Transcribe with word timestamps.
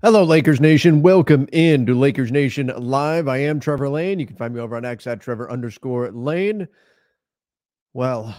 Hello, 0.00 0.22
Lakers 0.22 0.60
Nation. 0.60 1.02
Welcome 1.02 1.48
in 1.52 1.84
to 1.86 1.92
Lakers 1.92 2.30
Nation 2.30 2.72
Live. 2.76 3.26
I 3.26 3.38
am 3.38 3.58
Trevor 3.58 3.88
Lane. 3.88 4.20
You 4.20 4.28
can 4.28 4.36
find 4.36 4.54
me 4.54 4.60
over 4.60 4.76
on 4.76 4.84
X 4.84 5.08
at 5.08 5.20
Trevor 5.20 5.50
underscore 5.50 6.12
Lane. 6.12 6.68
Well, 7.94 8.32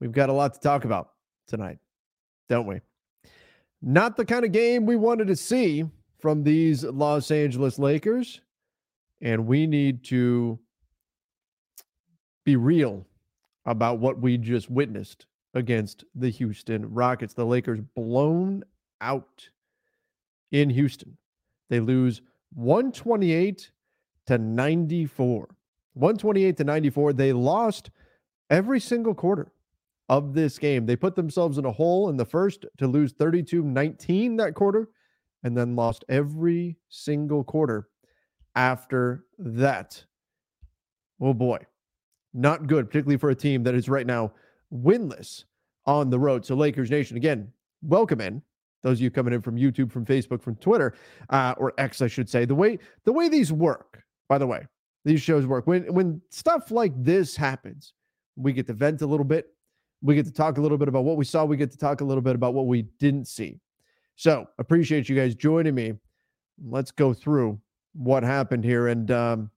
we've 0.00 0.10
got 0.10 0.28
a 0.28 0.32
lot 0.32 0.54
to 0.54 0.58
talk 0.60 0.84
about 0.84 1.10
tonight, 1.46 1.78
don't 2.48 2.66
we? 2.66 2.80
Not 3.80 4.16
the 4.16 4.24
kind 4.24 4.44
of 4.44 4.50
game 4.50 4.86
we 4.86 4.96
wanted 4.96 5.28
to 5.28 5.36
see 5.36 5.84
from 6.18 6.42
these 6.42 6.82
Los 6.82 7.30
Angeles 7.30 7.78
Lakers. 7.78 8.40
And 9.22 9.46
we 9.46 9.68
need 9.68 10.02
to 10.06 10.58
be 12.44 12.56
real 12.56 13.06
about 13.66 14.00
what 14.00 14.18
we 14.18 14.36
just 14.36 14.68
witnessed 14.68 15.26
against 15.54 16.02
the 16.16 16.30
Houston 16.30 16.92
Rockets. 16.92 17.34
The 17.34 17.46
Lakers 17.46 17.80
blown 17.94 18.64
out 19.00 19.48
in 20.52 20.70
Houston. 20.70 21.16
They 21.68 21.80
lose 21.80 22.22
128 22.54 23.70
to 24.26 24.38
94. 24.38 25.48
128 25.94 26.56
to 26.56 26.64
94. 26.64 27.12
They 27.12 27.32
lost 27.32 27.90
every 28.50 28.80
single 28.80 29.14
quarter 29.14 29.52
of 30.08 30.34
this 30.34 30.58
game. 30.58 30.86
They 30.86 30.96
put 30.96 31.16
themselves 31.16 31.58
in 31.58 31.64
a 31.64 31.72
hole 31.72 32.08
in 32.08 32.16
the 32.16 32.24
first 32.24 32.64
to 32.78 32.86
lose 32.86 33.12
32 33.12 33.62
19 33.62 34.36
that 34.36 34.54
quarter 34.54 34.88
and 35.42 35.56
then 35.56 35.76
lost 35.76 36.04
every 36.08 36.76
single 36.88 37.44
quarter 37.44 37.88
after 38.54 39.24
that. 39.38 40.04
Oh 41.20 41.34
boy. 41.34 41.58
Not 42.34 42.66
good, 42.66 42.88
particularly 42.88 43.16
for 43.16 43.30
a 43.30 43.34
team 43.34 43.62
that 43.62 43.74
is 43.74 43.88
right 43.88 44.06
now 44.06 44.32
winless 44.72 45.44
on 45.86 46.10
the 46.10 46.18
road. 46.18 46.44
So, 46.44 46.54
Lakers 46.54 46.90
Nation, 46.90 47.16
again, 47.16 47.50
welcome 47.82 48.20
in 48.20 48.42
those 48.86 48.98
of 48.98 49.02
you 49.02 49.10
coming 49.10 49.34
in 49.34 49.42
from 49.42 49.56
YouTube, 49.56 49.90
from 49.90 50.06
Facebook, 50.06 50.40
from 50.40 50.54
Twitter, 50.56 50.94
uh, 51.30 51.54
or 51.58 51.72
X, 51.76 52.00
I 52.00 52.06
should 52.06 52.28
say. 52.28 52.44
The 52.44 52.54
way 52.54 52.78
the 53.04 53.12
way 53.12 53.28
these 53.28 53.52
work, 53.52 54.04
by 54.28 54.38
the 54.38 54.46
way, 54.46 54.64
these 55.04 55.20
shows 55.20 55.44
work. 55.44 55.66
When 55.66 55.92
when 55.92 56.22
stuff 56.30 56.70
like 56.70 56.92
this 56.96 57.34
happens, 57.34 57.94
we 58.36 58.52
get 58.52 58.68
to 58.68 58.72
vent 58.72 59.02
a 59.02 59.06
little 59.06 59.24
bit. 59.24 59.48
We 60.02 60.14
get 60.14 60.24
to 60.26 60.32
talk 60.32 60.58
a 60.58 60.60
little 60.60 60.78
bit 60.78 60.86
about 60.86 61.02
what 61.02 61.16
we 61.16 61.24
saw. 61.24 61.44
We 61.44 61.56
get 61.56 61.72
to 61.72 61.78
talk 61.78 62.00
a 62.00 62.04
little 62.04 62.22
bit 62.22 62.36
about 62.36 62.54
what 62.54 62.68
we 62.68 62.82
didn't 63.00 63.26
see. 63.26 63.58
So 64.14 64.46
appreciate 64.58 65.08
you 65.08 65.16
guys 65.16 65.34
joining 65.34 65.74
me. 65.74 65.94
Let's 66.64 66.92
go 66.92 67.12
through 67.12 67.60
what 67.92 68.22
happened 68.22 68.62
here. 68.62 68.86
And 68.86 69.10
um, 69.10 69.50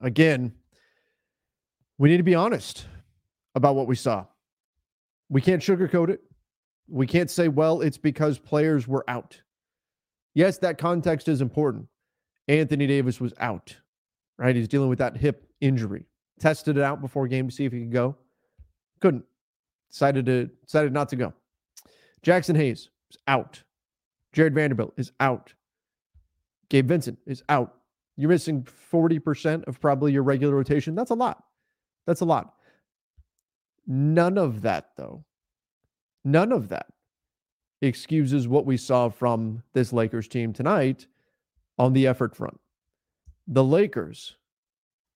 again, 0.00 0.52
we 1.98 2.08
need 2.08 2.18
to 2.18 2.22
be 2.22 2.36
honest 2.36 2.86
about 3.56 3.74
what 3.74 3.88
we 3.88 3.96
saw. 3.96 4.26
We 5.28 5.40
can't 5.40 5.60
sugarcoat 5.60 6.10
it. 6.10 6.22
We 6.88 7.06
can't 7.06 7.30
say, 7.30 7.48
well, 7.48 7.80
it's 7.80 7.98
because 7.98 8.38
players 8.38 8.88
were 8.88 9.04
out. 9.08 9.40
Yes, 10.34 10.58
that 10.58 10.78
context 10.78 11.28
is 11.28 11.40
important. 11.40 11.86
Anthony 12.48 12.86
Davis 12.86 13.20
was 13.20 13.34
out, 13.40 13.76
right? 14.38 14.56
He's 14.56 14.68
dealing 14.68 14.88
with 14.88 14.98
that 14.98 15.16
hip 15.16 15.50
injury. 15.60 16.06
Tested 16.40 16.78
it 16.78 16.82
out 16.82 17.00
before 17.00 17.26
game 17.26 17.48
to 17.48 17.54
see 17.54 17.64
if 17.64 17.72
he 17.72 17.80
could 17.80 17.92
go. 17.92 18.16
Couldn't. 19.00 19.24
Decided 19.90 20.26
to 20.26 20.46
decided 20.64 20.92
not 20.92 21.08
to 21.10 21.16
go. 21.16 21.32
Jaxson 22.22 22.56
Hayes 22.56 22.90
is 23.10 23.18
out. 23.26 23.62
Jarred 24.32 24.54
Vanderbilt 24.54 24.94
is 24.96 25.12
out. 25.20 25.52
Gabe 26.68 26.88
Vincent 26.88 27.18
is 27.26 27.42
out. 27.48 27.74
You're 28.16 28.28
missing 28.28 28.66
40% 28.92 29.66
of 29.66 29.80
probably 29.80 30.12
your 30.12 30.22
regular 30.22 30.54
rotation. 30.54 30.94
That's 30.94 31.10
a 31.10 31.14
lot. 31.14 31.44
That's 32.06 32.20
a 32.20 32.24
lot. 32.24 32.54
None 33.86 34.36
of 34.36 34.62
that, 34.62 34.90
though, 34.96 35.24
None 36.28 36.52
of 36.52 36.68
that 36.68 36.88
excuses 37.80 38.46
what 38.46 38.66
we 38.66 38.76
saw 38.76 39.08
from 39.08 39.62
this 39.72 39.94
Lakers 39.94 40.28
team 40.28 40.52
tonight 40.52 41.06
on 41.78 41.94
the 41.94 42.06
effort 42.06 42.36
front. 42.36 42.60
The 43.46 43.64
Lakers, 43.64 44.36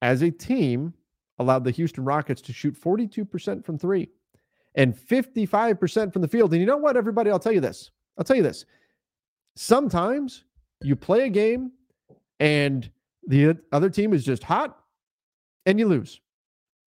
as 0.00 0.22
a 0.22 0.30
team, 0.30 0.94
allowed 1.38 1.64
the 1.64 1.70
Houston 1.70 2.02
Rockets 2.02 2.40
to 2.42 2.54
shoot 2.54 2.80
42% 2.80 3.62
from 3.62 3.78
three 3.78 4.08
and 4.74 4.96
55% 4.96 6.14
from 6.14 6.22
the 6.22 6.28
field. 6.28 6.52
And 6.52 6.60
you 6.60 6.66
know 6.66 6.78
what, 6.78 6.96
everybody? 6.96 7.30
I'll 7.30 7.38
tell 7.38 7.52
you 7.52 7.60
this. 7.60 7.90
I'll 8.16 8.24
tell 8.24 8.36
you 8.36 8.42
this. 8.42 8.64
Sometimes 9.54 10.44
you 10.82 10.96
play 10.96 11.26
a 11.26 11.28
game 11.28 11.72
and 12.40 12.90
the 13.28 13.58
other 13.70 13.90
team 13.90 14.14
is 14.14 14.24
just 14.24 14.42
hot 14.42 14.78
and 15.66 15.78
you 15.78 15.88
lose. 15.88 16.22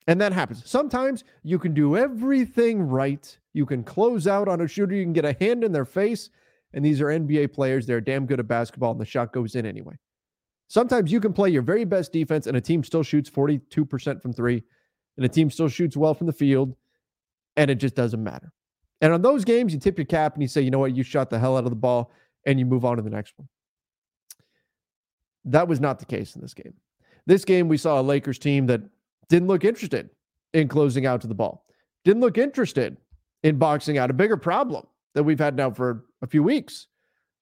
And 0.07 0.19
that 0.19 0.33
happens. 0.33 0.63
Sometimes 0.65 1.25
you 1.43 1.59
can 1.59 1.75
do 1.75 1.95
everything 1.95 2.81
right. 2.81 3.37
You 3.55 3.65
can 3.65 3.85
close 3.85 4.27
out 4.27 4.49
on 4.49 4.59
a 4.59 4.67
shooter. 4.67 4.93
You 4.93 5.03
can 5.05 5.13
get 5.13 5.23
a 5.23 5.37
hand 5.39 5.63
in 5.63 5.71
their 5.71 5.85
face. 5.85 6.29
And 6.73 6.83
these 6.83 6.99
are 6.99 7.05
NBA 7.05 7.53
players. 7.53 7.85
They're 7.85 8.01
damn 8.01 8.25
good 8.25 8.41
at 8.41 8.49
basketball, 8.49 8.91
and 8.91 8.99
the 8.99 9.05
shot 9.05 9.31
goes 9.31 9.55
in 9.55 9.65
anyway. 9.65 9.97
Sometimes 10.67 11.09
you 11.09 11.21
can 11.21 11.31
play 11.31 11.49
your 11.51 11.61
very 11.61 11.85
best 11.85 12.11
defense, 12.11 12.47
and 12.47 12.57
a 12.57 12.61
team 12.61 12.83
still 12.83 13.01
shoots 13.01 13.29
42% 13.29 14.21
from 14.21 14.33
three, 14.33 14.61
and 15.15 15.25
a 15.25 15.29
team 15.29 15.49
still 15.49 15.69
shoots 15.69 15.95
well 15.95 16.13
from 16.13 16.27
the 16.27 16.33
field, 16.33 16.75
and 17.55 17.71
it 17.71 17.75
just 17.75 17.95
doesn't 17.95 18.21
matter. 18.21 18.51
And 18.99 19.13
on 19.13 19.21
those 19.21 19.45
games, 19.45 19.73
you 19.73 19.79
tip 19.79 19.97
your 19.97 20.05
cap 20.05 20.33
and 20.33 20.41
you 20.41 20.49
say, 20.49 20.61
you 20.61 20.71
know 20.71 20.79
what, 20.79 20.93
you 20.93 21.03
shot 21.03 21.29
the 21.29 21.39
hell 21.39 21.55
out 21.55 21.63
of 21.63 21.69
the 21.69 21.77
ball, 21.77 22.11
and 22.45 22.59
you 22.59 22.65
move 22.65 22.83
on 22.83 22.97
to 22.97 23.03
the 23.03 23.09
next 23.09 23.35
one. 23.37 23.47
That 25.45 25.69
was 25.69 25.79
not 25.79 25.99
the 25.99 26.05
case 26.05 26.35
in 26.35 26.41
this 26.41 26.53
game. 26.53 26.73
This 27.25 27.45
game, 27.45 27.69
we 27.69 27.77
saw 27.77 28.01
a 28.01 28.03
Lakers 28.03 28.37
team 28.37 28.67
that 28.67 28.81
didn't 29.29 29.47
look 29.47 29.63
interested 29.63 30.09
in 30.53 30.67
closing 30.67 31.05
out 31.05 31.21
to 31.21 31.27
the 31.27 31.35
ball, 31.35 31.65
didn't 32.03 32.21
look 32.21 32.37
interested 32.37 32.97
in 33.45 33.57
boxing 33.57 33.99
out. 33.99 34.09
A 34.09 34.13
bigger 34.13 34.37
problem 34.37 34.87
that 35.13 35.23
we've 35.23 35.39
had 35.39 35.55
now 35.55 35.69
for 35.69 36.05
a 36.23 36.27
few 36.27 36.41
weeks, 36.41 36.87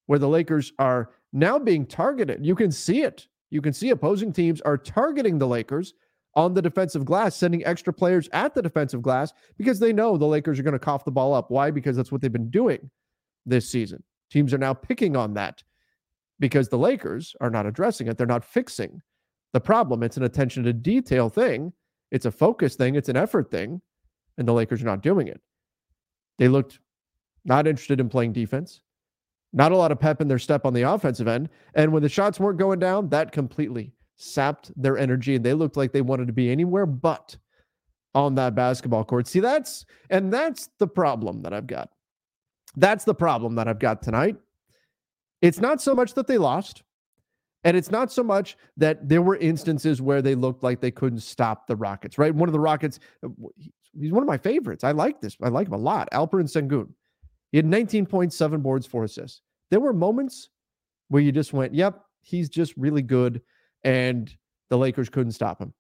where 0.08 0.20
the 0.20 0.28
Lakers 0.28 0.74
are 0.78 1.12
now 1.32 1.58
being 1.58 1.86
targeted. 1.86 2.46
You 2.46 2.56
can 2.56 2.72
see 2.72 3.04
it. 3.04 3.28
You 3.50 3.62
can 3.62 3.72
see 3.72 3.90
opposing 3.90 4.34
teams 4.34 4.60
are 4.62 4.78
targeting 4.78 5.40
the 5.40 5.48
Lakers 5.48 5.94
on 6.36 6.54
the 6.54 6.62
defensive 6.62 7.06
glass, 7.06 7.38
sending 7.38 7.66
extra 7.66 7.94
players 7.94 8.28
at 8.34 8.54
the 8.54 8.62
defensive 8.62 9.02
glass 9.02 9.32
because 9.58 9.80
they 9.80 9.94
know 9.94 10.18
the 10.18 10.26
Lakers 10.26 10.60
are 10.60 10.64
going 10.64 10.74
to 10.74 10.80
cough 10.80 11.06
the 11.06 11.12
ball 11.12 11.34
up. 11.34 11.50
Why? 11.50 11.72
Because 11.72 11.96
that's 11.96 12.12
what 12.12 12.20
they've 12.20 12.32
been 12.32 12.50
doing 12.50 12.90
this 13.46 13.70
season. 13.70 14.04
Teams 14.30 14.54
are 14.54 14.58
now 14.58 14.74
picking 14.74 15.16
on 15.16 15.34
that 15.36 15.64
because 16.40 16.68
the 16.68 16.78
Lakers 16.78 17.34
are 17.40 17.50
not 17.50 17.66
addressing 17.66 18.08
it. 18.08 18.18
They're 18.18 18.28
not 18.28 18.44
fixing 18.44 19.02
the 19.54 19.62
problem. 19.62 20.04
It's 20.04 20.18
an 20.18 20.24
attention 20.24 20.64
to 20.66 20.74
detail 20.74 21.30
thing, 21.30 21.72
it's 22.12 22.26
a 22.26 22.32
focus 22.32 22.76
thing, 22.76 22.96
it's 22.96 23.10
an 23.10 23.16
effort 23.16 23.50
thing, 23.50 23.82
and 24.38 24.46
the 24.46 24.54
Lakers 24.54 24.82
are 24.82 24.88
not 24.88 25.02
doing 25.02 25.28
it. 25.28 25.40
They 26.38 26.48
looked 26.48 26.80
not 27.46 27.68
interested 27.68 28.00
in 28.00 28.10
playing 28.10 28.34
defense, 28.34 28.82
not 29.52 29.72
a 29.72 29.78
lot 29.78 29.92
of 29.92 30.00
pep 30.00 30.22
in 30.22 30.28
their 30.28 30.40
step 30.40 30.66
on 30.66 30.74
the 30.74 30.82
offensive 30.84 31.28
end. 31.28 31.50
And 31.76 31.92
when 31.92 32.02
the 32.02 32.10
shots 32.10 32.40
weren't 32.40 32.60
going 32.60 32.80
down, 32.80 33.10
that 33.10 33.32
completely 33.32 33.94
sapped 34.16 34.72
their 34.82 34.98
energy 34.98 35.36
and 35.36 35.46
they 35.46 35.54
looked 35.54 35.78
like 35.78 35.92
they 35.92 36.02
wanted 36.02 36.28
to 36.28 36.34
be 36.34 36.50
anywhere 36.50 36.86
but 36.86 37.36
on 38.16 38.36
that 38.36 38.56
basketball 38.56 39.04
court. 39.04 39.28
See, 39.28 39.40
that's 39.40 39.86
and 40.10 40.32
that's 40.32 40.70
the 40.80 40.88
problem 40.88 41.42
that 41.42 41.54
I've 41.54 41.68
got. 41.68 41.90
That's 42.76 43.04
the 43.04 43.16
problem 43.16 43.56
that 43.56 43.68
I've 43.68 43.80
got 43.80 44.02
tonight. 44.02 44.38
It's 45.42 45.60
not 45.60 45.82
so 45.82 45.94
much 45.94 46.14
that 46.14 46.28
they 46.28 46.38
lost, 46.38 46.84
and 47.64 47.76
it's 47.76 47.92
not 47.92 48.12
so 48.12 48.24
much 48.24 48.58
that 48.78 49.10
there 49.10 49.22
were 49.22 49.36
instances 49.38 50.02
where 50.02 50.22
they 50.22 50.36
looked 50.36 50.64
like 50.64 50.80
they 50.80 50.92
couldn't 50.92 51.20
stop 51.20 51.68
the 51.68 51.76
Rockets, 51.76 52.18
right? 52.18 52.34
One 52.34 52.50
of 52.50 52.54
the 52.54 52.60
Rockets, 52.60 53.00
uh, 53.26 53.30
he's 54.00 54.12
one 54.12 54.24
of 54.24 54.28
my 54.28 54.38
favorites. 54.38 54.84
I 54.84 54.92
like 54.92 55.22
this. 55.22 55.38
I 55.42 55.50
like 55.50 55.68
him 55.68 55.74
a 55.74 55.78
lot. 55.78 56.10
Alperen 56.12 56.50
Sengun. 56.52 56.90
He 57.52 57.58
had 57.58 57.66
19.7 57.66 58.62
boards, 58.64 58.86
four 58.86 59.04
assists. 59.04 59.42
There 59.70 59.80
were 59.80 59.94
moments 59.94 60.50
where 61.10 61.22
you 61.22 61.32
just 61.32 61.54
went, 61.54 61.74
yep, 61.76 62.02
he's 62.22 62.50
just 62.50 62.76
really 62.78 63.02
good. 63.02 63.42
And 63.84 64.34
the 64.70 64.78
Lakers 64.78 65.10
couldn't 65.10 65.34
stop 65.34 65.60
him 65.60 65.74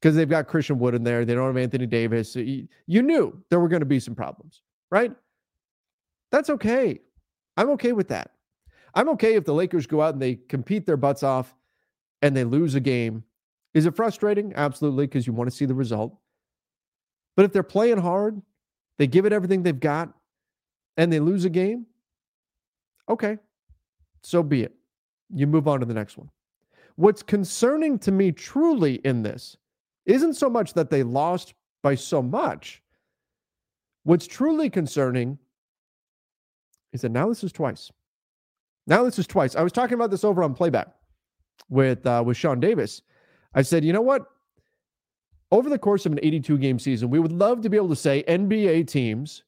because 0.00 0.16
they've 0.16 0.28
got 0.28 0.48
Christian 0.48 0.78
Wood 0.78 0.94
in 0.94 1.04
there. 1.04 1.24
They 1.24 1.34
don't 1.34 1.46
have 1.46 1.56
Anthony 1.56 1.86
Davis. 1.86 2.36
You 2.36 2.68
knew 2.86 3.42
there 3.48 3.60
were 3.60 3.68
going 3.68 3.80
to 3.80 3.86
be 3.86 4.00
some 4.00 4.14
problems, 4.14 4.62
right? 4.90 5.12
That's 6.30 6.50
okay. 6.50 7.00
I'm 7.56 7.70
okay 7.70 7.92
with 7.92 8.08
that. 8.08 8.32
I'm 8.94 9.08
okay 9.10 9.34
if 9.34 9.44
the 9.44 9.54
Lakers 9.54 9.86
go 9.86 10.02
out 10.02 10.14
and 10.14 10.22
they 10.22 10.34
compete 10.34 10.84
their 10.84 10.96
butts 10.96 11.22
off 11.22 11.54
and 12.22 12.36
they 12.36 12.44
lose 12.44 12.74
a 12.74 12.80
game. 12.80 13.24
Is 13.72 13.86
it 13.86 13.94
frustrating? 13.94 14.52
Absolutely, 14.56 15.06
because 15.06 15.26
you 15.26 15.32
want 15.32 15.48
to 15.48 15.56
see 15.56 15.64
the 15.64 15.74
result. 15.74 16.18
But 17.36 17.44
if 17.44 17.52
they're 17.52 17.62
playing 17.62 17.98
hard, 17.98 18.40
they 18.98 19.06
give 19.06 19.24
it 19.24 19.32
everything 19.32 19.62
they've 19.62 19.78
got, 19.78 20.12
and 20.96 21.12
they 21.12 21.20
lose 21.20 21.44
a 21.44 21.50
game, 21.50 21.86
okay, 23.08 23.38
so 24.22 24.42
be 24.42 24.62
it. 24.62 24.74
You 25.34 25.46
move 25.46 25.68
on 25.68 25.80
to 25.80 25.86
the 25.86 25.94
next 25.94 26.18
one. 26.18 26.28
What's 26.96 27.22
concerning 27.22 27.98
to 28.00 28.12
me 28.12 28.32
truly 28.32 28.96
in 28.96 29.22
this 29.22 29.56
isn't 30.06 30.34
so 30.34 30.50
much 30.50 30.74
that 30.74 30.90
they 30.90 31.02
lost 31.02 31.54
by 31.82 31.94
so 31.94 32.20
much. 32.20 32.82
What's 34.02 34.26
truly 34.26 34.68
concerning 34.68 35.38
is 36.92 37.02
that 37.02 37.10
now 37.10 37.28
this 37.28 37.44
is 37.44 37.52
twice. 37.52 37.90
Now 38.86 39.04
this 39.04 39.18
is 39.18 39.26
twice. 39.26 39.54
I 39.54 39.62
was 39.62 39.72
talking 39.72 39.94
about 39.94 40.10
this 40.10 40.24
over 40.24 40.42
on 40.42 40.54
playback 40.54 40.88
with 41.68 42.04
uh, 42.06 42.22
with 42.26 42.36
Sean 42.36 42.60
Davis. 42.60 43.02
I 43.54 43.62
said, 43.62 43.84
you 43.84 43.92
know 43.92 44.00
what? 44.00 44.26
Over 45.52 45.68
the 45.68 45.78
course 45.78 46.06
of 46.06 46.12
an 46.12 46.20
82 46.22 46.58
game 46.58 46.78
season, 46.78 47.10
we 47.10 47.18
would 47.18 47.32
love 47.32 47.62
to 47.62 47.68
be 47.68 47.76
able 47.76 47.88
to 47.88 47.96
say 47.96 48.24
NBA 48.28 48.86
teams 48.86 49.42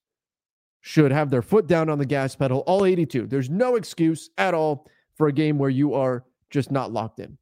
should 0.80 1.12
have 1.12 1.30
their 1.30 1.42
foot 1.42 1.68
down 1.68 1.88
on 1.88 1.98
the 1.98 2.06
gas 2.06 2.34
pedal 2.34 2.60
all 2.66 2.84
82. 2.84 3.28
There's 3.28 3.48
no 3.48 3.76
excuse 3.76 4.30
at 4.36 4.52
all 4.52 4.88
for 5.14 5.28
a 5.28 5.32
game 5.32 5.58
where 5.58 5.70
you 5.70 5.94
are 5.94 6.24
just 6.50 6.72
not 6.72 6.92
locked 6.92 7.20
in. 7.20 7.38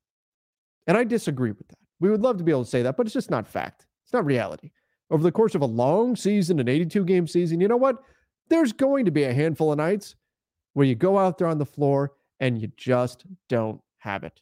And 0.86 0.96
I 0.96 1.04
disagree 1.04 1.52
with 1.52 1.66
that. 1.68 1.78
We 2.00 2.10
would 2.10 2.20
love 2.20 2.36
to 2.38 2.44
be 2.44 2.52
able 2.52 2.64
to 2.64 2.70
say 2.70 2.82
that, 2.82 2.96
but 2.96 3.06
it's 3.06 3.14
just 3.14 3.30
not 3.30 3.48
fact. 3.48 3.86
It's 4.04 4.12
not 4.12 4.26
reality. 4.26 4.70
Over 5.10 5.22
the 5.22 5.32
course 5.32 5.54
of 5.54 5.62
a 5.62 5.66
long 5.66 6.14
season, 6.16 6.60
an 6.60 6.68
82 6.68 7.04
game 7.04 7.26
season, 7.26 7.60
you 7.60 7.68
know 7.68 7.76
what? 7.76 8.02
There's 8.48 8.72
going 8.72 9.06
to 9.06 9.10
be 9.10 9.24
a 9.24 9.32
handful 9.32 9.72
of 9.72 9.78
nights 9.78 10.16
where 10.74 10.86
you 10.86 10.94
go 10.94 11.18
out 11.18 11.38
there 11.38 11.46
on 11.46 11.58
the 11.58 11.66
floor 11.66 12.12
and 12.40 12.60
you 12.60 12.70
just 12.76 13.24
don't 13.48 13.80
have 13.98 14.24
it. 14.24 14.40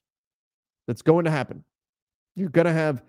That's 0.86 1.02
going 1.02 1.24
to 1.24 1.30
happen. 1.30 1.64
You're 2.34 2.48
going 2.48 2.66
to 2.66 2.72
have 2.72 3.02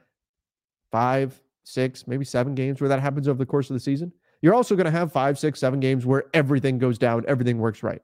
five, 0.92 1.40
six, 1.64 2.08
maybe 2.08 2.26
seven 2.26 2.56
games 2.56 2.82
where 2.82 2.90
that 2.90 3.02
happens 3.02 3.28
over 3.28 3.38
the 3.38 3.46
course 3.46 3.70
of 3.70 3.74
the 3.74 3.80
season. 3.80 4.12
You're 4.42 4.54
also 4.54 4.76
going 4.76 4.86
to 4.86 4.92
have 4.92 5.12
five, 5.12 5.38
six, 5.38 5.60
seven 5.60 5.80
games 5.80 6.06
where 6.06 6.26
everything 6.34 6.78
goes 6.78 6.98
down, 6.98 7.26
everything 7.28 7.60
works 7.60 7.84
right. 7.84 8.02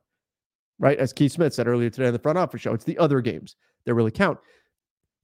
Right? 0.78 0.98
As 0.98 1.14
Keith 1.14 1.32
Smith 1.32 1.54
said 1.54 1.68
earlier 1.68 1.90
today 1.90 2.08
in 2.08 2.14
the 2.14 2.20
front 2.20 2.38
office 2.38 2.62
show, 2.62 2.74
it's 2.74 2.84
the 2.84 2.98
other 2.98 3.22
games 3.22 3.56
that 3.86 3.94
really 3.94 4.12
count. 4.12 4.38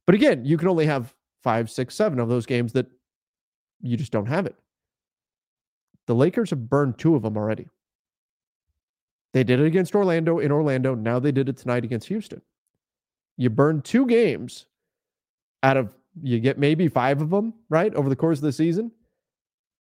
But 0.06 0.16
again, 0.16 0.46
you 0.46 0.58
can 0.58 0.70
only 0.70 0.86
have 0.86 1.14
five, 1.44 1.70
six, 1.70 1.96
seven 1.96 2.20
of 2.20 2.30
those 2.30 2.46
games 2.46 2.74
that 2.74 2.88
you 3.82 3.98
just 3.98 4.12
don't 4.12 4.28
have 4.28 4.46
it. 4.46 4.56
The 6.08 6.16
Lakers 6.16 6.50
have 6.52 6.70
burned 6.70 6.98
two 6.98 7.16
of 7.16 7.22
them 7.22 7.38
already. 7.38 7.68
They 9.34 9.44
did 9.44 9.60
it 9.60 9.66
against 9.66 9.96
Orlando 9.96 10.40
in 10.40 10.52
Orlando. 10.52 10.96
Now 10.96 11.20
they 11.20 11.32
did 11.32 11.50
it 11.50 11.58
tonight 11.58 11.84
against 11.84 12.08
Houston. 12.08 12.42
You 13.38 13.50
burn 13.50 13.82
two 13.82 14.06
games 14.06 14.66
out 15.64 15.78
of, 15.78 15.96
you 16.22 16.40
get 16.40 16.58
maybe 16.58 16.88
five 16.88 17.22
of 17.22 17.30
them, 17.30 17.54
right, 17.70 17.94
over 17.96 18.10
the 18.10 18.16
course 18.16 18.40
of 18.40 18.44
the 18.44 18.52
season. 18.52 18.92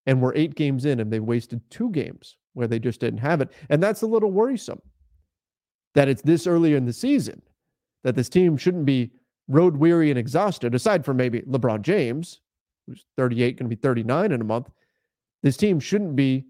And 0.05 0.21
we're 0.21 0.35
eight 0.35 0.55
games 0.55 0.85
in 0.85 0.99
and 0.99 1.11
they've 1.11 1.23
wasted 1.23 1.61
two 1.69 1.89
games 1.91 2.37
where 2.53 2.67
they 2.67 2.79
just 2.79 2.99
didn't 2.99 3.19
have 3.19 3.41
it. 3.41 3.51
And 3.69 3.81
that's 3.81 4.01
a 4.01 4.07
little 4.07 4.31
worrisome 4.31 4.81
that 5.95 6.07
it's 6.07 6.21
this 6.21 6.47
early 6.47 6.75
in 6.75 6.85
the 6.85 6.93
season 6.93 7.41
that 8.03 8.15
this 8.15 8.29
team 8.29 8.57
shouldn't 8.57 8.85
be 8.85 9.11
road 9.47 9.75
weary 9.77 10.09
and 10.09 10.19
exhausted, 10.19 10.73
aside 10.75 11.03
from 11.03 11.17
maybe 11.17 11.41
LeBron 11.41 11.81
James, 11.81 12.39
who's 12.87 13.05
38, 13.17 13.57
going 13.57 13.69
to 13.69 13.75
be 13.75 13.81
39 13.81 14.31
in 14.31 14.41
a 14.41 14.43
month. 14.43 14.69
This 15.43 15.57
team 15.57 15.79
shouldn't 15.79 16.15
be 16.15 16.45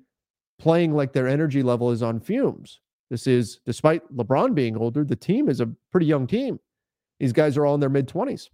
playing 0.60 0.94
like 0.94 1.14
their 1.14 1.28
energy 1.28 1.64
level 1.64 1.92
is 1.92 2.04
on 2.04 2.20
fumes. 2.20 2.82
This 3.10 3.26
is, 3.26 3.60
despite 3.66 4.16
LeBron 4.16 4.54
being 4.54 4.78
older, 4.78 5.04
the 5.04 5.16
team 5.16 5.50
is 5.50 5.62
a 5.62 5.70
pretty 5.92 6.06
young 6.06 6.28
team. 6.28 6.60
These 7.20 7.34
guys 7.34 7.58
are 7.58 7.66
all 7.66 7.74
in 7.74 7.80
their 7.80 7.90
mid 7.90 8.08
20s. 8.08 8.50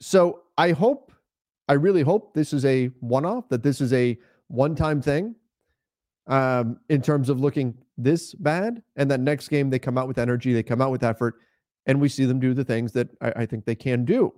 So 0.00 0.42
I 0.56 0.72
hope, 0.72 1.12
I 1.68 1.74
really 1.74 2.02
hope 2.02 2.34
this 2.34 2.52
is 2.52 2.64
a 2.64 2.86
one 3.00 3.24
off, 3.24 3.48
that 3.48 3.62
this 3.62 3.80
is 3.80 3.92
a 3.92 4.18
one 4.48 4.74
time 4.74 5.02
thing 5.02 5.34
um, 6.26 6.78
in 6.88 7.02
terms 7.02 7.28
of 7.28 7.40
looking 7.40 7.76
this 7.96 8.34
bad. 8.34 8.82
And 8.96 9.10
that 9.10 9.20
next 9.20 9.48
game, 9.48 9.70
they 9.70 9.78
come 9.78 9.98
out 9.98 10.08
with 10.08 10.18
energy, 10.18 10.52
they 10.52 10.62
come 10.62 10.80
out 10.80 10.90
with 10.90 11.02
effort, 11.02 11.36
and 11.86 12.00
we 12.00 12.08
see 12.08 12.24
them 12.24 12.38
do 12.38 12.54
the 12.54 12.64
things 12.64 12.92
that 12.92 13.08
I, 13.20 13.32
I 13.36 13.46
think 13.46 13.64
they 13.64 13.74
can 13.74 14.04
do. 14.04 14.32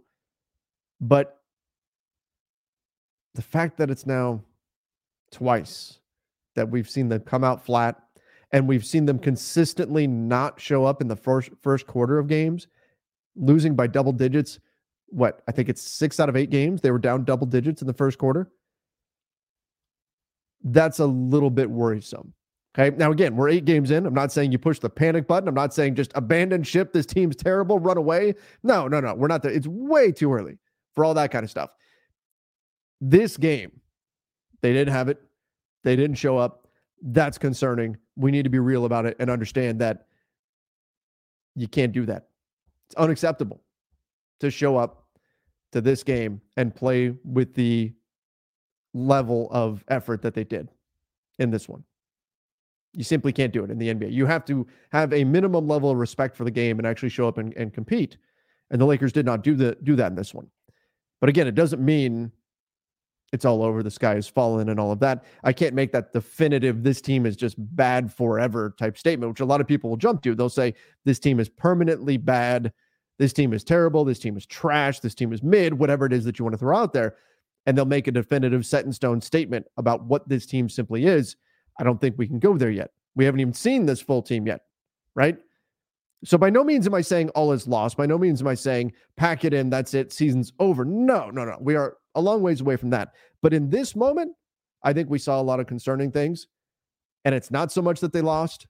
But 1.00 1.38
the 3.34 3.42
fact 3.42 3.78
that 3.78 3.90
it's 3.90 4.06
now 4.06 4.42
twice 5.30 5.98
that 6.56 6.68
we've 6.68 6.90
seen 6.90 7.08
them 7.08 7.20
come 7.20 7.44
out 7.44 7.64
flat 7.64 8.02
and 8.52 8.66
we've 8.66 8.84
seen 8.84 9.06
them 9.06 9.18
consistently 9.18 10.06
not 10.06 10.60
show 10.60 10.84
up 10.84 11.00
in 11.00 11.08
the 11.08 11.16
first 11.16 11.50
first 11.62 11.86
quarter 11.86 12.18
of 12.18 12.26
games, 12.26 12.66
losing 13.36 13.74
by 13.76 13.86
double 13.86 14.12
digits. 14.12 14.58
What 15.10 15.42
I 15.48 15.52
think 15.52 15.68
it's 15.68 15.82
six 15.82 16.20
out 16.20 16.28
of 16.28 16.36
eight 16.36 16.50
games 16.50 16.80
they 16.80 16.90
were 16.90 16.98
down 16.98 17.24
double 17.24 17.46
digits 17.46 17.82
in 17.82 17.86
the 17.86 17.94
first 17.94 18.18
quarter. 18.18 18.50
That's 20.62 20.98
a 20.98 21.06
little 21.06 21.50
bit 21.50 21.70
worrisome. 21.70 22.32
Okay. 22.78 22.96
Now, 22.96 23.10
again, 23.10 23.34
we're 23.34 23.48
eight 23.48 23.64
games 23.64 23.90
in. 23.90 24.06
I'm 24.06 24.14
not 24.14 24.30
saying 24.30 24.52
you 24.52 24.58
push 24.58 24.78
the 24.78 24.90
panic 24.90 25.26
button. 25.26 25.48
I'm 25.48 25.54
not 25.54 25.74
saying 25.74 25.96
just 25.96 26.12
abandon 26.14 26.62
ship. 26.62 26.92
This 26.92 27.06
team's 27.06 27.34
terrible. 27.34 27.80
Run 27.80 27.96
away. 27.96 28.34
No, 28.62 28.86
no, 28.86 29.00
no. 29.00 29.14
We're 29.14 29.26
not 29.26 29.42
there. 29.42 29.50
It's 29.50 29.66
way 29.66 30.12
too 30.12 30.32
early 30.32 30.58
for 30.94 31.04
all 31.04 31.14
that 31.14 31.32
kind 31.32 31.42
of 31.42 31.50
stuff. 31.50 31.74
This 33.00 33.36
game, 33.36 33.72
they 34.60 34.72
didn't 34.72 34.92
have 34.92 35.08
it. 35.08 35.20
They 35.82 35.96
didn't 35.96 36.16
show 36.16 36.38
up. 36.38 36.68
That's 37.02 37.38
concerning. 37.38 37.96
We 38.16 38.30
need 38.30 38.44
to 38.44 38.50
be 38.50 38.58
real 38.58 38.84
about 38.84 39.06
it 39.06 39.16
and 39.18 39.30
understand 39.30 39.80
that 39.80 40.06
you 41.56 41.66
can't 41.66 41.92
do 41.92 42.06
that. 42.06 42.28
It's 42.86 42.94
unacceptable 42.96 43.62
to 44.40 44.50
show 44.50 44.76
up 44.76 44.99
to 45.72 45.80
this 45.80 46.02
game 46.02 46.40
and 46.56 46.74
play 46.74 47.14
with 47.24 47.54
the 47.54 47.92
level 48.92 49.48
of 49.50 49.84
effort 49.88 50.22
that 50.22 50.34
they 50.34 50.44
did 50.44 50.68
in 51.38 51.50
this 51.50 51.68
one. 51.68 51.84
You 52.92 53.04
simply 53.04 53.32
can't 53.32 53.52
do 53.52 53.62
it 53.62 53.70
in 53.70 53.78
the 53.78 53.94
NBA. 53.94 54.12
You 54.12 54.26
have 54.26 54.44
to 54.46 54.66
have 54.90 55.12
a 55.12 55.22
minimum 55.22 55.68
level 55.68 55.90
of 55.90 55.96
respect 55.96 56.36
for 56.36 56.44
the 56.44 56.50
game 56.50 56.78
and 56.78 56.86
actually 56.86 57.10
show 57.10 57.28
up 57.28 57.38
and, 57.38 57.54
and 57.56 57.72
compete. 57.72 58.16
And 58.70 58.80
the 58.80 58.86
Lakers 58.86 59.12
did 59.12 59.26
not 59.26 59.42
do 59.42 59.54
the 59.54 59.76
do 59.82 59.94
that 59.96 60.10
in 60.10 60.16
this 60.16 60.34
one. 60.34 60.48
But 61.20 61.28
again, 61.28 61.46
it 61.46 61.54
doesn't 61.54 61.84
mean 61.84 62.32
it's 63.32 63.44
all 63.44 63.62
over, 63.62 63.82
the 63.82 63.90
sky 63.90 64.14
has 64.14 64.26
fallen, 64.26 64.70
and 64.70 64.80
all 64.80 64.90
of 64.90 64.98
that. 65.00 65.24
I 65.44 65.52
can't 65.52 65.74
make 65.74 65.92
that 65.92 66.12
definitive, 66.12 66.82
this 66.82 67.00
team 67.00 67.26
is 67.26 67.36
just 67.36 67.54
bad 67.76 68.12
forever 68.12 68.74
type 68.76 68.98
statement, 68.98 69.30
which 69.30 69.40
a 69.40 69.44
lot 69.44 69.60
of 69.60 69.68
people 69.68 69.90
will 69.90 69.96
jump 69.96 70.22
to. 70.22 70.34
They'll 70.34 70.48
say, 70.48 70.74
this 71.04 71.20
team 71.20 71.38
is 71.38 71.48
permanently 71.48 72.16
bad. 72.16 72.72
This 73.20 73.34
team 73.34 73.52
is 73.52 73.62
terrible. 73.62 74.02
This 74.02 74.18
team 74.18 74.38
is 74.38 74.46
trash. 74.46 75.00
This 75.00 75.14
team 75.14 75.30
is 75.34 75.42
mid, 75.42 75.74
whatever 75.74 76.06
it 76.06 76.12
is 76.14 76.24
that 76.24 76.38
you 76.38 76.44
want 76.46 76.54
to 76.54 76.58
throw 76.58 76.74
out 76.74 76.94
there. 76.94 77.16
And 77.66 77.76
they'll 77.76 77.84
make 77.84 78.06
a 78.06 78.12
definitive 78.12 78.64
set 78.64 78.86
in 78.86 78.92
stone 78.94 79.20
statement 79.20 79.66
about 79.76 80.02
what 80.04 80.26
this 80.26 80.46
team 80.46 80.70
simply 80.70 81.04
is. 81.04 81.36
I 81.78 81.84
don't 81.84 82.00
think 82.00 82.14
we 82.16 82.26
can 82.26 82.38
go 82.38 82.56
there 82.56 82.70
yet. 82.70 82.92
We 83.14 83.26
haven't 83.26 83.40
even 83.40 83.52
seen 83.52 83.84
this 83.84 84.00
full 84.00 84.22
team 84.22 84.46
yet, 84.46 84.62
right? 85.14 85.36
So 86.24 86.38
by 86.38 86.48
no 86.48 86.64
means 86.64 86.86
am 86.86 86.94
I 86.94 87.02
saying 87.02 87.28
all 87.30 87.52
is 87.52 87.68
lost. 87.68 87.98
By 87.98 88.06
no 88.06 88.16
means 88.16 88.40
am 88.40 88.48
I 88.48 88.54
saying 88.54 88.94
pack 89.18 89.44
it 89.44 89.52
in, 89.52 89.68
that's 89.68 89.92
it, 89.92 90.14
season's 90.14 90.54
over. 90.58 90.86
No, 90.86 91.28
no, 91.28 91.44
no. 91.44 91.58
We 91.60 91.76
are 91.76 91.98
a 92.14 92.22
long 92.22 92.40
ways 92.40 92.62
away 92.62 92.76
from 92.76 92.88
that. 92.90 93.12
But 93.42 93.52
in 93.52 93.68
this 93.68 93.94
moment, 93.94 94.32
I 94.82 94.94
think 94.94 95.10
we 95.10 95.18
saw 95.18 95.38
a 95.38 95.42
lot 95.42 95.60
of 95.60 95.66
concerning 95.66 96.10
things. 96.10 96.46
And 97.26 97.34
it's 97.34 97.50
not 97.50 97.70
so 97.70 97.82
much 97.82 98.00
that 98.00 98.14
they 98.14 98.22
lost. 98.22 98.66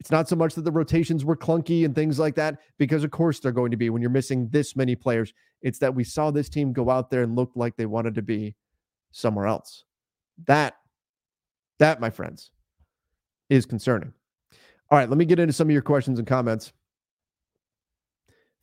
It's 0.00 0.10
not 0.10 0.28
so 0.28 0.36
much 0.36 0.54
that 0.54 0.62
the 0.62 0.70
rotations 0.70 1.24
were 1.24 1.36
clunky 1.36 1.84
and 1.84 1.94
things 1.94 2.18
like 2.18 2.36
that, 2.36 2.60
because 2.78 3.02
of 3.02 3.10
course 3.10 3.40
they're 3.40 3.52
going 3.52 3.72
to 3.72 3.76
be 3.76 3.90
when 3.90 4.00
you're 4.00 4.10
missing 4.10 4.48
this 4.50 4.76
many 4.76 4.94
players. 4.94 5.32
It's 5.60 5.80
that 5.80 5.94
we 5.94 6.04
saw 6.04 6.30
this 6.30 6.48
team 6.48 6.72
go 6.72 6.88
out 6.88 7.10
there 7.10 7.22
and 7.22 7.34
look 7.34 7.50
like 7.56 7.76
they 7.76 7.86
wanted 7.86 8.14
to 8.14 8.22
be 8.22 8.54
somewhere 9.10 9.46
else. 9.46 9.84
That, 10.46 10.76
that, 11.80 12.00
my 12.00 12.10
friends, 12.10 12.50
is 13.50 13.66
concerning. 13.66 14.12
All 14.90 14.98
right, 14.98 15.08
let 15.08 15.18
me 15.18 15.24
get 15.24 15.40
into 15.40 15.52
some 15.52 15.68
of 15.68 15.72
your 15.72 15.82
questions 15.82 16.18
and 16.18 16.28
comments. 16.28 16.72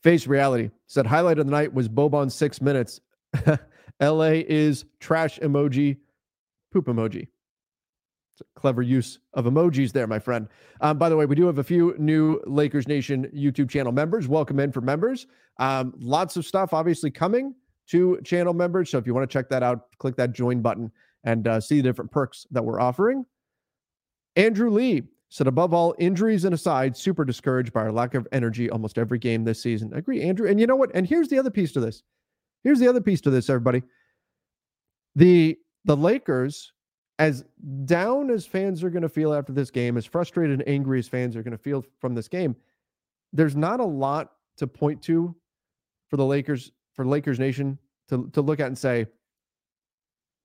Face 0.02 0.26
reality 0.26 0.70
said 0.86 1.06
highlight 1.06 1.38
of 1.38 1.46
the 1.46 1.52
night 1.52 1.74
was 1.74 1.88
Boban 1.88 2.30
six 2.30 2.62
minutes. 2.62 3.00
LA 4.00 4.42
is 4.48 4.84
trash 5.00 5.38
emoji, 5.40 5.98
poop 6.72 6.86
emoji. 6.86 7.28
Clever 8.54 8.82
use 8.82 9.18
of 9.34 9.44
emojis 9.44 9.92
there, 9.92 10.06
my 10.06 10.18
friend. 10.18 10.48
Um, 10.80 10.98
by 10.98 11.08
the 11.08 11.16
way, 11.16 11.26
we 11.26 11.34
do 11.34 11.46
have 11.46 11.58
a 11.58 11.64
few 11.64 11.94
new 11.98 12.40
Lakers 12.46 12.88
Nation 12.88 13.30
YouTube 13.34 13.70
channel 13.70 13.92
members. 13.92 14.28
Welcome 14.28 14.60
in 14.60 14.72
for 14.72 14.80
members. 14.80 15.26
Um, 15.58 15.94
lots 15.98 16.36
of 16.36 16.44
stuff 16.44 16.72
obviously 16.72 17.10
coming 17.10 17.54
to 17.88 18.20
channel 18.24 18.54
members. 18.54 18.90
So 18.90 18.98
if 18.98 19.06
you 19.06 19.14
want 19.14 19.28
to 19.28 19.32
check 19.32 19.48
that 19.50 19.62
out, 19.62 19.86
click 19.98 20.16
that 20.16 20.32
join 20.32 20.60
button 20.60 20.90
and 21.24 21.46
uh, 21.46 21.60
see 21.60 21.76
the 21.76 21.82
different 21.82 22.10
perks 22.10 22.46
that 22.50 22.64
we're 22.64 22.80
offering. 22.80 23.24
Andrew 24.36 24.70
Lee 24.70 25.04
said, 25.28 25.46
above 25.46 25.74
all, 25.74 25.94
injuries 25.98 26.44
and 26.44 26.54
aside, 26.54 26.96
super 26.96 27.24
discouraged 27.24 27.72
by 27.72 27.80
our 27.80 27.92
lack 27.92 28.14
of 28.14 28.28
energy 28.32 28.70
almost 28.70 28.98
every 28.98 29.18
game 29.18 29.44
this 29.44 29.60
season. 29.60 29.92
I 29.94 29.98
agree, 29.98 30.22
Andrew. 30.22 30.48
And 30.48 30.60
you 30.60 30.66
know 30.66 30.76
what? 30.76 30.90
And 30.94 31.06
here's 31.06 31.28
the 31.28 31.38
other 31.38 31.50
piece 31.50 31.72
to 31.72 31.80
this. 31.80 32.02
Here's 32.62 32.78
the 32.78 32.88
other 32.88 33.00
piece 33.00 33.20
to 33.22 33.30
this, 33.30 33.48
everybody. 33.50 33.82
The 35.14 35.58
the 35.84 35.96
Lakers, 35.96 36.72
as 37.18 37.44
down 37.84 38.30
as 38.30 38.46
fans 38.46 38.84
are 38.84 38.90
going 38.90 39.02
to 39.02 39.08
feel 39.08 39.32
after 39.32 39.52
this 39.52 39.70
game, 39.70 39.96
as 39.96 40.04
frustrated 40.04 40.60
and 40.60 40.68
angry 40.68 40.98
as 40.98 41.08
fans 41.08 41.34
are 41.36 41.42
going 41.42 41.52
to 41.52 41.58
feel 41.58 41.84
from 41.98 42.14
this 42.14 42.28
game, 42.28 42.54
there's 43.32 43.56
not 43.56 43.80
a 43.80 43.84
lot 43.84 44.32
to 44.58 44.66
point 44.66 45.02
to 45.02 45.34
for 46.08 46.16
the 46.16 46.24
Lakers, 46.24 46.72
for 46.94 47.06
Lakers 47.06 47.38
Nation 47.38 47.78
to, 48.08 48.28
to 48.32 48.40
look 48.40 48.60
at 48.60 48.66
and 48.66 48.78
say, 48.78 49.06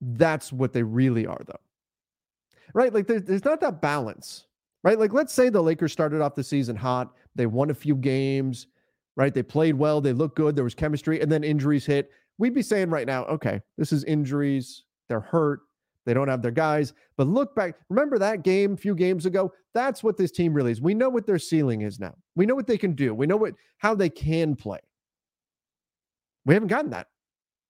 that's 0.00 0.52
what 0.52 0.72
they 0.72 0.82
really 0.82 1.26
are, 1.26 1.40
though. 1.46 1.60
Right? 2.74 2.92
Like 2.92 3.06
there's, 3.06 3.22
there's 3.22 3.44
not 3.44 3.60
that 3.60 3.80
balance, 3.80 4.46
right? 4.82 4.98
Like 4.98 5.12
let's 5.12 5.32
say 5.32 5.48
the 5.48 5.62
Lakers 5.62 5.92
started 5.92 6.20
off 6.20 6.34
the 6.34 6.42
season 6.42 6.74
hot, 6.74 7.12
they 7.34 7.46
won 7.46 7.70
a 7.70 7.74
few 7.74 7.94
games, 7.94 8.66
right? 9.16 9.32
They 9.32 9.42
played 9.42 9.74
well, 9.74 10.00
they 10.00 10.12
looked 10.12 10.36
good, 10.36 10.56
there 10.56 10.64
was 10.64 10.74
chemistry, 10.74 11.20
and 11.20 11.30
then 11.30 11.44
injuries 11.44 11.84
hit. 11.84 12.10
We'd 12.38 12.54
be 12.54 12.62
saying 12.62 12.88
right 12.88 13.06
now, 13.06 13.24
okay, 13.26 13.60
this 13.76 13.92
is 13.92 14.04
injuries, 14.04 14.84
they're 15.08 15.20
hurt, 15.20 15.60
they 16.04 16.14
don't 16.14 16.28
have 16.28 16.42
their 16.42 16.50
guys. 16.50 16.92
But 17.16 17.28
look 17.28 17.54
back, 17.54 17.76
remember 17.88 18.18
that 18.18 18.42
game 18.42 18.74
a 18.74 18.76
few 18.76 18.94
games 18.94 19.26
ago? 19.26 19.52
That's 19.74 20.02
what 20.02 20.16
this 20.16 20.30
team 20.30 20.52
really 20.52 20.72
is. 20.72 20.80
We 20.80 20.94
know 20.94 21.08
what 21.08 21.26
their 21.26 21.38
ceiling 21.38 21.82
is 21.82 22.00
now. 22.00 22.14
We 22.34 22.46
know 22.46 22.54
what 22.54 22.66
they 22.66 22.78
can 22.78 22.94
do. 22.94 23.14
We 23.14 23.26
know 23.26 23.36
what 23.36 23.54
how 23.78 23.94
they 23.94 24.08
can 24.08 24.56
play. 24.56 24.80
We 26.44 26.54
haven't 26.54 26.68
gotten 26.68 26.90
that. 26.90 27.08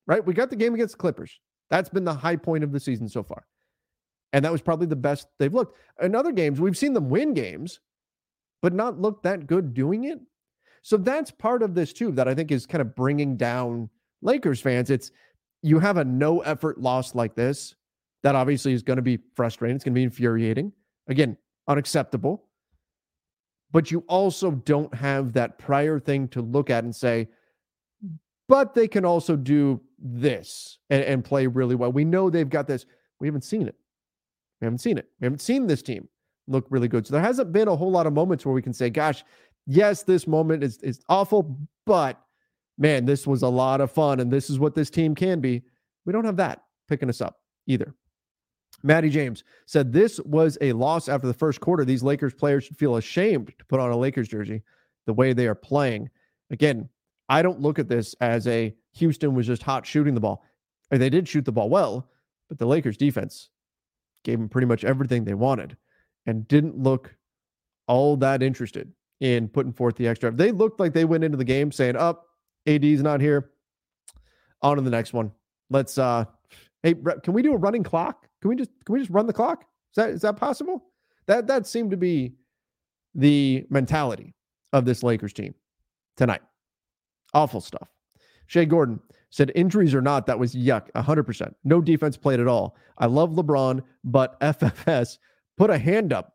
Right? 0.07 0.25
We 0.25 0.35
got 0.35 0.51
the 0.51 0.57
game 0.57 0.75
against 0.75 0.95
the 0.95 0.99
Clippers. 0.99 1.39
That's 1.71 1.89
been 1.89 2.05
the 2.05 2.15
high 2.15 2.37
point 2.37 2.65
of 2.65 2.73
the 2.73 2.81
season 2.81 3.09
so 3.09 3.23
far. 3.23 3.47
And 4.33 4.45
that 4.45 4.53
was 4.53 4.63
probably 4.63 4.87
the 4.87 4.97
best 4.97 5.29
they've 5.39 5.53
looked. 5.53 5.77
In 6.01 6.15
other 6.15 6.33
games, 6.33 6.61
we've 6.61 6.77
seen 6.77 6.95
them 6.95 7.09
win 7.09 7.35
games, 7.35 7.81
but 8.63 8.73
not 8.73 8.99
look 8.99 9.23
that 9.23 9.47
good 9.47 9.75
doing 9.75 10.05
it. 10.05 10.21
So 10.83 10.97
that's 10.97 11.31
part 11.31 11.63
of 11.63 11.75
this 11.75 11.93
too 11.93 12.11
that 12.13 12.27
I 12.27 12.35
think 12.35 12.51
is 12.51 12.67
kind 12.67 12.83
of 12.83 12.95
bringing 12.97 13.37
down 13.37 13.89
Lakers 14.23 14.61
fans. 14.61 14.91
It's 14.91 15.13
you 15.63 15.79
have 15.79 15.97
a 15.97 16.05
no 16.05 16.41
effort 16.41 16.81
loss 16.81 17.15
like 17.15 17.35
this 17.35 17.75
that 18.23 18.35
obviously 18.35 18.73
is 18.73 18.83
going 18.83 18.97
to 18.97 19.03
be 19.03 19.19
frustrating. 19.35 19.77
It's 19.77 19.85
going 19.85 19.95
to 19.95 19.99
be 19.99 20.05
infuriating. 20.05 20.73
Again, 21.09 21.37
unacceptable. 21.69 22.45
But 23.73 23.91
you 23.91 24.05
also 24.07 24.51
don't 24.51 24.95
have 24.95 25.33
that 25.33 25.59
prior 25.59 25.99
thing 25.99 26.29
to 26.29 26.43
look 26.43 26.71
at 26.71 26.85
and 26.85 26.95
say, 26.95 27.29
but 28.49 28.75
they 28.75 28.87
can 28.87 29.05
also 29.05 29.35
do 29.35 29.81
this 29.99 30.79
and, 30.91 31.03
and 31.05 31.25
play 31.25 31.47
really 31.47 31.75
well. 31.75 31.91
We 31.91 32.05
know 32.05 32.29
they've 32.29 32.49
got 32.49 32.67
this. 32.67 32.85
We 33.19 33.27
haven't 33.27 33.45
seen 33.45 33.67
it. 33.67 33.77
We 34.61 34.67
haven't 34.67 34.79
seen 34.79 34.99
it. 34.99 35.09
We 35.21 35.25
haven't 35.25 35.41
seen 35.41 35.67
this 35.67 35.83
team 35.83 36.09
look 36.47 36.67
really 36.69 36.89
good. 36.89 37.07
So 37.07 37.15
there 37.15 37.23
hasn't 37.23 37.53
been 37.53 37.69
a 37.69 37.77
whole 37.77 37.91
lot 37.91 38.07
of 38.07 38.13
moments 38.13 38.45
where 38.45 38.55
we 38.55 38.63
can 38.63 38.73
say, 38.73 38.91
gosh, 38.91 39.25
yes, 39.67 40.03
this 40.03 40.27
moment 40.27 40.63
is, 40.63 40.79
is 40.83 41.01
awful, 41.09 41.59
but 41.87 42.21
man, 42.79 43.05
this 43.07 43.27
was 43.27 43.43
a 43.43 43.49
lot 43.49 43.81
of 43.81 43.91
fun 43.91 44.21
and 44.21 44.31
this 44.31 44.51
is 44.51 44.59
what 44.59 44.75
this 44.75 44.91
team 44.91 45.15
can 45.15 45.41
be. 45.41 45.63
We 46.05 46.13
don't 46.13 46.25
have 46.25 46.37
that 46.37 46.63
picking 46.89 47.09
us 47.09 47.21
up 47.21 47.41
either. 47.67 47.95
Maddie 48.83 49.11
James 49.11 49.45
said 49.67 49.93
this 49.93 50.19
was 50.21 50.59
a 50.61 50.73
loss 50.73 51.09
after 51.09 51.27
the 51.27 51.35
first 51.35 51.61
quarter. 51.61 51.85
These 51.85 52.03
Lakers 52.03 52.35
players 52.35 52.65
should 52.65 52.77
feel 52.77 52.97
ashamed 52.97 53.53
to 53.59 53.65
put 53.67 53.81
on 53.81 53.91
a 53.91 53.97
Lakers 53.97 54.29
jersey 54.29 54.63
the 55.07 55.13
way 55.13 55.33
they 55.33 55.47
are 55.47 55.55
playing. 55.55 56.11
Again, 56.51 56.89
I 57.29 57.43
don't 57.43 57.61
look 57.61 57.79
at 57.79 57.89
this 57.89 58.15
as 58.21 58.47
a 58.47 58.75
Houston 58.95 59.35
was 59.35 59.47
just 59.47 59.63
hot 59.63 59.87
shooting 59.87 60.15
the 60.15 60.21
ball. 60.21 60.45
They 60.91 61.09
did 61.09 61.29
shoot 61.29 61.45
the 61.45 61.53
ball 61.53 61.71
well, 61.71 62.11
but 62.49 62.59
the 62.59 62.67
Lakers 62.67 62.97
defense 62.97 63.49
gave 64.25 64.39
them 64.39 64.49
pretty 64.49 64.67
much 64.67 64.85
everything 64.85 65.25
they 65.25 65.35
wanted 65.35 65.77
and 66.27 66.47
didn't 66.47 66.79
look 66.79 67.15
all 67.87 68.17
that 68.19 68.43
interested 68.43 68.93
in 69.21 69.49
putting 69.49 69.73
forth 69.73 69.97
the 69.97 70.07
extra. 70.07 70.31
They 70.31 70.53
looked 70.53 70.79
like 70.79 70.93
they 70.93 71.05
went 71.05 71.25
into 71.25 71.39
the 71.39 71.45
game 71.45 71.73
saying, 71.73 71.97
"Up, 71.97 72.27
oh, 72.67 72.73
AD's 72.73 73.03
not 73.03 73.21
here. 73.21 73.51
On 74.61 74.77
to 74.77 74.83
the 74.83 74.91
next 74.91 75.13
one. 75.13 75.33
Let's 75.71 75.99
uh 75.99 76.27
hey, 76.83 76.95
can 76.95 77.33
we 77.33 77.43
do 77.43 77.55
a 77.55 77.57
running 77.57 77.83
clock? 77.83 78.29
Can 78.43 78.51
we 78.51 78.57
just 78.57 78.71
can 78.85 78.93
we 78.93 78.99
just 78.99 79.11
run 79.11 79.27
the 79.27 79.33
clock? 79.33 79.63
Is 79.63 79.97
that 79.97 80.11
is 80.11 80.21
that 80.23 80.37
possible? 80.37 80.85
That 81.27 81.47
that 81.47 81.67
seemed 81.67 81.93
to 81.93 81.97
be 81.97 82.35
the 83.15 83.65
mentality 83.71 84.35
of 84.73 84.85
this 84.85 85.03
Lakers 85.03 85.33
team 85.33 85.55
tonight. 86.17 86.43
Awful 87.33 87.61
stuff. 87.61 87.89
Shay 88.47 88.67
Gordon 88.67 89.01
said 89.31 89.53
injuries 89.55 89.95
or 89.95 90.03
not, 90.03 90.27
that 90.27 90.39
was 90.39 90.55
yuck, 90.55 90.91
100%. 90.93 91.55
No 91.65 91.81
defense 91.81 92.19
played 92.19 92.41
at 92.41 92.47
all. 92.47 92.77
I 92.99 93.07
love 93.07 93.31
LeBron, 93.31 93.83
but 94.05 94.39
FFS 94.41 95.19
put 95.57 95.71
a 95.71 95.79
hand 95.79 96.13
up. 96.13 96.35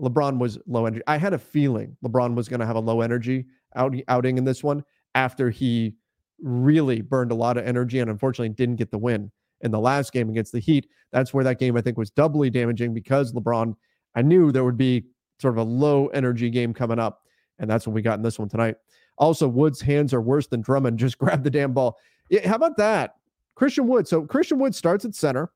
LeBron 0.00 0.38
was 0.38 0.58
low 0.66 0.86
energy. 0.86 1.02
I 1.06 1.18
had 1.18 1.34
a 1.34 1.38
feeling 1.38 1.96
LeBron 2.04 2.34
was 2.34 2.48
going 2.48 2.60
to 2.60 2.66
have 2.66 2.76
a 2.76 2.80
low 2.80 3.02
energy 3.02 3.46
out, 3.76 3.94
outing 4.08 4.38
in 4.38 4.44
this 4.44 4.62
one 4.64 4.84
after 5.14 5.50
he 5.50 5.94
really 6.40 7.02
burned 7.02 7.32
a 7.32 7.34
lot 7.34 7.56
of 7.56 7.66
energy 7.66 7.98
and 7.98 8.08
unfortunately 8.08 8.48
didn't 8.50 8.76
get 8.76 8.90
the 8.90 8.98
win 8.98 9.30
in 9.60 9.70
the 9.70 9.80
last 9.80 10.12
game 10.12 10.28
against 10.28 10.52
the 10.52 10.58
Heat. 10.58 10.88
That's 11.12 11.32
where 11.32 11.44
that 11.44 11.58
game 11.58 11.76
I 11.76 11.80
think 11.80 11.96
was 11.96 12.10
doubly 12.10 12.50
damaging 12.50 12.94
because 12.94 13.32
LeBron, 13.32 13.74
I 14.14 14.22
knew 14.22 14.52
there 14.52 14.64
would 14.64 14.76
be 14.76 15.06
sort 15.40 15.54
of 15.54 15.58
a 15.58 15.68
low 15.70 16.08
energy 16.08 16.50
game 16.50 16.74
coming 16.74 16.98
up. 16.98 17.22
And 17.58 17.68
that's 17.68 17.86
what 17.86 17.94
we 17.94 18.02
got 18.02 18.18
in 18.18 18.22
this 18.22 18.38
one 18.38 18.48
tonight. 18.48 18.76
Also, 19.16 19.48
Wood's 19.48 19.80
hands 19.80 20.14
are 20.14 20.20
worse 20.20 20.46
than 20.46 20.60
Drummond. 20.60 20.98
Just 20.98 21.18
grab 21.18 21.42
the 21.42 21.50
damn 21.50 21.72
ball. 21.72 21.98
Yeah, 22.30 22.46
how 22.48 22.56
about 22.56 22.76
that? 22.76 23.16
Christian 23.54 23.88
Wood. 23.88 24.06
So 24.06 24.22
Christian 24.22 24.58
Wood 24.58 24.74
starts 24.74 25.04
at 25.04 25.14
center, 25.14 25.50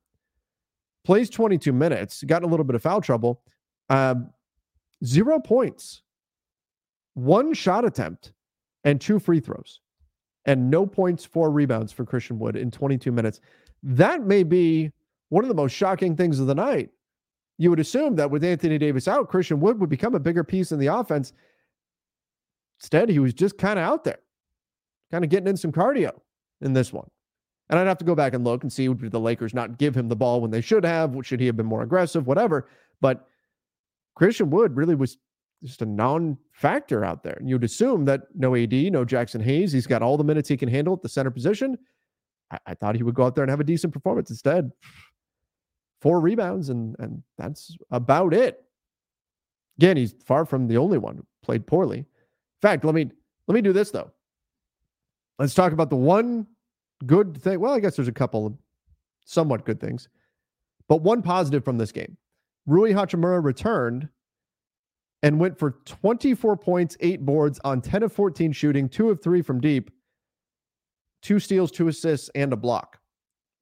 plays 1.05 1.31
22 1.31 1.73
minutes, 1.73 2.25
got 2.25 2.43
in 2.43 2.49
a 2.49 2.51
little 2.51 2.65
bit 2.65 2.75
of 2.75 2.83
foul 2.83 3.01
trouble. 3.01 3.43
Um, 3.89 4.31
zero 5.05 5.39
points, 5.39 6.03
one 7.15 7.55
shot 7.55 7.85
attempt, 7.85 8.33
and 8.85 9.01
two 9.01 9.21
free 9.21 9.39
throws, 9.39 9.81
and 10.45 10.71
no 10.71 10.87
points, 10.87 11.25
four 11.25 11.51
rebounds 11.51 11.93
for 11.93 12.05
Christian 12.05 12.39
Wood 12.39 12.57
in 12.57 12.71
22 12.71 13.13
minutes. 13.13 13.41
That 13.83 14.23
may 14.23 14.43
be 14.43 14.91
one 15.29 15.45
of 15.45 15.49
the 15.49 15.55
most 15.55 15.73
shocking 15.73 16.17
things 16.17 16.41
of 16.41 16.47
the 16.47 16.55
night. 16.55 16.91
You 17.59 17.71
would 17.71 17.81
assume 17.81 18.17
that 18.17 18.31
with 18.31 18.45
Anthony 18.45 18.79
Davis 18.79 19.07
out, 19.07 19.29
Christian 19.29 19.61
Wood 19.61 19.81
would 19.81 19.91
become 19.91 20.15
a 20.15 20.21
bigger 20.21 20.45
piece 20.45 20.73
in 20.73 20.79
the 20.79 20.89
offense. 20.89 21.33
Instead, 22.81 23.09
he 23.09 23.19
was 23.19 23.33
just 23.33 23.59
kind 23.59 23.79
of 23.79 23.85
out 23.85 24.05
there, 24.05 24.19
kind 25.11 25.23
of 25.23 25.31
getting 25.31 25.49
in 25.49 25.57
some 25.57 25.71
cardio 25.71 26.11
in 26.61 26.73
this 26.73 26.93
one. 26.93 27.09
And 27.69 27.79
I'd 27.79 27.87
have 27.87 27.99
to 27.99 28.05
go 28.05 28.15
back 28.15 28.35
and 28.35 28.45
look 28.45 28.63
and 28.63 28.73
see 28.73 28.89
would 28.89 29.11
the 29.11 29.21
Lakers 29.21 29.55
not 29.55 29.79
give 29.79 29.97
him 29.97 30.09
the 30.09 30.17
ball 30.17 30.41
when 30.41 30.51
they 30.51 30.61
should 30.61 30.85
have? 30.85 31.17
Should 31.23 31.41
he 31.41 31.47
have 31.47 31.57
been 31.57 31.67
more 31.67 31.83
aggressive? 31.83 32.27
Whatever. 32.27 32.69
But 33.01 33.27
Christian 34.15 34.51
Wood 34.51 34.77
really 34.77 34.95
was 34.95 35.17
just 35.63 35.83
a 35.83 35.87
non-factor 35.87 37.05
out 37.05 37.23
there. 37.23 37.37
And 37.39 37.49
you'd 37.49 37.65
assume 37.65 38.05
that 38.07 38.23
no 38.35 38.55
AD, 38.57 38.73
no 38.73 39.05
Jaxson 39.05 39.43
Hayes, 39.43 39.73
he's 39.73 39.87
got 39.87 40.03
all 40.03 40.17
the 40.17 40.25
minutes 40.25 40.49
he 40.49 40.57
can 40.57 40.69
handle 40.69 40.95
at 40.95 41.03
the 41.03 41.09
center 41.09 41.31
position. 41.31 41.79
I, 42.51 42.59
I 42.67 42.75
thought 42.75 42.97
he 42.97 43.03
would 43.03 43.15
go 43.15 43.25
out 43.25 43.35
there 43.35 43.45
and 43.45 43.51
have 43.51 43.61
a 43.61 43.65
decent 43.65 43.93
performance. 43.93 44.31
Instead, 44.31 44.73
four 46.01 46.21
rebounds, 46.21 46.69
and 46.69 46.97
and 46.99 47.23
that's 47.39 47.77
about 47.91 48.35
it. 48.35 48.63
Again, 49.79 49.97
he's 49.97 50.15
far 50.25 50.45
from 50.45 50.69
the 50.69 50.77
only 50.77 50.99
one 50.99 51.17
who 51.17 51.27
played 51.43 51.67
poorly 51.67 51.99
In 51.99 52.07
fact, 52.61 52.85
let 52.85 52.95
me 52.95 53.11
let 53.47 53.55
me 53.55 53.63
do 53.63 53.73
this 53.73 53.91
though. 53.91 54.11
Let's 55.39 55.55
talk 55.55 55.73
about 55.73 55.91
the 55.91 55.97
one 55.97 56.47
good 57.07 57.41
thing. 57.41 57.59
Well, 57.59 57.73
I 57.73 57.81
guess 57.81 57.97
there's 57.97 58.09
a 58.09 58.13
couple 58.13 58.47
of 58.47 58.55
somewhat 59.25 59.65
good 59.65 59.81
things, 59.81 60.09
but 60.89 61.03
one 61.03 61.23
positive 61.23 61.65
from 61.65 61.79
this 61.79 61.93
game. 61.93 62.17
Rui 62.67 62.93
Hachimura 62.93 63.43
returned 63.43 64.09
and 65.23 65.39
went 65.39 65.59
for 65.59 65.79
24 65.85 66.57
points, 66.57 66.97
eight 67.01 67.25
boards 67.25 67.61
on 67.65 67.81
10 67.81 68.03
of 68.03 68.13
14 68.13 68.53
shooting, 68.53 68.89
two 68.89 69.11
of 69.11 69.23
three 69.23 69.43
from 69.43 69.61
deep, 69.61 69.91
two 71.23 71.39
steals, 71.39 71.71
two 71.71 71.89
assists, 71.89 72.31
and 72.35 72.53
a 72.53 72.57
block. 72.57 72.99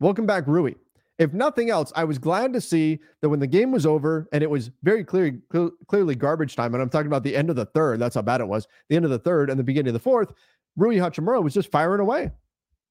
Welcome 0.00 0.26
back, 0.26 0.46
Rui 0.46 0.74
if 1.20 1.34
nothing 1.34 1.68
else, 1.68 1.92
I 1.94 2.04
was 2.04 2.16
glad 2.16 2.54
to 2.54 2.62
see 2.62 2.98
that 3.20 3.28
when 3.28 3.40
the 3.40 3.46
game 3.46 3.70
was 3.72 3.84
over 3.84 4.26
and 4.32 4.42
it 4.42 4.48
was 4.48 4.70
very 4.82 5.04
clear, 5.04 5.38
cl- 5.52 5.70
clearly 5.86 6.14
garbage 6.14 6.56
time, 6.56 6.72
and 6.72 6.82
I'm 6.82 6.88
talking 6.88 7.08
about 7.08 7.24
the 7.24 7.36
end 7.36 7.50
of 7.50 7.56
the 7.56 7.66
third, 7.66 8.00
that's 8.00 8.14
how 8.14 8.22
bad 8.22 8.40
it 8.40 8.48
was, 8.48 8.66
the 8.88 8.96
end 8.96 9.04
of 9.04 9.10
the 9.10 9.18
third 9.18 9.50
and 9.50 9.58
the 9.58 9.62
beginning 9.62 9.90
of 9.90 9.92
the 9.92 10.00
fourth, 10.00 10.32
Rui 10.76 10.96
Hachimura 10.96 11.42
was 11.42 11.52
just 11.52 11.70
firing 11.70 12.00
away. 12.00 12.30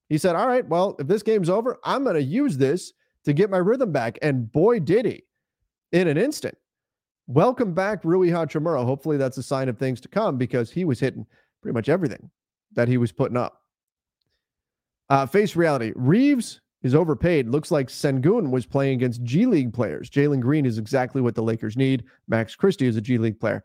He 0.10 0.20
said, 0.20 0.36
All 0.36 0.48
right, 0.48 0.68
well, 0.68 0.96
if 1.00 1.08
this 1.08 1.24
game's 1.24 1.50
over, 1.50 1.80
I'm 1.84 2.04
going 2.04 2.16
to 2.16 2.22
use 2.22 2.56
this 2.56 2.94
to 3.26 3.34
get 3.34 3.50
my 3.50 3.58
rhythm 3.58 3.92
back. 3.92 4.20
And 4.22 4.52
boy, 4.52 4.80
did 4.80 5.06
he 5.08 5.24
in 5.92 6.08
an 6.08 6.18
instant. 6.18 6.56
Welcome 7.32 7.76
back, 7.76 8.04
Rui 8.04 8.30
Hachimura. 8.30 8.84
Hopefully 8.84 9.16
that's 9.16 9.38
a 9.38 9.44
sign 9.44 9.70
of 9.70 9.78
things 9.78 10.02
to 10.02 10.08
come 10.08 10.36
because 10.36 10.72
he 10.72 10.84
was 10.84 11.00
hitting 11.00 11.28
pretty 11.62 11.76
much 11.76 11.88
everything 11.88 12.28
that 12.74 12.88
he 12.88 12.98
was 12.98 13.12
putting 13.12 13.38
up. 13.38 13.62
Uh, 15.12 15.28
face 15.28 15.56
reality. 15.56 15.94
Reaves 15.96 16.60
is 16.82 16.96
overpaid. 16.96 17.48
Looks 17.48 17.70
like 17.70 17.90
Sengun 17.90 18.50
was 18.50 18.66
playing 18.66 18.96
against 18.96 19.22
G 19.22 19.46
League 19.46 19.72
players. 19.72 20.10
Jalen 20.10 20.40
Green 20.40 20.66
is 20.66 20.80
exactly 20.80 21.22
what 21.22 21.36
the 21.36 21.44
Lakers 21.44 21.78
need. 21.78 22.04
Max 22.28 22.56
Christie 22.56 22.88
is 22.88 22.96
a 22.98 23.02
G 23.02 23.20
League 23.20 23.40
player. 23.40 23.64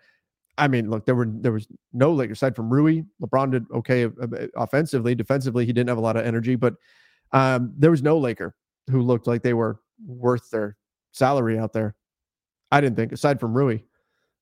I 0.58 0.68
mean, 0.68 0.90
look, 0.90 1.06
there 1.06 1.14
were 1.14 1.28
there 1.30 1.52
was 1.52 1.66
no 1.94 2.12
Lakers 2.12 2.40
aside 2.40 2.54
from 2.54 2.68
Rui. 2.68 3.04
LeBron 3.22 3.50
did 3.50 3.64
okay 3.72 4.10
offensively. 4.56 5.14
Defensively, 5.14 5.64
he 5.64 5.72
didn't 5.72 5.88
have 5.88 5.96
a 5.96 6.02
lot 6.02 6.18
of 6.18 6.26
energy, 6.26 6.54
but 6.54 6.74
um, 7.32 7.72
there 7.78 7.90
was 7.90 8.02
no 8.02 8.18
Laker 8.18 8.54
who 8.90 9.00
looked 9.00 9.26
like 9.26 9.42
they 9.42 9.54
were 9.54 9.80
worth 10.06 10.50
their 10.50 10.76
salary 11.12 11.58
out 11.58 11.72
there. 11.72 11.94
I 12.74 12.80
didn't 12.80 12.96
think, 12.96 13.12
aside 13.12 13.38
from 13.38 13.54
Rui, 13.54 13.78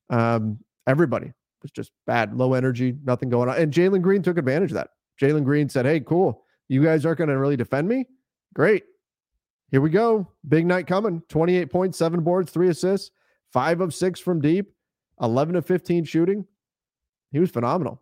um, 0.08 0.58
everybody 0.86 1.32
was 1.60 1.70
just 1.70 1.92
bad, 2.06 2.34
low 2.34 2.54
energy, 2.54 2.96
nothing 3.04 3.28
going 3.28 3.50
on. 3.50 3.56
And 3.56 3.72
Jalen 3.72 4.00
Green 4.00 4.22
took 4.22 4.38
advantage 4.38 4.70
of 4.70 4.76
that. 4.76 4.88
Jalen 5.20 5.44
Green 5.44 5.68
said, 5.68 5.84
"Hey, 5.84 6.00
cool, 6.00 6.42
you 6.68 6.82
guys 6.82 7.04
aren't 7.04 7.18
going 7.18 7.28
to 7.28 7.38
really 7.38 7.56
defend 7.56 7.86
me. 7.88 8.06
Great, 8.54 8.84
here 9.70 9.82
we 9.82 9.90
go. 9.90 10.26
Big 10.48 10.64
night 10.64 10.86
coming. 10.86 11.22
Twenty-eight 11.28 11.70
points, 11.70 11.98
seven 11.98 12.22
boards, 12.22 12.50
three 12.50 12.70
assists, 12.70 13.10
five 13.52 13.82
of 13.82 13.92
six 13.92 14.18
from 14.18 14.40
deep, 14.40 14.72
eleven 15.20 15.54
of 15.56 15.66
fifteen 15.66 16.04
shooting. 16.04 16.46
He 17.32 17.38
was 17.38 17.50
phenomenal. 17.50 18.00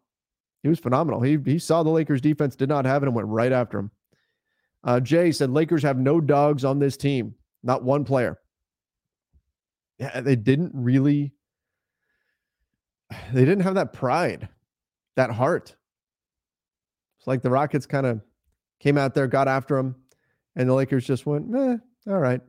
He 0.62 0.68
was 0.68 0.78
phenomenal. 0.78 1.20
He 1.20 1.38
he 1.44 1.58
saw 1.58 1.82
the 1.82 1.90
Lakers 1.90 2.20
defense 2.20 2.54
did 2.54 2.68
not 2.68 2.84
have 2.84 3.02
it 3.02 3.06
and 3.06 3.16
went 3.16 3.28
right 3.28 3.52
after 3.52 3.80
him. 3.80 3.90
Uh, 4.84 5.00
Jay 5.00 5.32
said 5.32 5.50
Lakers 5.50 5.82
have 5.82 5.98
no 5.98 6.20
dogs 6.20 6.64
on 6.64 6.78
this 6.78 6.96
team, 6.96 7.34
not 7.62 7.82
one 7.82 8.04
player. 8.04 8.38
Yeah, 10.00 10.22
they 10.22 10.34
didn't 10.34 10.72
really. 10.74 11.32
They 13.32 13.44
didn't 13.44 13.60
have 13.60 13.74
that 13.74 13.92
pride, 13.92 14.48
that 15.16 15.30
heart. 15.30 15.76
It's 17.18 17.26
like 17.26 17.42
the 17.42 17.50
Rockets 17.50 17.84
kind 17.84 18.06
of 18.06 18.20
came 18.78 18.96
out 18.96 19.14
there, 19.14 19.26
got 19.26 19.46
after 19.46 19.76
them, 19.76 19.94
and 20.56 20.68
the 20.68 20.74
Lakers 20.74 21.06
just 21.06 21.26
went, 21.26 21.54
eh, 21.54 21.76
all 22.08 22.18
right. 22.18 22.40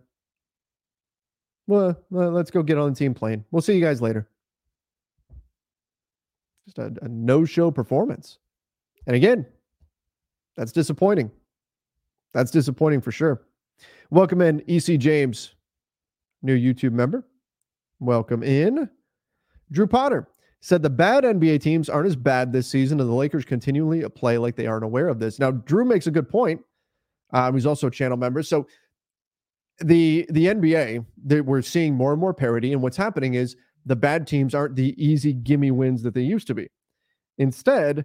Well, 1.67 1.97
let's 2.09 2.51
go 2.51 2.63
get 2.63 2.77
on 2.77 2.91
the 2.91 2.95
team 2.95 3.13
plane. 3.13 3.43
We'll 3.51 3.61
see 3.61 3.73
you 3.73 3.83
guys 3.83 4.01
later. 4.01 4.29
Just 6.65 6.77
a, 6.77 6.93
a 7.01 7.07
no 7.09 7.43
show 7.43 7.71
performance. 7.71 8.37
And 9.07 9.15
again, 9.15 9.45
that's 10.55 10.71
disappointing. 10.71 11.31
That's 12.33 12.51
disappointing 12.51 13.01
for 13.01 13.11
sure. 13.11 13.41
Welcome 14.09 14.41
in, 14.41 14.63
EC 14.67 14.99
James, 14.99 15.55
new 16.43 16.55
YouTube 16.55 16.93
member. 16.93 17.25
Welcome 18.01 18.41
in. 18.41 18.89
Drew 19.71 19.85
Potter 19.85 20.27
said 20.59 20.81
the 20.81 20.89
bad 20.89 21.23
NBA 21.23 21.61
teams 21.61 21.87
aren't 21.87 22.07
as 22.07 22.15
bad 22.15 22.51
this 22.51 22.67
season, 22.67 22.99
and 22.99 23.07
the 23.07 23.13
Lakers 23.13 23.45
continually 23.45 24.03
play 24.09 24.39
like 24.39 24.55
they 24.55 24.65
aren't 24.65 24.83
aware 24.83 25.07
of 25.07 25.19
this. 25.19 25.37
Now, 25.37 25.51
Drew 25.51 25.85
makes 25.85 26.07
a 26.07 26.11
good 26.11 26.27
point. 26.27 26.61
Um, 27.31 27.53
he's 27.53 27.67
also 27.67 27.87
a 27.87 27.91
channel 27.91 28.17
member. 28.17 28.41
So 28.41 28.65
the 29.81 30.25
the 30.31 30.47
NBA, 30.47 31.05
they, 31.23 31.41
we're 31.41 31.61
seeing 31.61 31.93
more 31.93 32.11
and 32.11 32.19
more 32.19 32.33
parity, 32.33 32.73
and 32.73 32.81
what's 32.81 32.97
happening 32.97 33.35
is 33.35 33.55
the 33.85 33.95
bad 33.95 34.25
teams 34.25 34.55
aren't 34.55 34.75
the 34.75 34.95
easy 34.97 35.31
gimme 35.31 35.69
wins 35.69 36.01
that 36.01 36.15
they 36.15 36.21
used 36.21 36.47
to 36.47 36.55
be. 36.55 36.69
Instead, 37.37 38.03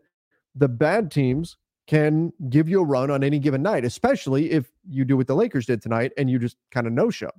the 0.54 0.68
bad 0.68 1.10
teams 1.10 1.56
can 1.86 2.34
give 2.50 2.68
you 2.68 2.82
a 2.82 2.84
run 2.84 3.10
on 3.10 3.24
any 3.24 3.38
given 3.38 3.62
night, 3.62 3.86
especially 3.86 4.50
if 4.50 4.70
you 4.86 5.06
do 5.06 5.16
what 5.16 5.26
the 5.26 5.34
Lakers 5.34 5.64
did 5.64 5.80
tonight 5.80 6.12
and 6.18 6.28
you 6.28 6.38
just 6.38 6.58
kind 6.70 6.86
of 6.86 6.92
no 6.92 7.08
show. 7.08 7.30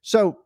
So, 0.00 0.38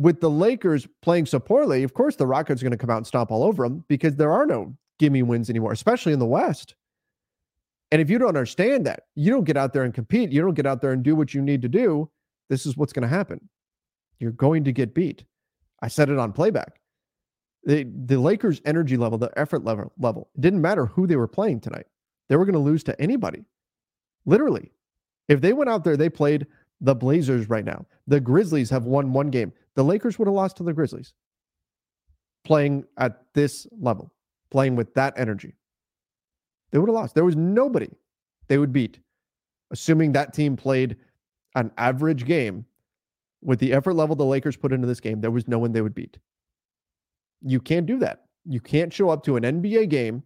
with 0.00 0.20
the 0.20 0.30
Lakers 0.30 0.86
playing 1.02 1.26
so 1.26 1.38
poorly, 1.38 1.82
of 1.82 1.94
course, 1.94 2.16
the 2.16 2.26
Rockets 2.26 2.62
are 2.62 2.64
going 2.64 2.72
to 2.72 2.78
come 2.78 2.90
out 2.90 2.98
and 2.98 3.06
stomp 3.06 3.30
all 3.30 3.44
over 3.44 3.64
them 3.64 3.84
because 3.88 4.16
there 4.16 4.32
are 4.32 4.46
no 4.46 4.74
gimme 4.98 5.22
wins 5.22 5.50
anymore, 5.50 5.72
especially 5.72 6.12
in 6.12 6.18
the 6.18 6.26
West. 6.26 6.74
And 7.92 8.00
if 8.00 8.08
you 8.08 8.18
don't 8.18 8.28
understand 8.28 8.86
that, 8.86 9.04
you 9.14 9.30
don't 9.30 9.44
get 9.44 9.56
out 9.56 9.72
there 9.72 9.82
and 9.82 9.92
compete, 9.92 10.30
you 10.30 10.40
don't 10.40 10.54
get 10.54 10.66
out 10.66 10.80
there 10.80 10.92
and 10.92 11.02
do 11.02 11.16
what 11.16 11.34
you 11.34 11.42
need 11.42 11.62
to 11.62 11.68
do, 11.68 12.08
this 12.48 12.66
is 12.66 12.76
what's 12.76 12.92
going 12.92 13.02
to 13.02 13.08
happen. 13.08 13.48
You're 14.18 14.32
going 14.32 14.64
to 14.64 14.72
get 14.72 14.94
beat. 14.94 15.24
I 15.82 15.88
said 15.88 16.08
it 16.08 16.18
on 16.18 16.32
playback. 16.32 16.80
The, 17.64 17.86
the 18.06 18.18
Lakers' 18.18 18.60
energy 18.64 18.96
level, 18.96 19.18
the 19.18 19.30
effort 19.36 19.64
level, 19.64 19.92
level, 19.98 20.30
it 20.34 20.40
didn't 20.40 20.62
matter 20.62 20.86
who 20.86 21.06
they 21.06 21.16
were 21.16 21.28
playing 21.28 21.60
tonight 21.60 21.86
they 22.30 22.36
were 22.36 22.44
going 22.44 22.54
to 22.54 22.60
lose 22.60 22.84
to 22.84 22.98
anybody. 22.98 23.44
Literally. 24.24 24.70
If 25.28 25.40
they 25.40 25.52
went 25.52 25.68
out 25.68 25.82
there, 25.84 25.96
they 25.96 26.08
played 26.08 26.46
the 26.80 26.94
Blazers 26.94 27.48
right 27.50 27.64
now. 27.64 27.84
The 28.06 28.20
Grizzlies 28.20 28.70
have 28.70 28.84
won 28.84 29.12
one 29.12 29.30
game. 29.30 29.52
The 29.76 29.84
Lakers 29.84 30.18
would 30.18 30.28
have 30.28 30.34
lost 30.34 30.56
to 30.58 30.62
the 30.62 30.72
Grizzlies 30.72 31.12
playing 32.44 32.84
at 32.98 33.22
this 33.34 33.66
level, 33.78 34.12
playing 34.50 34.76
with 34.76 34.92
that 34.94 35.14
energy. 35.16 35.54
They 36.70 36.78
would 36.78 36.88
have 36.88 36.94
lost. 36.94 37.14
There 37.14 37.24
was 37.24 37.36
nobody 37.36 37.88
they 38.48 38.58
would 38.58 38.72
beat, 38.72 39.00
assuming 39.70 40.12
that 40.12 40.32
team 40.32 40.56
played 40.56 40.96
an 41.54 41.70
average 41.76 42.24
game 42.24 42.64
with 43.42 43.58
the 43.58 43.72
effort 43.72 43.94
level 43.94 44.16
the 44.16 44.24
Lakers 44.24 44.56
put 44.56 44.72
into 44.72 44.86
this 44.86 45.00
game. 45.00 45.20
There 45.20 45.30
was 45.30 45.48
no 45.48 45.58
one 45.58 45.72
they 45.72 45.82
would 45.82 45.94
beat. 45.94 46.18
You 47.42 47.60
can't 47.60 47.86
do 47.86 47.98
that. 47.98 48.24
You 48.44 48.60
can't 48.60 48.92
show 48.92 49.10
up 49.10 49.24
to 49.24 49.36
an 49.36 49.42
NBA 49.42 49.88
game 49.88 50.22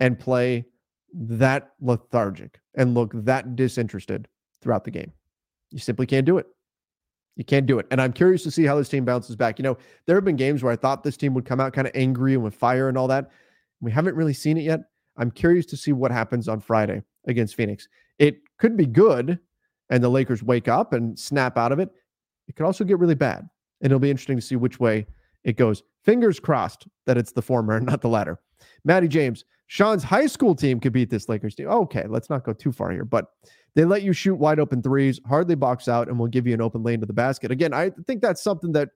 and 0.00 0.18
play 0.18 0.64
that 1.12 1.72
lethargic 1.80 2.60
and 2.74 2.94
look 2.94 3.12
that 3.14 3.56
disinterested 3.56 4.28
throughout 4.60 4.84
the 4.84 4.90
game. 4.90 5.12
You 5.70 5.78
simply 5.78 6.06
can't 6.06 6.26
do 6.26 6.38
it. 6.38 6.46
You 7.36 7.44
can't 7.44 7.66
do 7.66 7.78
it. 7.78 7.86
And 7.90 8.00
I'm 8.00 8.12
curious 8.12 8.42
to 8.44 8.50
see 8.50 8.64
how 8.64 8.76
this 8.76 8.88
team 8.88 9.04
bounces 9.04 9.36
back. 9.36 9.58
You 9.58 9.62
know, 9.62 9.78
there 10.06 10.16
have 10.16 10.24
been 10.24 10.36
games 10.36 10.62
where 10.62 10.72
I 10.72 10.76
thought 10.76 11.04
this 11.04 11.16
team 11.16 11.34
would 11.34 11.44
come 11.44 11.60
out 11.60 11.72
kind 11.72 11.86
of 11.86 11.92
angry 11.94 12.34
and 12.34 12.42
with 12.42 12.54
fire 12.54 12.88
and 12.88 12.96
all 12.96 13.08
that. 13.08 13.30
We 13.80 13.92
haven't 13.92 14.16
really 14.16 14.32
seen 14.32 14.56
it 14.56 14.62
yet. 14.62 14.80
I'm 15.18 15.30
curious 15.30 15.66
to 15.66 15.76
see 15.76 15.92
what 15.92 16.10
happens 16.10 16.48
on 16.48 16.60
Friday 16.60 17.02
against 17.26 17.54
Phoenix. 17.54 17.88
It 18.18 18.38
could 18.58 18.76
be 18.76 18.86
good 18.86 19.38
and 19.90 20.02
the 20.02 20.08
Lakers 20.08 20.42
wake 20.42 20.68
up 20.68 20.92
and 20.92 21.18
snap 21.18 21.58
out 21.58 21.72
of 21.72 21.78
it. 21.78 21.90
It 22.48 22.56
could 22.56 22.66
also 22.66 22.84
get 22.84 22.98
really 22.98 23.14
bad. 23.14 23.48
And 23.80 23.92
it'll 23.92 23.98
be 23.98 24.10
interesting 24.10 24.36
to 24.36 24.42
see 24.42 24.56
which 24.56 24.80
way 24.80 25.06
it 25.44 25.56
goes. 25.56 25.82
Fingers 26.04 26.40
crossed 26.40 26.88
that 27.04 27.18
it's 27.18 27.32
the 27.32 27.42
former 27.42 27.76
and 27.76 27.86
not 27.86 28.00
the 28.00 28.08
latter. 28.08 28.40
Maddie 28.84 29.08
James, 29.08 29.44
Sean's 29.66 30.04
high 30.04 30.26
school 30.26 30.54
team 30.54 30.78
could 30.78 30.92
beat 30.92 31.10
this 31.10 31.28
Lakers 31.28 31.54
team. 31.54 31.68
Okay, 31.68 32.04
let's 32.08 32.30
not 32.30 32.44
go 32.44 32.52
too 32.52 32.72
far 32.72 32.92
here, 32.92 33.04
but 33.04 33.26
they 33.74 33.84
let 33.84 34.02
you 34.02 34.12
shoot 34.12 34.36
wide 34.36 34.60
open 34.60 34.82
threes, 34.82 35.20
hardly 35.26 35.54
box 35.54 35.88
out, 35.88 36.08
and 36.08 36.18
will 36.18 36.28
give 36.28 36.46
you 36.46 36.54
an 36.54 36.60
open 36.60 36.82
lane 36.82 37.00
to 37.00 37.06
the 37.06 37.12
basket. 37.12 37.50
Again, 37.50 37.74
I 37.74 37.90
think 38.06 38.22
that's 38.22 38.42
something 38.42 38.72
that 38.72 38.90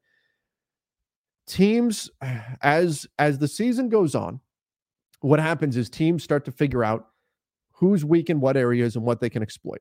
teams, 1.46 2.10
as 2.62 3.06
as 3.18 3.38
the 3.38 3.48
season 3.48 3.88
goes 3.88 4.14
on, 4.14 4.40
what 5.20 5.40
happens 5.40 5.76
is 5.76 5.90
teams 5.90 6.22
start 6.22 6.44
to 6.44 6.52
figure 6.52 6.84
out 6.84 7.08
who's 7.72 8.04
weak 8.04 8.30
in 8.30 8.40
what 8.40 8.56
areas 8.56 8.96
and 8.96 9.04
what 9.04 9.20
they 9.20 9.30
can 9.30 9.42
exploit. 9.42 9.80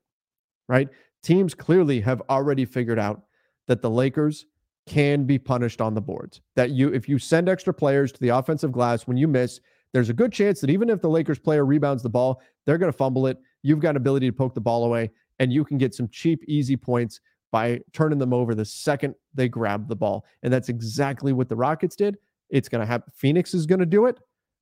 Right? 0.68 0.90
Teams 1.22 1.54
clearly 1.54 2.02
have 2.02 2.22
already 2.30 2.66
figured 2.66 3.00
out 3.00 3.24
that 3.68 3.82
the 3.82 3.90
Lakers 3.90 4.46
can 4.88 5.26
be 5.26 5.38
punished 5.38 5.82
on 5.82 5.94
the 5.94 6.02
boards. 6.02 6.42
That 6.56 6.72
you, 6.72 6.90
if 6.94 7.08
you 7.08 7.20
send 7.20 7.48
extra 7.48 7.74
players 7.74 8.12
to 8.12 8.20
the 8.20 8.30
offensive 8.30 8.72
glass 8.72 9.06
when 9.06 9.18
you 9.18 9.28
miss, 9.28 9.60
there's 9.94 10.10
a 10.10 10.14
good 10.14 10.32
chance 10.32 10.62
that 10.62 10.70
even 10.70 10.90
if 10.90 11.02
the 11.02 11.10
Lakers 11.10 11.40
player 11.40 11.66
rebounds 11.66 12.04
the 12.04 12.10
ball, 12.10 12.42
they're 12.66 12.78
going 12.78 12.92
to 12.92 12.98
fumble 12.98 13.28
it. 13.28 13.38
You've 13.64 13.80
got 13.80 13.92
an 13.92 13.98
ability 13.98 14.28
to 14.28 14.34
poke 14.34 14.54
the 14.54 14.62
ball 14.62 14.86
away, 14.86 15.12
and 15.40 15.52
you 15.52 15.66
can 15.66 15.78
get 15.78 15.94
some 15.94 16.08
cheap, 16.10 16.44
easy 16.48 16.78
points 16.78 17.22
by 17.52 17.80
turning 17.94 18.20
them 18.20 18.34
over 18.34 18.54
the 18.54 18.66
second 18.66 19.16
they 19.34 19.50
grab 19.50 19.88
the 19.88 19.96
ball. 19.96 20.26
And 20.44 20.54
that's 20.54 20.70
exactly 20.70 21.34
what 21.34 21.50
the 21.50 21.56
Rockets 21.56 21.96
did. 21.96 22.18
It's 22.50 22.70
going 22.70 22.82
to 22.82 22.86
happen. 22.86 23.12
Phoenix 23.16 23.54
is 23.54 23.66
going 23.66 23.80
to 23.80 23.86
do 23.86 24.06
it. 24.06 24.20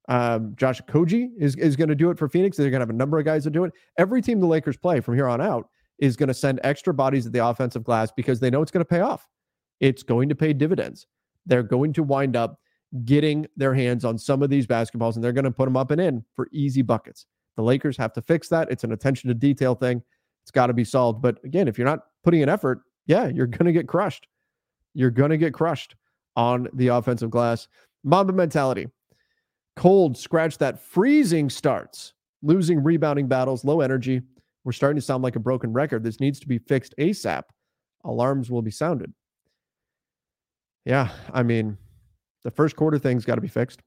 Um, 0.10 0.54
Josh 0.56 0.82
Okogie 0.82 1.32
is, 1.38 1.56
is 1.58 1.76
going 1.76 1.90
to 1.90 1.96
do 1.96 2.10
it 2.10 2.18
for 2.18 2.30
Phoenix. 2.30 2.56
They're 2.56 2.70
going 2.70 2.80
to 2.80 2.84
have 2.84 2.90
a 2.90 2.94
number 2.94 3.20
of 3.20 3.26
guys 3.26 3.44
that 3.44 3.52
do 3.52 3.66
it. 3.66 3.74
Every 3.98 4.22
team 4.22 4.40
the 4.40 4.48
Lakers 4.48 4.78
play 4.78 5.02
from 5.02 5.16
here 5.16 5.28
on 5.28 5.42
out 5.42 5.70
is 6.00 6.16
going 6.16 6.28
to 6.28 6.34
send 6.34 6.62
extra 6.64 6.94
bodies 6.94 7.26
at 7.26 7.34
the 7.34 7.46
offensive 7.46 7.84
glass 7.84 8.12
because 8.16 8.40
they 8.40 8.50
know 8.50 8.62
it's 8.62 8.72
going 8.72 8.86
to 8.86 8.86
pay 8.86 9.02
off. 9.02 9.28
It's 9.82 10.04
going 10.04 10.30
to 10.30 10.36
pay 10.36 10.54
dividends. 10.54 11.08
They're 11.46 11.64
going 11.64 11.92
to 11.94 12.04
wind 12.04 12.38
up 12.38 12.60
getting 13.06 13.46
their 13.56 13.74
hands 13.74 14.06
on 14.06 14.18
some 14.18 14.42
of 14.42 14.50
these 14.50 14.66
basketballs 14.66 15.16
and 15.16 15.24
they're 15.24 15.34
going 15.34 15.46
to 15.46 15.52
put 15.52 15.66
them 15.66 15.78
up 15.78 15.92
and 15.92 16.00
in 16.00 16.24
for 16.36 16.48
easy 16.52 16.82
buckets. 16.82 17.26
The 17.56 17.64
Lakers 17.64 17.98
have 17.98 18.14
to 18.14 18.22
fix 18.22 18.48
that. 18.50 18.72
It's 18.72 18.84
an 18.84 18.92
attention 18.92 19.28
to 19.28 19.34
detail 19.34 19.76
thing. 19.76 20.02
It's 20.44 20.52
got 20.52 20.68
to 20.68 20.74
be 20.74 20.84
solved. 20.84 21.22
But 21.22 21.44
again, 21.44 21.68
if 21.68 21.78
you're 21.78 21.88
not 21.88 22.06
putting 22.24 22.44
an 22.44 22.50
effort, 22.50 22.82
yeah, 23.06 23.28
you're 23.28 23.48
going 23.48 23.66
to 23.66 23.74
get 23.74 23.88
crushed. 23.88 24.28
You're 24.94 25.12
going 25.12 25.32
to 25.32 25.38
get 25.38 25.54
crushed 25.54 25.96
on 26.36 26.68
the 26.74 26.88
offensive 26.88 27.30
glass. 27.30 27.68
Mamba 28.04 28.34
mentality. 28.34 28.88
Cold, 29.76 30.18
scratch 30.18 30.58
that. 30.60 30.80
Freezing 30.80 31.50
starts. 31.50 32.14
Losing 32.44 32.82
rebounding 32.84 33.28
battles, 33.28 33.66
low 33.66 33.82
energy. 33.82 34.22
We're 34.64 34.72
starting 34.72 34.98
to 34.98 35.02
sound 35.02 35.24
like 35.24 35.36
a 35.36 35.40
broken 35.40 35.74
record. 35.74 36.04
This 36.04 36.20
needs 36.20 36.40
to 36.40 36.48
be 36.48 36.60
fixed 36.60 36.94
ASAP. 37.00 37.44
Alarms 38.04 38.52
will 38.52 38.62
be 38.62 38.72
sounded. 38.72 39.14
Yeah, 40.86 41.10
I 41.34 41.44
mean, 41.44 41.78
the 42.48 42.52
first 42.52 42.78
quarter 42.78 42.98
thing's 42.98 43.26
got 43.26 43.36
to 43.36 43.42
be 43.42 43.50
fixed. 43.50 43.82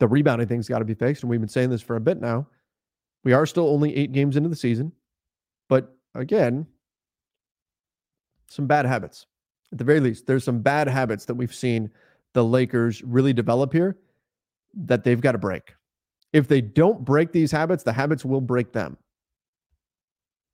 The 0.00 0.06
rebounding 0.06 0.46
thing's 0.46 0.68
got 0.68 0.80
to 0.80 0.84
be 0.84 0.92
fixed. 0.92 1.22
And 1.22 1.30
we've 1.30 1.40
been 1.40 1.48
saying 1.48 1.70
this 1.70 1.80
for 1.80 1.96
a 1.96 2.00
bit 2.00 2.20
now. 2.20 2.46
We 3.24 3.32
are 3.32 3.46
still 3.46 3.70
only 3.70 3.96
eight 3.96 4.12
games 4.12 4.36
into 4.36 4.50
the 4.50 4.56
season. 4.56 4.92
But 5.70 5.96
again, 6.14 6.66
some 8.48 8.66
bad 8.66 8.84
habits. 8.84 9.24
At 9.72 9.78
the 9.78 9.84
very 9.84 9.98
least, 9.98 10.26
there's 10.26 10.44
some 10.44 10.60
bad 10.60 10.88
habits 10.88 11.24
that 11.24 11.34
we've 11.36 11.54
seen 11.54 11.90
the 12.34 12.44
Lakers 12.44 13.02
really 13.02 13.32
develop 13.32 13.72
here 13.72 13.96
that 14.74 15.02
they've 15.02 15.18
got 15.18 15.32
to 15.32 15.38
break. 15.38 15.72
If 16.34 16.48
they 16.48 16.60
don't 16.60 17.02
break 17.02 17.32
these 17.32 17.50
habits, 17.50 17.82
the 17.82 17.94
habits 17.94 18.26
will 18.26 18.42
break 18.42 18.74
them. 18.74 18.98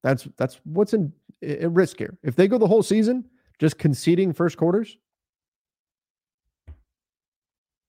That's 0.04 0.28
that's 0.36 0.60
what's 0.62 0.94
in, 0.94 1.12
in 1.42 1.74
risk 1.74 1.98
here. 1.98 2.18
If 2.22 2.36
they 2.36 2.46
go 2.46 2.56
the 2.56 2.68
whole 2.68 2.84
season 2.84 3.24
just 3.58 3.78
conceding 3.78 4.32
first 4.32 4.56
quarters, 4.56 4.96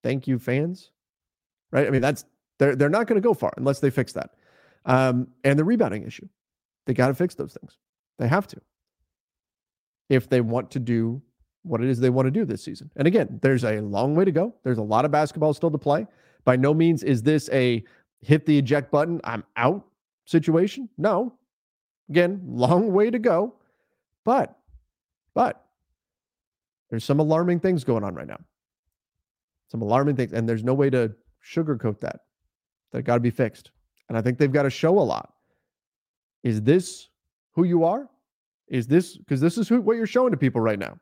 thank 0.04 0.28
you, 0.28 0.40
fans. 0.40 0.92
Right? 1.72 1.88
I 1.88 1.90
mean, 1.90 2.02
that's 2.02 2.26
they're 2.60 2.76
they're 2.76 2.90
not 2.90 3.08
going 3.08 3.22
to 3.22 3.26
go 3.26 3.34
far 3.34 3.54
unless 3.58 3.80
they 3.80 3.90
fix 3.90 4.14
that. 4.14 4.32
Um, 4.86 5.28
and 5.44 5.60
the 5.60 5.64
rebounding 5.64 6.04
issue, 6.04 6.28
they 6.86 6.94
got 6.94 7.08
to 7.08 7.14
fix 7.14 7.36
those 7.36 7.56
things. 7.60 7.78
They 8.20 8.28
have 8.28 8.48
to 8.48 8.62
if 10.10 10.30
they 10.30 10.42
want 10.42 10.72
to 10.72 10.80
do 10.80 11.22
what 11.64 11.82
it 11.82 11.90
is 11.90 12.00
they 12.00 12.10
want 12.10 12.26
to 12.26 12.32
do 12.32 12.46
this 12.46 12.64
season. 12.64 12.90
And 12.96 13.08
again, 13.08 13.40
there's 13.42 13.66
a 13.66 13.82
long 13.82 14.16
way 14.16 14.26
to 14.26 14.32
go. 14.32 14.56
There's 14.64 14.78
a 14.78 14.84
lot 14.84 15.06
of 15.06 15.12
basketball 15.12 15.54
still 15.54 15.72
to 15.72 15.78
play. 15.78 16.08
By 16.46 16.56
no 16.56 16.74
means 16.74 17.04
is 17.04 17.22
this 17.22 17.50
a 17.52 17.84
hit 18.22 18.46
the 18.46 18.58
eject 18.58 18.90
button, 18.90 19.20
I'm 19.24 19.44
out 19.58 19.86
situation. 20.26 20.90
No. 20.98 21.34
Again, 22.10 22.42
long 22.46 22.94
way 22.94 23.12
to 23.12 23.20
go. 23.20 23.56
But, 24.24 24.58
but 25.34 25.66
there's 26.90 27.04
some 27.04 27.20
alarming 27.20 27.60
things 27.60 27.84
going 27.84 28.04
on 28.04 28.16
right 28.16 28.28
now. 28.28 28.40
Some 29.70 29.82
alarming 29.82 30.16
things. 30.16 30.34
And 30.34 30.48
there's 30.48 30.64
no 30.64 30.74
way 30.74 30.90
to 30.90 31.14
sugarcoat 31.46 32.00
that. 32.02 32.22
That 32.92 33.04
got 33.04 33.16
to 33.16 33.20
be 33.20 33.30
fixed. 33.30 33.72
And 34.10 34.18
I 34.18 34.22
think 34.22 34.38
they've 34.38 34.52
got 34.52 34.64
to 34.64 34.70
show 34.70 34.98
a 34.98 35.02
lot. 35.02 35.34
Is 36.44 36.62
this 36.62 37.10
who 37.52 37.66
you 37.66 37.84
are? 37.84 38.10
Is 38.68 38.88
this 38.88 39.18
because 39.18 39.42
this 39.42 39.58
is 39.58 39.68
who, 39.68 39.82
what 39.82 39.98
you're 39.98 40.08
showing 40.08 40.32
to 40.32 40.38
people 40.38 40.62
right 40.62 40.80
now? 40.80 40.98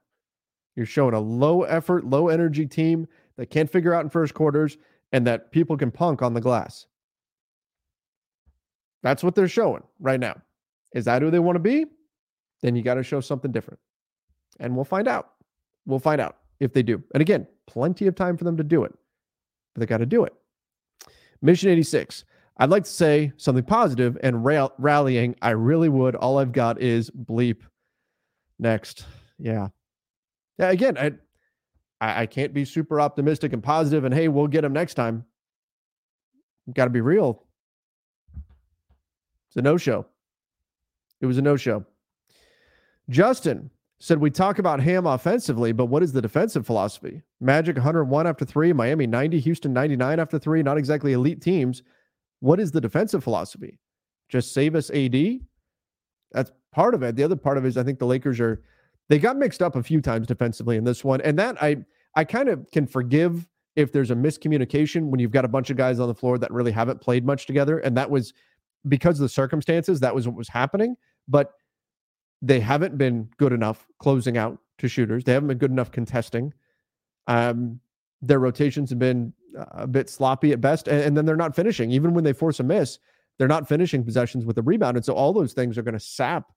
You're 0.75 0.85
showing 0.85 1.13
a 1.13 1.19
low 1.19 1.63
effort, 1.63 2.05
low 2.05 2.29
energy 2.29 2.65
team 2.65 3.07
that 3.37 3.49
can't 3.49 3.69
figure 3.69 3.93
out 3.93 4.03
in 4.03 4.09
first 4.09 4.33
quarters 4.33 4.77
and 5.11 5.25
that 5.27 5.51
people 5.51 5.77
can 5.77 5.91
punk 5.91 6.21
on 6.21 6.33
the 6.33 6.41
glass. 6.41 6.87
That's 9.03 9.23
what 9.23 9.35
they're 9.35 9.47
showing 9.47 9.83
right 9.99 10.19
now. 10.19 10.35
Is 10.93 11.05
that 11.05 11.21
who 11.21 11.29
they 11.29 11.39
want 11.39 11.55
to 11.55 11.59
be? 11.59 11.85
Then 12.61 12.75
you 12.75 12.81
got 12.81 12.95
to 12.95 13.03
show 13.03 13.21
something 13.21 13.51
different. 13.51 13.79
And 14.59 14.75
we'll 14.75 14.85
find 14.85 15.07
out. 15.07 15.29
We'll 15.85 15.99
find 15.99 16.19
out 16.19 16.37
if 16.59 16.73
they 16.73 16.83
do. 16.83 17.03
And 17.13 17.21
again, 17.21 17.47
plenty 17.67 18.07
of 18.07 18.15
time 18.15 18.37
for 18.37 18.43
them 18.43 18.57
to 18.57 18.63
do 18.63 18.83
it, 18.83 18.93
but 19.73 19.79
they 19.79 19.85
got 19.85 19.97
to 19.97 20.05
do 20.05 20.23
it. 20.23 20.33
Mission 21.41 21.69
86. 21.69 22.25
I'd 22.57 22.69
like 22.69 22.85
to 22.85 22.89
say 22.89 23.33
something 23.37 23.63
positive 23.63 24.17
and 24.23 24.45
ra- 24.45 24.69
rallying. 24.77 25.35
I 25.41 25.51
really 25.51 25.89
would. 25.89 26.15
All 26.15 26.37
I've 26.37 26.53
got 26.53 26.81
is 26.81 27.11
bleep. 27.11 27.61
Next. 28.57 29.05
Yeah. 29.37 29.67
Yeah. 30.57 30.69
Again, 30.69 30.97
I, 30.97 31.11
I, 31.99 32.21
I 32.21 32.25
can't 32.25 32.53
be 32.53 32.63
super 32.63 33.01
optimistic 33.01 33.51
and 33.51 33.61
positive 33.61 34.05
and 34.05 34.13
hey, 34.13 34.29
we'll 34.29 34.47
get 34.47 34.61
them 34.61 34.73
next 34.73 34.93
time. 34.93 35.25
Got 36.73 36.85
to 36.85 36.89
be 36.89 37.01
real. 37.01 37.43
It's 39.49 39.57
a 39.57 39.61
no 39.61 39.77
show. 39.77 40.05
It 41.19 41.25
was 41.25 41.37
a 41.37 41.41
no 41.41 41.57
show. 41.57 41.85
Justin 43.09 43.69
said 43.99 44.19
we 44.19 44.29
talk 44.29 44.59
about 44.59 44.81
Ham 44.81 45.05
offensively, 45.05 45.71
but 45.71 45.85
what 45.85 46.03
is 46.03 46.11
the 46.11 46.21
defensive 46.21 46.65
philosophy? 46.65 47.21
Magic 47.39 47.77
101 47.77 48.27
after 48.27 48.45
three, 48.45 48.73
Miami 48.73 49.07
90, 49.07 49.39
Houston 49.39 49.73
99 49.73 50.19
after 50.19 50.37
three. 50.37 50.61
Not 50.61 50.77
exactly 50.77 51.13
elite 51.13 51.41
teams. 51.41 51.81
What 52.41 52.59
is 52.59 52.71
the 52.71 52.81
defensive 52.81 53.23
philosophy? 53.23 53.79
Just 54.29 54.53
save 54.53 54.75
us 54.75 54.89
AD? 54.91 55.39
That's 56.31 56.51
part 56.73 56.93
of 56.93 57.03
it. 57.03 57.15
The 57.15 57.23
other 57.23 57.35
part 57.35 57.57
of 57.57 57.65
it 57.65 57.69
is 57.69 57.77
I 57.77 57.83
think 57.83 57.99
the 57.99 58.05
Lakers 58.05 58.39
are 58.39 58.61
they 59.07 59.19
got 59.19 59.37
mixed 59.37 59.61
up 59.61 59.75
a 59.75 59.83
few 59.83 60.01
times 60.01 60.27
defensively 60.27 60.77
in 60.77 60.83
this 60.83 61.03
one. 61.03 61.21
And 61.21 61.39
that 61.39 61.61
I 61.61 61.77
I 62.15 62.23
kind 62.23 62.49
of 62.49 62.69
can 62.71 62.87
forgive 62.87 63.47
if 63.75 63.91
there's 63.91 64.11
a 64.11 64.15
miscommunication 64.15 65.09
when 65.09 65.19
you've 65.19 65.31
got 65.31 65.45
a 65.45 65.49
bunch 65.49 65.69
of 65.69 65.77
guys 65.77 65.99
on 65.99 66.07
the 66.07 66.15
floor 66.15 66.37
that 66.37 66.51
really 66.51 66.71
haven't 66.71 67.01
played 67.01 67.25
much 67.25 67.45
together. 67.45 67.79
And 67.79 67.95
that 67.97 68.09
was 68.09 68.33
because 68.87 69.19
of 69.19 69.23
the 69.23 69.29
circumstances, 69.29 69.99
that 69.99 70.15
was 70.15 70.27
what 70.27 70.37
was 70.37 70.47
happening. 70.47 70.95
But 71.27 71.53
they 72.45 72.59
haven't 72.59 72.95
been 72.97 73.27
good 73.37 73.53
enough 73.53 73.87
closing 73.97 74.37
out 74.37 74.59
to 74.77 74.87
shooters. 74.87 75.23
They 75.23 75.33
haven't 75.33 75.47
been 75.47 75.57
good 75.57 75.71
enough 75.71 75.91
contesting. 75.91 76.53
Um, 77.25 77.79
their 78.21 78.39
rotations 78.39 78.91
have 78.91 78.99
been 78.99 79.33
a 79.71 79.87
bit 79.87 80.09
sloppy 80.09 80.51
at 80.51 80.61
best, 80.61 80.87
and, 80.87 81.01
and 81.01 81.17
then 81.17 81.25
they're 81.25 81.35
not 81.35 81.55
finishing. 81.55 81.89
Even 81.91 82.13
when 82.13 82.23
they 82.23 82.33
force 82.33 82.59
a 82.59 82.63
miss, 82.63 82.99
they're 83.37 83.47
not 83.47 83.67
finishing 83.67 84.03
possessions 84.03 84.45
with 84.45 84.59
a 84.59 84.61
rebound. 84.61 84.95
And 84.95 85.03
so 85.03 85.13
all 85.13 85.33
those 85.33 85.53
things 85.53 85.75
are 85.77 85.81
going 85.81 85.97
to 85.97 85.99
sap 85.99 86.51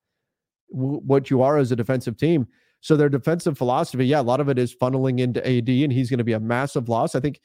w- 0.70 1.00
what 1.00 1.30
you 1.30 1.40
are 1.40 1.56
as 1.56 1.72
a 1.72 1.76
defensive 1.76 2.18
team. 2.18 2.46
So 2.80 2.94
their 2.94 3.08
defensive 3.08 3.56
philosophy, 3.56 4.06
yeah, 4.06 4.20
a 4.20 4.22
lot 4.22 4.40
of 4.40 4.50
it 4.50 4.58
is 4.58 4.76
funneling 4.76 5.20
into 5.20 5.40
AD, 5.40 5.68
and 5.68 5.92
he's 5.92 6.10
going 6.10 6.18
to 6.18 6.24
be 6.24 6.34
a 6.34 6.40
massive 6.40 6.88
loss. 6.90 7.14
I 7.14 7.20
think 7.20 7.40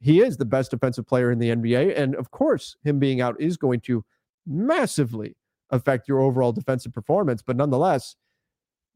he 0.00 0.20
is 0.20 0.36
the 0.36 0.44
best 0.44 0.70
defensive 0.70 1.06
player 1.06 1.30
in 1.30 1.38
the 1.38 1.48
NBA. 1.48 1.98
And 1.98 2.14
of 2.14 2.30
course, 2.30 2.76
him 2.84 2.98
being 2.98 3.22
out 3.22 3.40
is 3.40 3.56
going 3.56 3.80
to 3.80 4.04
massively 4.46 5.34
affect 5.70 6.08
your 6.08 6.20
overall 6.20 6.52
defensive 6.52 6.92
performance. 6.92 7.42
But 7.42 7.56
nonetheless, 7.56 8.16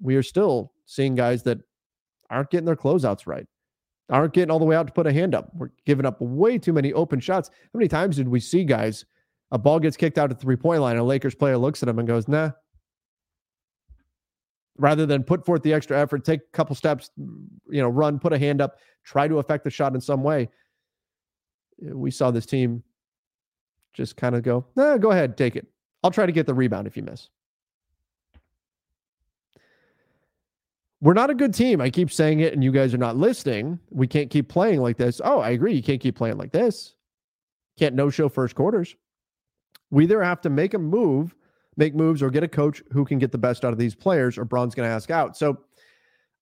we 0.01 0.17
are 0.17 0.23
still 0.23 0.73
seeing 0.87 1.15
guys 1.15 1.43
that 1.45 1.59
aren't 2.31 2.51
getting 2.51 2.67
their 2.67 2.77
closeouts 2.77 3.27
right 3.27 3.47
aren't 4.11 4.33
getting 4.33 4.51
all 4.51 4.59
the 4.59 4.65
way 4.65 4.77
out 4.77 4.87
to 4.87 4.93
put 4.93 5.07
a 5.07 5.13
hand 5.13 5.35
up. 5.35 5.51
We're 5.55 5.71
giving 5.87 6.05
up 6.05 6.21
way 6.21 6.59
too 6.59 6.73
many 6.73 6.93
open 6.93 7.21
shots. 7.21 7.49
How 7.49 7.79
many 7.79 7.89
times 7.89 8.17
did 8.17 8.29
we 8.29 8.41
see 8.41 8.65
guys, 8.65 9.05
a 9.53 9.59
ball 9.59 9.79
gets 9.79 9.97
kicked 9.97 10.19
out 10.19 10.31
at 10.31 10.39
the 10.39 10.43
three 10.43 10.57
point 10.57 10.83
line, 10.83 10.97
a 10.97 11.05
Lakers 11.05 11.35
player 11.35 11.57
looks 11.57 11.83
at 11.83 11.89
him 11.89 11.99
and 11.99 12.09
goes, 12.09 12.29
nah. 12.29 12.51
Rather 14.77 15.07
than 15.07 15.23
put 15.23 15.45
forth 15.45 15.63
the 15.63 15.73
extra 15.73 16.01
effort, 16.01 16.25
take 16.25 16.41
a 16.41 16.57
couple 16.57 16.75
steps, 16.75 17.11
you 17.17 17.83
know, 17.83 17.89
run, 17.89 18.19
put 18.19 18.33
a 18.33 18.39
hand 18.39 18.61
up, 18.61 18.79
try 19.05 19.29
to 19.29 19.39
affect 19.39 19.65
the 19.65 19.71
shot 19.71 19.95
in 19.95 20.01
some 20.01 20.23
way. 20.23 20.49
We 21.81 22.11
saw 22.11 22.31
this 22.31 22.47
team 22.47 22.83
just 23.93 24.17
kind 24.17 24.35
of 24.35 24.43
go, 24.43 24.67
nah, 24.77 24.97
go 24.97 25.11
ahead, 25.11 25.37
take 25.37 25.57
it. 25.57 25.67
I'll 26.03 26.11
try 26.11 26.27
to 26.27 26.33
get 26.33 26.47
the 26.47 26.55
rebound 26.55 26.87
if 26.87 26.97
you 26.97 27.03
miss. 27.03 27.29
we're 31.01 31.15
not 31.15 31.31
a 31.31 31.35
good 31.35 31.55
team. 31.55 31.81
I 31.81 31.91
keep 31.91 32.13
saying 32.13 32.41
it 32.41 32.53
and 32.53 32.63
you 32.63 32.73
guys 32.73 32.93
are 32.93 32.99
not 32.99 33.17
listening. 33.17 33.79
We 33.91 34.07
can't 34.07 34.31
keep 34.31 34.49
playing 34.49 34.81
like 34.83 34.99
this. 34.99 35.21
Oh, 35.25 35.41
I 35.41 35.51
agree. 35.51 35.75
You 35.75 35.83
can't 35.83 36.01
keep 36.01 36.17
playing 36.17 36.37
like 36.37 36.53
this. 36.53 36.95
Can't 37.79 37.95
no 37.95 38.11
show 38.11 38.29
first 38.29 38.55
quarters. 38.55 38.95
We 39.91 40.05
either 40.05 40.23
have 40.23 40.43
to 40.43 40.51
make 40.51 40.75
a 40.75 40.79
move, 40.79 41.35
make 41.77 41.95
moves, 41.95 42.23
or 42.23 42.31
get 42.31 42.43
a 42.43 42.49
coach 42.49 42.83
who 42.93 43.05
can 43.05 43.19
get 43.19 43.33
the 43.33 43.39
best 43.39 43.65
out 43.65 43.73
of 43.73 43.79
these 43.79 43.95
players, 43.95 44.37
or 44.37 44.45
Bron's 44.45 44.75
going 44.75 44.89
to 44.89 44.95
ask 44.95 45.11
out. 45.11 45.37
So, 45.37 45.59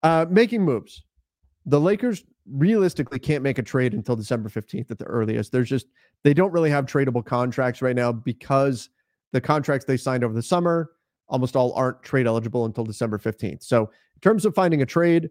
uh, 0.03 0.27
making 0.29 0.63
moves. 0.63 1.03
The 1.65 1.81
Lakers 1.81 2.25
realistically 2.51 3.19
can't 3.19 3.43
make 3.43 3.59
a 3.59 3.63
trade 3.63 3.95
until 3.95 4.17
December 4.17 4.49
15th 4.49 4.91
at 4.91 4.99
the 4.99 5.05
earliest. 5.05 5.53
There's 5.53 5.69
just, 5.69 5.87
they 6.25 6.35
don't 6.35 6.53
really 6.53 6.71
have 6.71 6.87
tradable 6.87 7.25
contracts 7.25 7.81
right 7.81 7.97
now 7.97 8.11
because 8.11 8.91
the 9.33 9.41
contracts 9.41 9.85
they 9.85 9.97
signed 9.97 10.25
over 10.25 10.35
the 10.35 10.43
summer 10.43 10.91
almost 11.29 11.57
all 11.57 11.73
aren't 11.75 12.03
trade 12.03 12.27
eligible 12.27 12.65
until 12.65 12.85
December 12.85 13.19
15th. 13.19 13.63
So, 13.63 13.83
in 13.83 14.21
terms 14.23 14.45
of 14.45 14.55
finding 14.55 14.83
a 14.83 14.87
trade, 14.87 15.31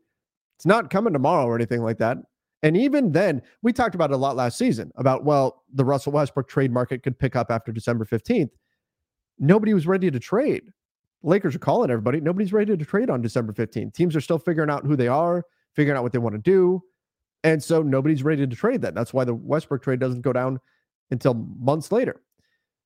it's 0.58 0.66
not 0.66 0.90
coming 0.90 1.14
tomorrow 1.14 1.46
or 1.46 1.56
anything 1.56 1.82
like 1.82 1.98
that. 1.98 2.18
And 2.64 2.76
even 2.76 3.12
then, 3.12 3.42
we 3.62 3.74
talked 3.74 3.96
about 3.96 4.12
it 4.12 4.16
a 4.16 4.18
lot 4.18 4.36
last 4.36 4.58
season 4.58 4.92
about, 4.96 5.24
well, 5.24 5.64
the 5.74 5.86
Russell 5.86 6.14
Westbrook 6.14 6.48
trade 6.48 6.72
market 6.72 7.04
could 7.04 7.20
pick 7.20 7.36
up 7.36 7.52
after 7.52 7.72
December 7.72 8.06
15th. 8.06 8.50
Nobody 9.38 9.74
was 9.74 9.86
ready 9.86 10.10
to 10.10 10.20
trade. 10.20 10.64
Lakers 11.22 11.56
are 11.56 11.60
calling 11.60 11.92
everybody. 11.92 12.20
Nobody's 12.20 12.54
ready 12.54 12.76
to 12.76 12.86
trade 12.86 13.10
on 13.10 13.22
December 13.22 13.54
15th. 13.54 13.94
Teams 13.94 14.16
are 14.16 14.22
still 14.22 14.40
figuring 14.40 14.70
out 14.70 14.86
who 14.86 14.96
they 14.96 15.08
are, 15.08 15.44
figuring 15.76 15.98
out 15.98 16.04
what 16.04 16.14
they 16.14 16.20
want 16.20 16.34
to 16.34 16.42
do. 16.42 16.82
And 17.44 17.64
so 17.64 17.84
nobody's 17.84 18.24
ready 18.24 18.48
to 18.48 18.56
trade 18.56 18.82
that. 18.82 18.96
That's 18.96 19.14
why 19.14 19.24
the 19.24 19.36
Westbrook 19.36 19.84
trade 19.84 20.00
doesn't 20.00 20.22
go 20.22 20.34
down 20.34 20.60
until 21.12 21.36
months 21.60 21.92
later. 21.92 22.22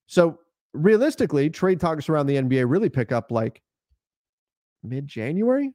So 0.08 0.40
realistically, 0.74 1.50
trade 1.50 1.80
talks 1.80 2.10
around 2.10 2.28
the 2.28 2.36
NBA 2.36 2.70
really 2.70 2.90
pick 2.90 3.12
up 3.12 3.32
like 3.32 3.62
mid 4.84 5.08
January. 5.08 5.72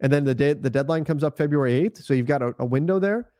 And 0.00 0.12
then 0.12 0.24
the 0.24 0.34
day 0.34 0.52
the 0.52 0.70
deadline 0.70 1.04
comes 1.04 1.24
up 1.24 1.36
February 1.36 1.72
8th. 1.88 2.02
So 2.04 2.14
you've 2.14 2.26
got 2.26 2.42
a, 2.42 2.54
a 2.58 2.64
window 2.64 2.98
there. 2.98 3.30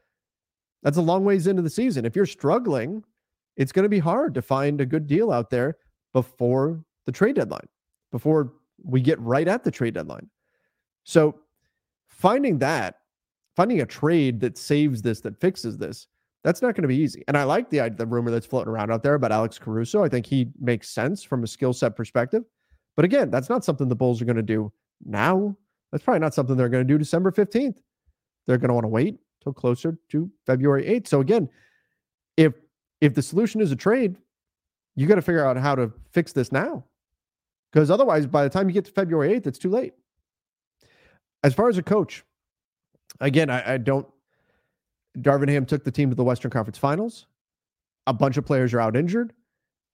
That's 0.83 0.97
a 0.97 1.03
long 1.03 1.25
ways 1.25 1.47
into 1.47 1.63
the 1.63 1.71
season. 1.71 2.05
If 2.05 2.17
you're 2.17 2.27
struggling, 2.27 3.03
it's 3.57 3.73
going 3.73 3.85
to 3.85 3.89
be 3.89 3.99
hard 3.99 4.35
to 4.35 4.43
find 4.43 4.81
a 4.81 4.87
good 4.87 5.07
deal 5.07 5.33
out 5.33 5.51
there 5.51 5.77
before 6.13 6.83
the 7.07 7.13
trade 7.13 7.37
deadline, 7.37 7.69
before 8.13 8.55
we 8.85 9.01
get 9.01 9.21
right 9.21 9.49
at 9.49 9.65
the 9.65 9.71
trade 9.71 9.95
deadline. 9.95 10.29
So 11.05 11.41
finding 12.07 12.59
that, 12.59 12.97
finding 13.57 13.81
a 13.81 13.87
trade 13.87 14.41
that 14.41 14.57
saves 14.57 15.03
this, 15.03 15.21
that 15.23 15.41
fixes 15.41 15.77
this, 15.79 16.07
that's 16.45 16.63
not 16.63 16.75
going 16.75 16.83
to 16.83 16.89
be 16.89 16.97
easy. 16.97 17.25
And 17.29 17.37
I 17.37 17.45
like 17.45 17.71
the 17.71 17.89
the 17.97 18.07
rumor 18.07 18.31
that's 18.31 18.47
floating 18.47 18.73
around 18.73 18.93
out 18.93 19.03
there 19.03 19.15
about 19.15 19.33
Alex 19.33 19.59
Caruso. 19.59 20.05
I 20.05 20.09
think 20.09 20.27
he 20.27 20.49
makes 20.61 20.91
sense 20.91 21.23
from 21.23 21.45
a 21.45 21.47
skill 21.47 21.73
set 21.73 21.97
perspective. 21.97 22.45
But 22.97 23.05
again, 23.05 23.31
that's 23.31 23.49
not 23.49 23.65
something 23.65 23.89
the 23.89 23.95
Bulls 23.95 24.21
are 24.21 24.25
going 24.25 24.37
to 24.37 24.43
do 24.43 24.73
now. 25.05 25.57
That's 25.93 26.05
probably 26.05 26.21
not 26.21 26.35
something 26.35 26.57
they're 26.57 26.69
going 26.69 26.87
to 26.87 26.93
do 26.93 26.99
December 26.99 27.31
15th. 27.31 27.79
They're 28.47 28.59
going 28.59 28.69
to 28.69 28.75
want 28.75 28.85
to 28.85 28.89
wait 28.89 29.19
till 29.43 29.53
closer 29.53 29.99
to 30.11 30.31
February 30.47 30.85
8th. 30.85 31.07
So 31.09 31.21
again, 31.21 31.49
if 32.37 32.55
if 33.01 33.15
the 33.15 33.23
solution 33.23 33.61
is 33.61 33.71
a 33.71 33.77
trade, 33.77 34.17
you 34.97 35.07
got 35.07 35.17
to 35.17 35.23
figure 35.23 35.47
out 35.47 35.57
how 35.57 35.75
to 35.75 35.93
fix 36.13 36.33
this 36.33 36.51
now. 36.51 36.85
Because 37.73 37.91
otherwise, 37.91 38.27
by 38.27 38.43
the 38.43 38.51
time 38.51 38.69
you 38.69 38.75
get 38.75 38.87
to 38.87 38.93
February 38.93 39.39
8th, 39.39 39.47
it's 39.47 39.59
too 39.59 39.71
late. 39.71 39.93
As 41.45 41.55
far 41.55 41.69
as 41.69 41.79
a 41.79 41.83
coach, 41.83 42.25
again, 43.21 43.51
I, 43.51 43.75
I 43.75 43.79
don't 43.79 44.07
Darvin 45.23 45.49
Ham 45.49 45.67
took 45.67 45.85
the 45.85 45.91
team 45.91 46.11
to 46.11 46.17
the 46.17 46.25
Western 46.25 46.51
Conference 46.51 46.79
Finals. 46.79 47.27
a 48.07 48.13
bunch 48.13 48.39
of 48.39 48.47
players 48.47 48.73
are 48.73 48.81
out 48.81 48.97
injured. 48.97 49.35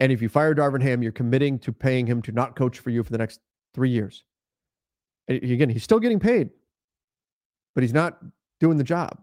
And 0.01 0.13
if 0.13 0.23
you 0.23 0.29
fire 0.29 0.55
Darvin 0.55 0.83
Ham, 0.83 1.03
you're 1.03 1.13
committing 1.13 1.59
to 1.61 1.73
paying 1.73 2.07
him 2.07 2.23
to 2.23 2.33
not 2.33 2.57
coach 2.57 2.79
for 2.79 2.91
you 2.91 3.03
for 3.03 3.11
the 3.11 3.19
next 3.19 3.41
three 3.75 3.91
years. 3.91 4.25
And 5.29 5.43
again, 5.43 5.69
he's 5.69 5.83
still 5.83 5.99
getting 5.99 6.21
paid, 6.21 6.51
but 7.75 7.83
he's 7.83 7.93
not 7.93 8.19
doing 8.61 8.77
the 8.77 8.85
job. 8.85 9.21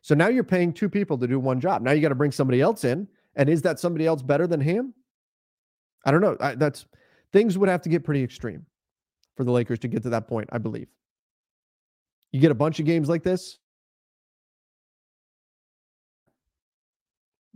So 0.00 0.14
now 0.14 0.28
you're 0.28 0.44
paying 0.44 0.72
two 0.72 0.88
people 0.88 1.18
to 1.18 1.26
do 1.26 1.38
one 1.38 1.60
job. 1.60 1.82
Now 1.82 1.92
you 1.92 2.00
got 2.00 2.08
to 2.08 2.14
bring 2.14 2.32
somebody 2.32 2.60
else 2.60 2.84
in. 2.84 3.06
And 3.36 3.48
is 3.48 3.62
that 3.62 3.78
somebody 3.78 4.06
else 4.06 4.22
better 4.22 4.46
than 4.46 4.60
Ham? 4.60 4.94
I 6.04 6.10
don't 6.10 6.20
know. 6.20 6.36
I, 6.40 6.54
that's 6.54 6.86
things 7.32 7.58
would 7.58 7.68
have 7.68 7.82
to 7.82 7.88
get 7.88 8.04
pretty 8.04 8.22
extreme 8.22 8.64
for 9.36 9.44
the 9.44 9.52
Lakers 9.52 9.78
to 9.80 9.88
get 9.88 10.02
to 10.04 10.10
that 10.10 10.26
point, 10.26 10.48
I 10.52 10.58
believe. 10.58 10.88
You 12.32 12.40
get 12.40 12.50
a 12.50 12.54
bunch 12.54 12.80
of 12.80 12.86
games 12.86 13.08
like 13.08 13.22
this, 13.22 13.58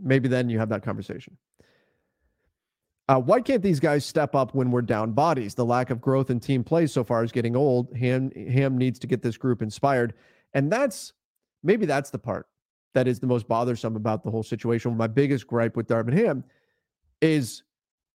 maybe 0.02 0.28
then 0.28 0.48
you 0.48 0.58
have 0.58 0.68
that 0.70 0.82
conversation. 0.82 1.36
Uh, 3.08 3.18
why 3.18 3.40
can't 3.40 3.62
these 3.62 3.80
guys 3.80 4.06
step 4.06 4.34
up 4.34 4.54
when 4.54 4.70
we're 4.70 4.82
down 4.82 5.12
bodies? 5.12 5.54
The 5.54 5.64
lack 5.64 5.90
of 5.90 6.00
growth 6.00 6.30
in 6.30 6.40
team 6.40 6.62
play 6.62 6.86
so 6.86 7.02
far 7.04 7.24
is 7.24 7.32
getting 7.32 7.56
old. 7.56 7.94
Ham, 7.96 8.30
Ham 8.30 8.78
needs 8.78 8.98
to 9.00 9.06
get 9.06 9.22
this 9.22 9.36
group 9.36 9.60
inspired. 9.60 10.14
And 10.54 10.70
that's 10.70 11.12
maybe 11.62 11.84
that's 11.84 12.10
the 12.10 12.18
part 12.18 12.46
that 12.94 13.08
is 13.08 13.20
the 13.20 13.26
most 13.26 13.48
bothersome 13.48 13.96
about 13.96 14.22
the 14.22 14.30
whole 14.30 14.42
situation. 14.42 14.96
My 14.96 15.06
biggest 15.06 15.46
gripe 15.46 15.76
with 15.76 15.88
Darvin 15.88 16.12
Ham 16.14 16.44
is 17.20 17.62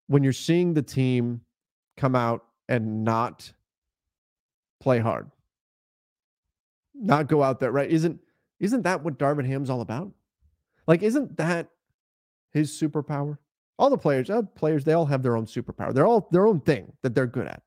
when 0.08 0.24
you're 0.24 0.34
seeing 0.34 0.74
the 0.74 0.82
team 0.82 1.42
come 1.96 2.16
out 2.16 2.46
and 2.70 3.04
not 3.04 3.52
play 4.80 5.00
hard, 5.00 5.30
not 6.94 7.28
go 7.28 7.44
out 7.44 7.60
there, 7.60 7.72
right? 7.72 7.90
Isn't 7.90 8.20
isn't 8.60 8.84
that 8.84 9.04
what 9.04 9.20
Darvin 9.20 9.46
Ham's 9.46 9.70
all 9.70 9.82
about? 9.82 10.12
Like, 10.88 11.04
isn't 11.04 11.38
that 11.38 11.70
his 12.54 12.72
superpower? 12.72 13.38
All 13.80 13.90
the 13.90 13.98
players, 13.98 14.30
uh, 14.30 14.42
players, 14.56 14.84
they 14.84 14.94
all 14.94 15.06
have 15.06 15.22
their 15.22 15.38
own 15.38 15.46
superpower. 15.46 15.94
They're 15.94 16.08
all 16.08 16.28
their 16.32 16.48
own 16.48 16.62
thing 16.62 16.92
that 17.04 17.14
they're 17.14 17.28
good 17.28 17.48
at. 17.48 17.62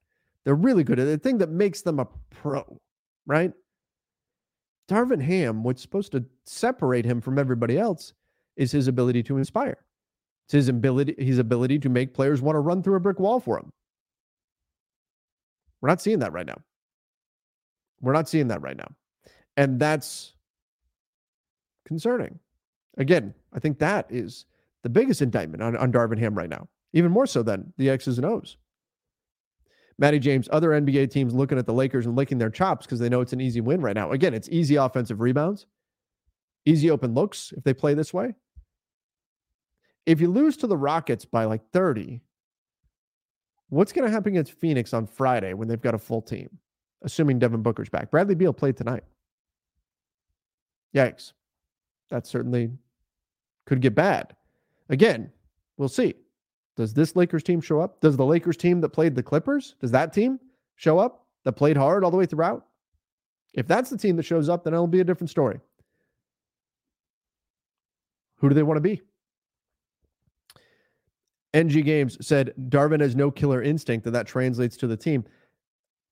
They're 0.45 0.55
really 0.55 0.85
good 0.85 0.99
at 0.99 1.07
the 1.07 1.19
thing 1.19 1.39
that 1.39 1.51
makes 1.51 1.83
them 1.83 2.01
a 2.01 2.09
pro, 2.31 2.81
right? 3.27 3.53
Darvin 4.89 5.23
Ham, 5.23 5.63
what's 5.63 5.83
supposed 5.83 6.13
to 6.13 6.25
separate 6.47 7.05
him 7.05 7.21
from 7.21 7.39
everybody 7.39 7.79
else 7.79 8.13
is 8.57 8.73
his 8.73 8.89
ability 8.89 9.23
to 9.25 9.37
inspire. 9.37 9.79
It's 10.47 10.53
his 10.53 10.69
ability, 10.69 11.15
his 11.17 11.39
ability 11.39 11.79
to 11.79 11.89
make 11.89 12.13
players 12.13 12.43
want 12.43 12.57
to 12.57 12.61
run 12.61 12.83
through 12.83 12.97
a 12.97 13.01
brick 13.01 13.21
wall 13.21 13.39
for 13.39 13.59
him. 13.59 13.71
We're 15.81 15.91
not 15.91 16.03
seeing 16.03 16.19
that 16.19 16.33
right 16.33 16.47
now. 16.47 16.59
We're 18.01 18.13
not 18.13 18.29
seeing 18.29 18.49
that 18.49 18.63
right 18.63 18.77
now. 18.77 18.91
And 19.57 19.79
that's 19.79 20.33
concerning. 21.87 22.39
Again, 22.97 23.33
I 23.53 23.61
think 23.61 23.79
that 23.79 24.07
is 24.11 24.47
the 24.83 24.89
biggest 24.89 25.23
indictment 25.23 25.63
on, 25.63 25.77
on 25.77 25.93
Darvin 25.93 26.19
Ham 26.19 26.35
right 26.35 26.49
now, 26.49 26.69
even 26.93 27.11
more 27.11 27.27
so 27.27 27.43
than 27.43 27.73
the 27.77 27.91
X's 27.91 28.19
and 28.19 28.27
O's. 28.27 28.57
Matty 29.99 30.19
James, 30.19 30.49
other 30.51 30.71
NBA 30.71 31.11
teams 31.11 31.35
looking 31.35 31.59
at 31.59 31.67
the 31.67 31.75
Lakers 31.75 32.07
and 32.07 32.17
licking 32.17 32.39
their 32.39 32.49
chops 32.49 32.87
because 32.87 32.99
they 32.99 33.11
know 33.11 33.21
it's 33.21 33.35
an 33.35 33.41
easy 33.41 33.61
win 33.61 33.83
right 33.83 33.95
now. 33.95 34.13
Again, 34.13 34.33
it's 34.33 34.49
easy 34.49 34.77
offensive 34.77 35.21
rebounds, 35.21 35.67
easy 36.65 36.91
open 36.91 37.13
looks 37.13 37.53
if 37.57 37.65
they 37.65 37.75
play 37.75 37.93
this 37.93 38.15
way. 38.15 38.35
If 40.07 40.21
you 40.21 40.31
lose 40.31 40.57
to 40.59 40.67
the 40.67 40.77
Rockets 40.77 41.27
by 41.27 41.45
like 41.45 41.61
30, 41.73 42.23
what's 43.69 43.93
going 43.93 44.07
to 44.07 44.11
happen 44.11 44.33
against 44.33 44.53
Phoenix 44.53 44.95
on 44.95 45.07
Friday 45.07 45.53
when 45.53 45.69
they've 45.69 45.81
got 45.81 45.95
a 45.95 45.99
full 45.99 46.23
team, 46.23 46.49
assuming 47.03 47.39
Devin 47.39 47.63
Booker's 47.63 47.91
back? 47.91 48.11
Bradley 48.11 48.35
Beal 48.35 48.55
played 48.55 48.79
tonight. 48.79 49.05
Yikes. 50.95 51.33
That 52.11 52.27
certainly 52.27 52.71
could 53.67 53.81
get 53.81 53.95
bad. 53.95 54.35
Again, 54.91 55.33
we'll 55.79 55.89
see. 55.89 56.15
Does 56.77 56.93
this 56.93 57.17
Lakers 57.17 57.43
team 57.43 57.61
show 57.61 57.81
up? 57.81 58.01
Does 58.01 58.17
the 58.17 58.27
Lakers 58.27 58.57
team 58.57 58.81
that 58.83 58.91
played 58.91 59.15
the 59.15 59.23
Clippers, 59.23 59.77
does 59.81 59.91
that 59.93 60.13
team 60.13 60.39
show 60.77 60.99
up 60.99 61.27
that 61.45 61.53
played 61.53 61.77
hard 61.77 62.05
all 62.05 62.11
the 62.11 62.17
way 62.17 62.27
throughout? 62.27 62.67
If 63.55 63.67
that's 63.67 63.91
the 63.91 63.99
team 63.99 64.17
that 64.17 64.25
shows 64.25 64.49
up, 64.49 64.65
then 64.65 64.75
it'll 64.75 64.87
be 64.87 65.01
a 65.01 65.05
different 65.05 65.31
story. 65.31 65.61
Who 68.37 68.49
do 68.49 68.55
they 68.55 68.63
want 68.63 68.77
to 68.77 68.83
be? 68.83 69.03
NG 71.53 71.83
Games 71.83 72.17
said 72.27 72.55
Darvin 72.69 73.01
has 73.01 73.17
no 73.17 73.31
killer 73.31 73.63
instinct, 73.63 74.07
and 74.07 74.15
that 74.15 74.27
translates 74.27 74.77
to 74.79 74.87
the 74.87 74.97
team. 74.97 75.25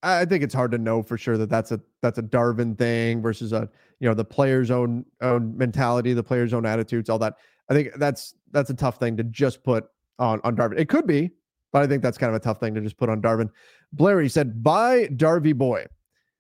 I 0.03 0.25
think 0.25 0.45
it's 0.45 0.55
hard 0.55 0.71
to 0.73 0.79
know 0.79 1.03
for 1.03 1.17
sure 1.17 1.37
that 1.39 1.49
that's 1.49 1.73
a 1.73 1.81
that's 2.03 2.19
a 2.19 2.23
Darvin 2.23 2.77
thing 2.77 3.23
versus 3.23 3.53
a 3.53 3.69
you 4.01 4.09
know 4.09 4.15
the 4.15 4.25
player's 4.25 4.71
own 4.71 5.05
own 5.21 5.57
mentality, 5.57 6.13
the 6.13 6.23
player's 6.23 6.53
own 6.53 6.67
attitudes, 6.67 7.09
all 7.09 7.19
that. 7.21 7.37
I 7.69 7.75
think 7.75 7.91
that's 7.97 8.35
that's 8.51 8.71
a 8.71 8.75
tough 8.75 8.99
thing 8.99 9.17
to 9.17 9.25
just 9.25 9.63
put 9.63 9.87
on, 10.19 10.41
on 10.45 10.57
Darvin. 10.57 10.79
It 10.79 10.89
could 10.89 11.07
be, 11.07 11.31
but 11.73 11.83
I 11.83 11.87
think 11.87 12.03
that's 12.03 12.19
kind 12.19 12.31
of 12.31 12.37
a 12.37 12.45
tough 12.45 12.61
thing 12.61 12.75
to 12.75 12.81
just 12.81 12.97
put 12.97 13.09
on 13.09 13.21
Darvin. 13.21 13.51
Blair, 13.93 14.21
he 14.21 14.29
said, 14.29 14.63
bye, 14.63 15.07
Darvy 15.09 15.55
boy. 15.55 15.87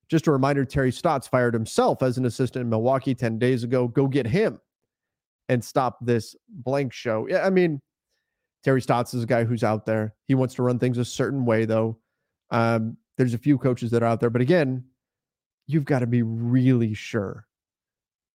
Just 0.08 0.26
a 0.26 0.32
reminder 0.32 0.64
Terry 0.64 0.90
Stotts 0.90 1.28
fired 1.28 1.52
himself 1.52 2.02
as 2.02 2.16
an 2.16 2.24
assistant 2.24 2.62
in 2.62 2.70
Milwaukee 2.70 3.14
10 3.14 3.38
days 3.38 3.62
ago. 3.62 3.88
Go 3.88 4.06
get 4.06 4.26
him 4.26 4.58
and 5.50 5.62
stop 5.62 5.98
this 6.00 6.34
blank 6.48 6.92
show. 6.92 7.26
Yeah, 7.28 7.46
I 7.46 7.50
mean, 7.50 7.80
Terry 8.64 8.80
Stotts 8.80 9.12
is 9.12 9.24
a 9.24 9.26
guy 9.26 9.44
who's 9.44 9.64
out 9.64 9.84
there. 9.84 10.14
He 10.26 10.34
wants 10.34 10.54
to 10.54 10.62
run 10.62 10.78
things 10.78 10.96
a 10.96 11.04
certain 11.04 11.44
way, 11.44 11.66
though. 11.66 11.98
Um, 12.50 12.96
there's 13.18 13.34
a 13.34 13.38
few 13.38 13.58
coaches 13.58 13.90
that 13.90 14.02
are 14.02 14.06
out 14.06 14.20
there, 14.20 14.30
but 14.30 14.40
again, 14.40 14.84
you've 15.66 15.84
got 15.84 15.98
to 15.98 16.06
be 16.06 16.22
really 16.22 16.94
sure 16.94 17.46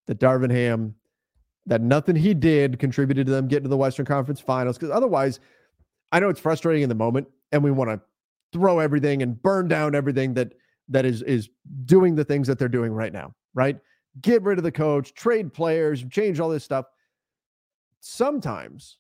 that 0.06 0.19
Darvin 0.19 0.51
Ham 0.51 0.95
that 1.65 1.82
nothing 1.82 2.15
he 2.15 2.34
did 2.34 2.80
contributed 2.80 3.26
to 3.26 3.32
them 3.32 3.47
getting 3.47 3.63
to 3.63 3.69
the 3.69 3.78
Western 3.78 4.06
Conference 4.06 4.39
Finals. 4.39 4.78
Because 4.78 4.91
otherwise, 4.93 5.39
I 6.12 6.19
know 6.19 6.30
it's 6.30 6.39
frustrating 6.39 6.84
in 6.84 6.89
the 6.89 6.95
moment, 6.95 7.28
and 7.52 7.63
we 7.63 7.71
want 7.71 7.89
to 7.89 8.02
throw 8.52 8.80
everything 8.80 9.21
and 9.21 9.41
burn 9.41 9.67
down 9.67 9.95
everything 9.95 10.34
that 10.36 10.54
that 10.89 11.06
is 11.06 11.21
is 11.21 11.49
doing 11.86 12.15
the 12.15 12.26
things 12.26 12.47
that 12.47 12.60
they're 12.60 12.67
doing 12.67 12.91
right 12.91 13.13
now. 13.13 13.34
Right? 13.54 13.80
Get 14.21 14.43
rid 14.43 14.58
of 14.58 14.63
the 14.63 14.71
coach, 14.71 15.13
trade 15.13 15.54
players, 15.54 16.04
change 16.10 16.39
all 16.39 16.49
this 16.49 16.63
stuff. 16.63 16.86
Sometimes, 17.99 18.97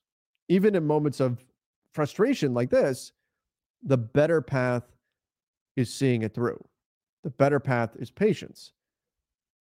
even 0.47 0.75
in 0.75 0.87
moments 0.87 1.19
of 1.19 1.43
frustration 1.91 2.53
like 2.53 2.69
this, 2.69 3.11
the 3.83 3.97
better 3.97 4.41
path 4.41 4.83
is 5.75 5.93
seeing 5.93 6.21
it 6.23 6.33
through. 6.33 6.63
The 7.23 7.29
better 7.29 7.59
path 7.59 7.91
is 7.99 8.09
patience. 8.09 8.71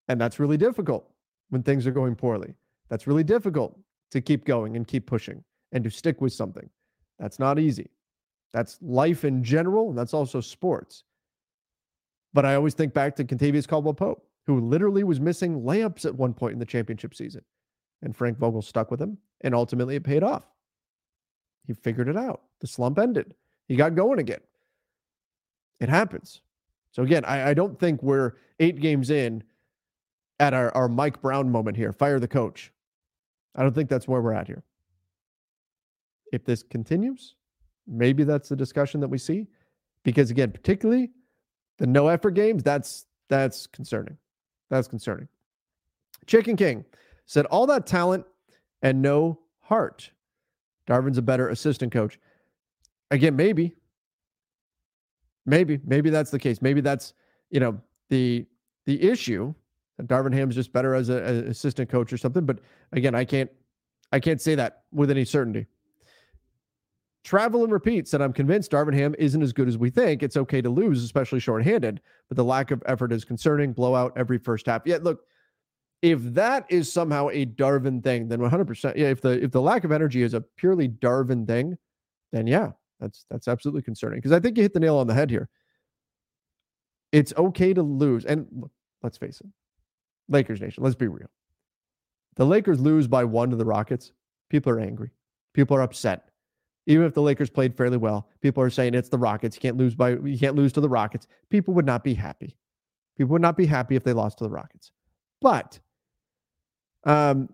And 0.08 0.20
that's 0.20 0.38
really 0.38 0.56
difficult 0.56 1.08
when 1.50 1.62
things 1.62 1.86
are 1.86 1.92
going 1.92 2.14
poorly. 2.14 2.54
That's 2.92 3.06
really 3.06 3.24
difficult 3.24 3.80
to 4.10 4.20
keep 4.20 4.44
going 4.44 4.76
and 4.76 4.86
keep 4.86 5.06
pushing 5.06 5.42
and 5.72 5.82
to 5.82 5.88
stick 5.88 6.20
with 6.20 6.34
something. 6.34 6.68
That's 7.18 7.38
not 7.38 7.58
easy. 7.58 7.88
That's 8.52 8.76
life 8.82 9.24
in 9.24 9.42
general, 9.42 9.88
and 9.88 9.96
that's 9.96 10.12
also 10.12 10.42
sports. 10.42 11.04
But 12.34 12.44
I 12.44 12.54
always 12.54 12.74
think 12.74 12.92
back 12.92 13.16
to 13.16 13.24
Kentavious 13.24 13.66
Caldwell 13.66 13.94
Pope, 13.94 14.28
who 14.46 14.60
literally 14.60 15.04
was 15.04 15.20
missing 15.20 15.62
layups 15.62 16.04
at 16.04 16.14
one 16.14 16.34
point 16.34 16.52
in 16.52 16.58
the 16.58 16.66
championship 16.66 17.14
season. 17.14 17.40
And 18.02 18.14
Frank 18.14 18.36
Vogel 18.36 18.60
stuck 18.60 18.90
with 18.90 19.00
him, 19.00 19.16
and 19.40 19.54
ultimately 19.54 19.96
it 19.96 20.04
paid 20.04 20.22
off. 20.22 20.42
He 21.66 21.72
figured 21.72 22.10
it 22.10 22.16
out. 22.18 22.42
The 22.60 22.66
slump 22.66 22.98
ended. 22.98 23.32
He 23.68 23.74
got 23.74 23.94
going 23.94 24.18
again. 24.18 24.42
It 25.80 25.88
happens. 25.88 26.42
So 26.90 27.04
again, 27.04 27.24
I, 27.24 27.52
I 27.52 27.54
don't 27.54 27.80
think 27.80 28.02
we're 28.02 28.32
eight 28.60 28.80
games 28.80 29.08
in 29.08 29.44
at 30.40 30.52
our, 30.52 30.76
our 30.76 30.88
Mike 30.88 31.22
Brown 31.22 31.48
moment 31.50 31.76
here. 31.76 31.92
Fire 31.92 32.20
the 32.20 32.28
coach. 32.28 32.71
I 33.54 33.62
don't 33.62 33.74
think 33.74 33.88
that's 33.88 34.08
where 34.08 34.20
we're 34.20 34.32
at 34.32 34.46
here. 34.46 34.62
If 36.32 36.44
this 36.44 36.62
continues, 36.62 37.34
maybe 37.86 38.24
that's 38.24 38.48
the 38.48 38.56
discussion 38.56 39.00
that 39.00 39.08
we 39.08 39.18
see. 39.18 39.48
Because 40.04 40.30
again, 40.30 40.50
particularly 40.50 41.10
the 41.78 41.86
no 41.86 42.08
effort 42.08 42.32
games, 42.32 42.62
that's 42.62 43.06
that's 43.28 43.66
concerning. 43.66 44.16
That's 44.70 44.88
concerning. 44.88 45.28
Chicken 46.26 46.56
King 46.56 46.84
said 47.26 47.46
all 47.46 47.66
that 47.66 47.86
talent 47.86 48.24
and 48.82 49.02
no 49.02 49.38
heart. 49.60 50.10
Darvin's 50.86 51.18
a 51.18 51.22
better 51.22 51.48
assistant 51.48 51.92
coach. 51.92 52.18
Again, 53.10 53.36
maybe. 53.36 53.76
Maybe, 55.44 55.80
maybe 55.84 56.10
that's 56.10 56.30
the 56.30 56.38
case. 56.38 56.62
Maybe 56.62 56.80
that's, 56.80 57.14
you 57.50 57.60
know, 57.60 57.80
the 58.08 58.46
the 58.86 59.02
issue 59.02 59.54
Darvin 60.00 60.34
Ham's 60.34 60.54
just 60.54 60.72
better 60.72 60.94
as 60.94 61.08
an 61.08 61.48
assistant 61.48 61.90
coach 61.90 62.12
or 62.12 62.16
something. 62.16 62.44
But 62.44 62.60
again, 62.92 63.14
I 63.14 63.24
can't 63.24 63.50
I 64.12 64.20
can't 64.20 64.40
say 64.40 64.54
that 64.54 64.82
with 64.92 65.10
any 65.10 65.24
certainty. 65.24 65.66
Travel 67.24 67.62
and 67.62 67.72
repeat 67.72 68.08
said, 68.08 68.20
I'm 68.20 68.32
convinced 68.32 68.72
Darvin 68.72 68.94
Ham 68.94 69.14
isn't 69.18 69.42
as 69.42 69.52
good 69.52 69.68
as 69.68 69.78
we 69.78 69.90
think. 69.90 70.22
It's 70.22 70.36
okay 70.36 70.60
to 70.60 70.68
lose, 70.68 71.04
especially 71.04 71.38
shorthanded, 71.38 72.00
but 72.28 72.36
the 72.36 72.44
lack 72.44 72.72
of 72.72 72.82
effort 72.86 73.12
is 73.12 73.24
concerning. 73.24 73.72
Blowout 73.72 74.12
every 74.16 74.38
first 74.38 74.66
half. 74.66 74.82
Yeah, 74.84 74.98
look, 75.00 75.20
if 76.02 76.20
that 76.34 76.66
is 76.68 76.92
somehow 76.92 77.28
a 77.28 77.46
Darvin 77.46 78.02
thing, 78.02 78.26
then 78.28 78.40
100%. 78.40 78.96
Yeah, 78.96 79.10
if 79.10 79.20
the 79.20 79.42
if 79.42 79.52
the 79.52 79.62
lack 79.62 79.84
of 79.84 79.92
energy 79.92 80.22
is 80.22 80.34
a 80.34 80.40
purely 80.40 80.88
Darvin 80.88 81.46
thing, 81.46 81.78
then 82.32 82.48
yeah, 82.48 82.72
that's 82.98 83.24
that's 83.30 83.46
absolutely 83.46 83.82
concerning. 83.82 84.18
Because 84.18 84.32
I 84.32 84.40
think 84.40 84.56
you 84.56 84.64
hit 84.64 84.74
the 84.74 84.80
nail 84.80 84.96
on 84.96 85.06
the 85.06 85.14
head 85.14 85.30
here. 85.30 85.48
It's 87.12 87.32
okay 87.36 87.72
to 87.72 87.82
lose, 87.82 88.24
and 88.24 88.48
look, 88.50 88.72
let's 89.02 89.18
face 89.18 89.40
it, 89.40 89.46
Lakers 90.32 90.60
Nation, 90.60 90.82
let's 90.82 90.96
be 90.96 91.08
real. 91.08 91.30
The 92.36 92.46
Lakers 92.46 92.80
lose 92.80 93.06
by 93.06 93.24
one 93.24 93.50
to 93.50 93.56
the 93.56 93.64
Rockets. 93.64 94.12
people 94.48 94.72
are 94.72 94.80
angry. 94.80 95.10
People 95.52 95.76
are 95.76 95.82
upset. 95.82 96.28
Even 96.86 97.06
if 97.06 97.14
the 97.14 97.22
Lakers 97.22 97.50
played 97.50 97.76
fairly 97.76 97.96
well, 97.96 98.28
people 98.40 98.62
are 98.62 98.70
saying 98.70 98.94
it's 98.94 99.08
the 99.08 99.18
Rockets. 99.18 99.56
You 99.56 99.60
can't 99.60 99.76
lose 99.76 99.94
by 99.94 100.10
you 100.10 100.38
can't 100.38 100.56
lose 100.56 100.72
to 100.72 100.80
the 100.80 100.88
Rockets. 100.88 101.28
People 101.50 101.74
would 101.74 101.86
not 101.86 102.02
be 102.02 102.14
happy. 102.14 102.56
People 103.16 103.32
would 103.32 103.42
not 103.42 103.56
be 103.56 103.66
happy 103.66 103.94
if 103.94 104.02
they 104.02 104.12
lost 104.12 104.38
to 104.38 104.44
the 104.44 104.50
Rockets. 104.50 104.90
But 105.40 105.78
um 107.04 107.48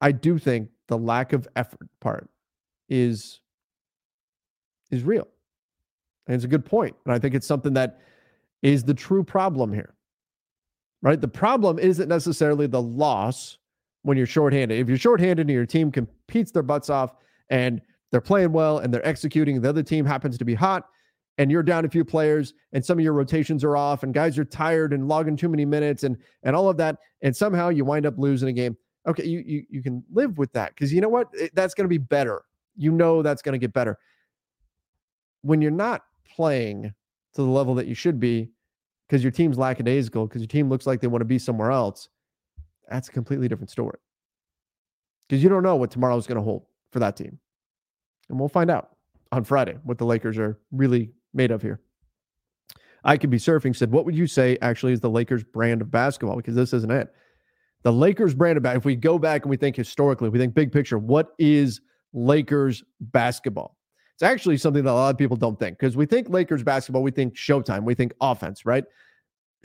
I 0.00 0.12
do 0.12 0.38
think 0.38 0.68
the 0.88 0.98
lack 0.98 1.32
of 1.32 1.48
effort 1.56 1.88
part 2.00 2.28
is 2.88 3.40
is 4.90 5.02
real. 5.02 5.28
And 6.26 6.34
it's 6.34 6.44
a 6.44 6.48
good 6.48 6.64
point. 6.64 6.94
And 7.04 7.14
I 7.14 7.18
think 7.18 7.34
it's 7.34 7.46
something 7.46 7.72
that 7.74 8.00
is 8.62 8.84
the 8.84 8.94
true 8.94 9.24
problem 9.24 9.72
here. 9.72 9.94
Right? 11.02 11.20
The 11.20 11.28
problem 11.28 11.78
isn't 11.78 12.08
necessarily 12.08 12.66
the 12.66 12.80
loss 12.80 13.58
when 14.02 14.16
you're 14.16 14.26
shorthanded. 14.26 14.78
If 14.78 14.88
you're 14.88 14.98
shorthanded 14.98 15.46
and 15.48 15.54
your 15.54 15.66
team 15.66 15.90
competes 15.90 16.52
their 16.52 16.62
butts 16.62 16.90
off 16.90 17.14
and 17.50 17.80
they're 18.10 18.20
playing 18.20 18.52
well 18.52 18.78
and 18.78 18.94
they're 18.94 19.06
executing, 19.06 19.60
the 19.60 19.68
other 19.68 19.82
team 19.82 20.04
happens 20.06 20.38
to 20.38 20.44
be 20.44 20.54
hot 20.54 20.86
and 21.38 21.50
you're 21.50 21.62
down 21.62 21.84
a 21.84 21.88
few 21.88 22.04
players 22.04 22.54
and 22.72 22.84
some 22.84 22.98
of 22.98 23.04
your 23.04 23.14
rotations 23.14 23.64
are 23.64 23.76
off 23.76 24.02
and 24.02 24.14
guys 24.14 24.38
are 24.38 24.44
tired 24.44 24.92
and 24.92 25.08
logging 25.08 25.36
too 25.36 25.48
many 25.48 25.64
minutes 25.64 26.04
and 26.04 26.16
and 26.42 26.54
all 26.54 26.68
of 26.68 26.76
that 26.76 26.98
and 27.22 27.34
somehow 27.34 27.68
you 27.68 27.84
wind 27.84 28.06
up 28.06 28.14
losing 28.18 28.48
a 28.48 28.52
game. 28.52 28.76
Okay, 29.06 29.24
you 29.24 29.42
you, 29.44 29.64
you 29.70 29.82
can 29.82 30.04
live 30.12 30.38
with 30.38 30.52
that 30.52 30.74
because 30.74 30.92
you 30.92 31.00
know 31.00 31.08
what? 31.08 31.28
That's 31.54 31.74
going 31.74 31.84
to 31.84 31.88
be 31.88 31.98
better. 31.98 32.42
You 32.76 32.92
know 32.92 33.22
that's 33.22 33.42
going 33.42 33.54
to 33.54 33.58
get 33.58 33.72
better. 33.72 33.98
When 35.42 35.60
you're 35.60 35.70
not 35.70 36.02
playing 36.24 36.94
to 37.34 37.42
the 37.42 37.48
level 37.48 37.74
that 37.76 37.86
you 37.86 37.94
should 37.94 38.20
be 38.20 38.50
because 39.12 39.22
your 39.22 39.30
team's 39.30 39.58
lackadaisical, 39.58 40.26
because 40.26 40.40
your 40.40 40.48
team 40.48 40.70
looks 40.70 40.86
like 40.86 41.02
they 41.02 41.06
want 41.06 41.20
to 41.20 41.26
be 41.26 41.38
somewhere 41.38 41.70
else, 41.70 42.08
that's 42.88 43.10
a 43.10 43.12
completely 43.12 43.46
different 43.46 43.68
story. 43.68 43.98
Because 45.28 45.42
you 45.42 45.50
don't 45.50 45.62
know 45.62 45.76
what 45.76 45.90
tomorrow 45.90 46.16
is 46.16 46.26
going 46.26 46.38
to 46.38 46.42
hold 46.42 46.64
for 46.92 46.98
that 47.00 47.14
team. 47.14 47.38
And 48.30 48.40
we'll 48.40 48.48
find 48.48 48.70
out 48.70 48.96
on 49.30 49.44
Friday 49.44 49.76
what 49.84 49.98
the 49.98 50.06
Lakers 50.06 50.38
are 50.38 50.58
really 50.70 51.10
made 51.34 51.50
of 51.50 51.60
here. 51.60 51.78
I 53.04 53.18
could 53.18 53.28
be 53.28 53.36
surfing 53.36 53.76
said, 53.76 53.92
What 53.92 54.06
would 54.06 54.16
you 54.16 54.26
say 54.26 54.56
actually 54.62 54.94
is 54.94 55.00
the 55.00 55.10
Lakers 55.10 55.44
brand 55.44 55.82
of 55.82 55.90
basketball? 55.90 56.36
Because 56.36 56.54
this 56.54 56.72
isn't 56.72 56.90
it. 56.90 57.12
The 57.82 57.92
Lakers 57.92 58.34
brand 58.34 58.56
of 58.56 58.62
basketball, 58.62 58.80
if 58.80 58.86
we 58.86 58.96
go 58.96 59.18
back 59.18 59.42
and 59.42 59.50
we 59.50 59.58
think 59.58 59.76
historically, 59.76 60.30
we 60.30 60.38
think 60.38 60.54
big 60.54 60.72
picture, 60.72 60.96
what 60.96 61.34
is 61.38 61.82
Lakers 62.14 62.82
basketball? 62.98 63.76
It's 64.22 64.30
actually 64.30 64.56
something 64.56 64.84
that 64.84 64.90
a 64.90 64.94
lot 64.94 65.10
of 65.10 65.18
people 65.18 65.36
don't 65.36 65.58
think 65.58 65.76
because 65.76 65.96
we 65.96 66.06
think 66.06 66.28
Lakers 66.28 66.62
basketball, 66.62 67.02
we 67.02 67.10
think 67.10 67.34
Showtime, 67.34 67.82
we 67.82 67.96
think 67.96 68.14
offense, 68.20 68.64
right? 68.64 68.84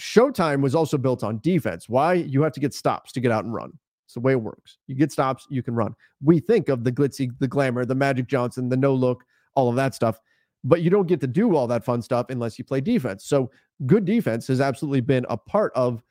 Showtime 0.02 0.62
was 0.62 0.74
also 0.74 0.98
built 0.98 1.24
on 1.24 1.38
defense. 1.43 1.88
Why? 1.88 2.13
You 2.13 2.41
have 2.41 2.54
to 2.54 2.60
get 2.60 2.74
stops 2.74 3.12
to 3.12 3.20
get 3.20 3.32
out 3.32 3.46
and 3.46 3.54
run. 3.54 3.72
It's 4.06 4.15
the 4.15 4.20
way 4.20 4.32
it 4.32 4.41
works. 4.41 4.80
You 4.88 4.96
get 4.96 5.12
stops, 5.12 5.46
you 5.52 5.62
can 5.62 5.76
run. 5.76 5.93
We 6.24 6.39
think 6.39 6.70
of 6.70 6.84
the 6.84 6.91
glitzy, 6.91 7.30
the 7.38 7.48
glamour, 7.48 7.86
the 7.86 7.93
Magic 7.93 8.26
Johnson, 8.26 8.67
the 8.67 8.78
no 8.78 8.96
look, 8.96 9.24
all 9.54 9.70
of 9.70 9.76
that 9.76 9.93
stuff, 9.93 10.20
but 10.63 10.82
you 10.82 10.89
don't 10.89 11.08
get 11.08 11.22
to 11.22 11.28
do 11.28 11.56
all 11.56 11.67
that 11.67 11.86
fun 11.86 12.02
stuff 12.02 12.32
unless 12.32 12.58
you 12.58 12.65
play 12.65 12.82
defense. 12.82 13.26
So, 13.26 13.52
good 13.86 14.06
defense 14.06 14.48
has 14.48 14.60
absolutely 14.60 15.02
been 15.02 15.28
a 15.30 15.38
part 15.38 15.72
of 15.76 16.02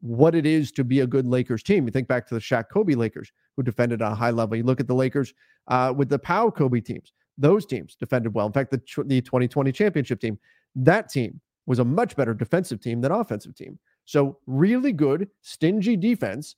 what 0.00 0.34
it 0.34 0.46
is 0.46 0.72
to 0.72 0.84
be 0.84 1.00
a 1.00 1.06
good 1.06 1.26
Lakers 1.26 1.62
team. 1.62 1.84
You 1.84 1.90
think 1.90 2.08
back 2.08 2.26
to 2.28 2.34
the 2.34 2.40
Shaq 2.40 2.70
Kobe 2.72 2.94
Lakers 2.94 3.30
who 3.58 3.62
defended 3.62 4.00
on 4.00 4.12
a 4.12 4.14
high 4.14 4.30
level. 4.30 4.56
You 4.56 4.62
look 4.62 4.80
at 4.80 4.88
the 4.88 4.94
Lakers 4.94 5.34
uh, 5.68 5.92
with 5.94 6.08
the 6.08 6.18
Pau 6.18 6.48
Kobe 6.48 6.80
teams. 6.80 7.12
Those 7.36 7.66
teams 7.66 7.96
defended 7.96 8.34
well. 8.34 8.46
In 8.46 8.52
fact, 8.52 8.70
the, 8.70 8.80
the 9.04 9.20
2020 9.20 9.72
championship 9.72 10.20
team, 10.20 10.38
that 10.76 11.08
team 11.08 11.40
was 11.66 11.78
a 11.78 11.84
much 11.84 12.16
better 12.16 12.34
defensive 12.34 12.80
team 12.80 13.00
than 13.00 13.10
offensive 13.10 13.54
team. 13.54 13.78
So 14.04 14.38
really 14.46 14.92
good, 14.92 15.28
stingy 15.40 15.96
defense 15.96 16.56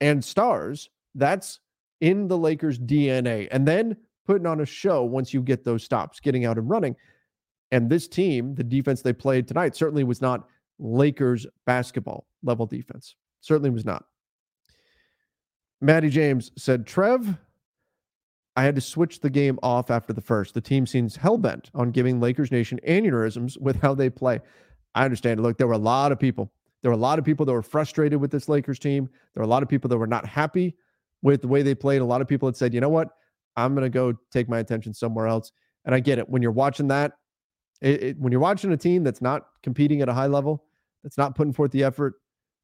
and 0.00 0.24
stars. 0.24 0.90
That's 1.14 1.60
in 2.00 2.28
the 2.28 2.38
Lakers' 2.38 2.78
DNA. 2.78 3.48
And 3.50 3.66
then 3.66 3.96
putting 4.26 4.46
on 4.46 4.60
a 4.60 4.66
show 4.66 5.02
once 5.02 5.34
you 5.34 5.42
get 5.42 5.64
those 5.64 5.84
stops, 5.84 6.20
getting 6.20 6.44
out 6.44 6.58
and 6.58 6.68
running. 6.68 6.96
And 7.72 7.90
this 7.90 8.06
team, 8.06 8.54
the 8.54 8.64
defense 8.64 9.02
they 9.02 9.12
played 9.12 9.48
tonight, 9.48 9.76
certainly 9.76 10.04
was 10.04 10.20
not 10.20 10.48
Lakers 10.78 11.46
basketball 11.66 12.26
level 12.42 12.66
defense. 12.66 13.16
Certainly 13.40 13.70
was 13.70 13.84
not. 13.84 14.04
Maddie 15.80 16.10
James 16.10 16.50
said, 16.56 16.86
Trev, 16.86 17.36
I 18.56 18.62
had 18.62 18.74
to 18.76 18.80
switch 18.80 19.20
the 19.20 19.30
game 19.30 19.58
off 19.62 19.90
after 19.90 20.12
the 20.12 20.20
first. 20.20 20.54
The 20.54 20.60
team 20.60 20.86
seems 20.86 21.16
hell 21.16 21.38
bent 21.38 21.70
on 21.74 21.90
giving 21.90 22.20
Lakers 22.20 22.52
Nation 22.52 22.78
aneurysms 22.86 23.58
with 23.60 23.80
how 23.80 23.94
they 23.94 24.08
play. 24.08 24.40
I 24.94 25.04
understand. 25.04 25.42
Look, 25.42 25.58
there 25.58 25.66
were 25.66 25.72
a 25.74 25.78
lot 25.78 26.12
of 26.12 26.20
people. 26.20 26.52
There 26.82 26.90
were 26.90 26.96
a 26.96 27.00
lot 27.00 27.18
of 27.18 27.24
people 27.24 27.44
that 27.46 27.52
were 27.52 27.62
frustrated 27.62 28.20
with 28.20 28.30
this 28.30 28.48
Lakers 28.48 28.78
team. 28.78 29.08
There 29.34 29.40
were 29.40 29.46
a 29.46 29.50
lot 29.50 29.62
of 29.62 29.68
people 29.68 29.88
that 29.88 29.98
were 29.98 30.06
not 30.06 30.26
happy 30.26 30.76
with 31.22 31.40
the 31.40 31.48
way 31.48 31.62
they 31.62 31.74
played. 31.74 32.00
A 32.00 32.04
lot 32.04 32.20
of 32.20 32.28
people 32.28 32.46
had 32.46 32.56
said, 32.56 32.72
you 32.74 32.80
know 32.80 32.88
what? 32.88 33.08
I'm 33.56 33.74
going 33.74 33.84
to 33.84 33.90
go 33.90 34.12
take 34.30 34.48
my 34.48 34.58
attention 34.58 34.94
somewhere 34.94 35.26
else. 35.26 35.50
And 35.84 35.94
I 35.94 36.00
get 36.00 36.18
it. 36.18 36.28
When 36.28 36.42
you're 36.42 36.52
watching 36.52 36.88
that, 36.88 37.12
it, 37.80 38.02
it, 38.02 38.18
when 38.18 38.30
you're 38.30 38.40
watching 38.40 38.72
a 38.72 38.76
team 38.76 39.02
that's 39.02 39.22
not 39.22 39.46
competing 39.62 40.00
at 40.00 40.08
a 40.08 40.14
high 40.14 40.26
level, 40.26 40.64
that's 41.02 41.18
not 41.18 41.34
putting 41.34 41.52
forth 41.52 41.72
the 41.72 41.82
effort, 41.82 42.14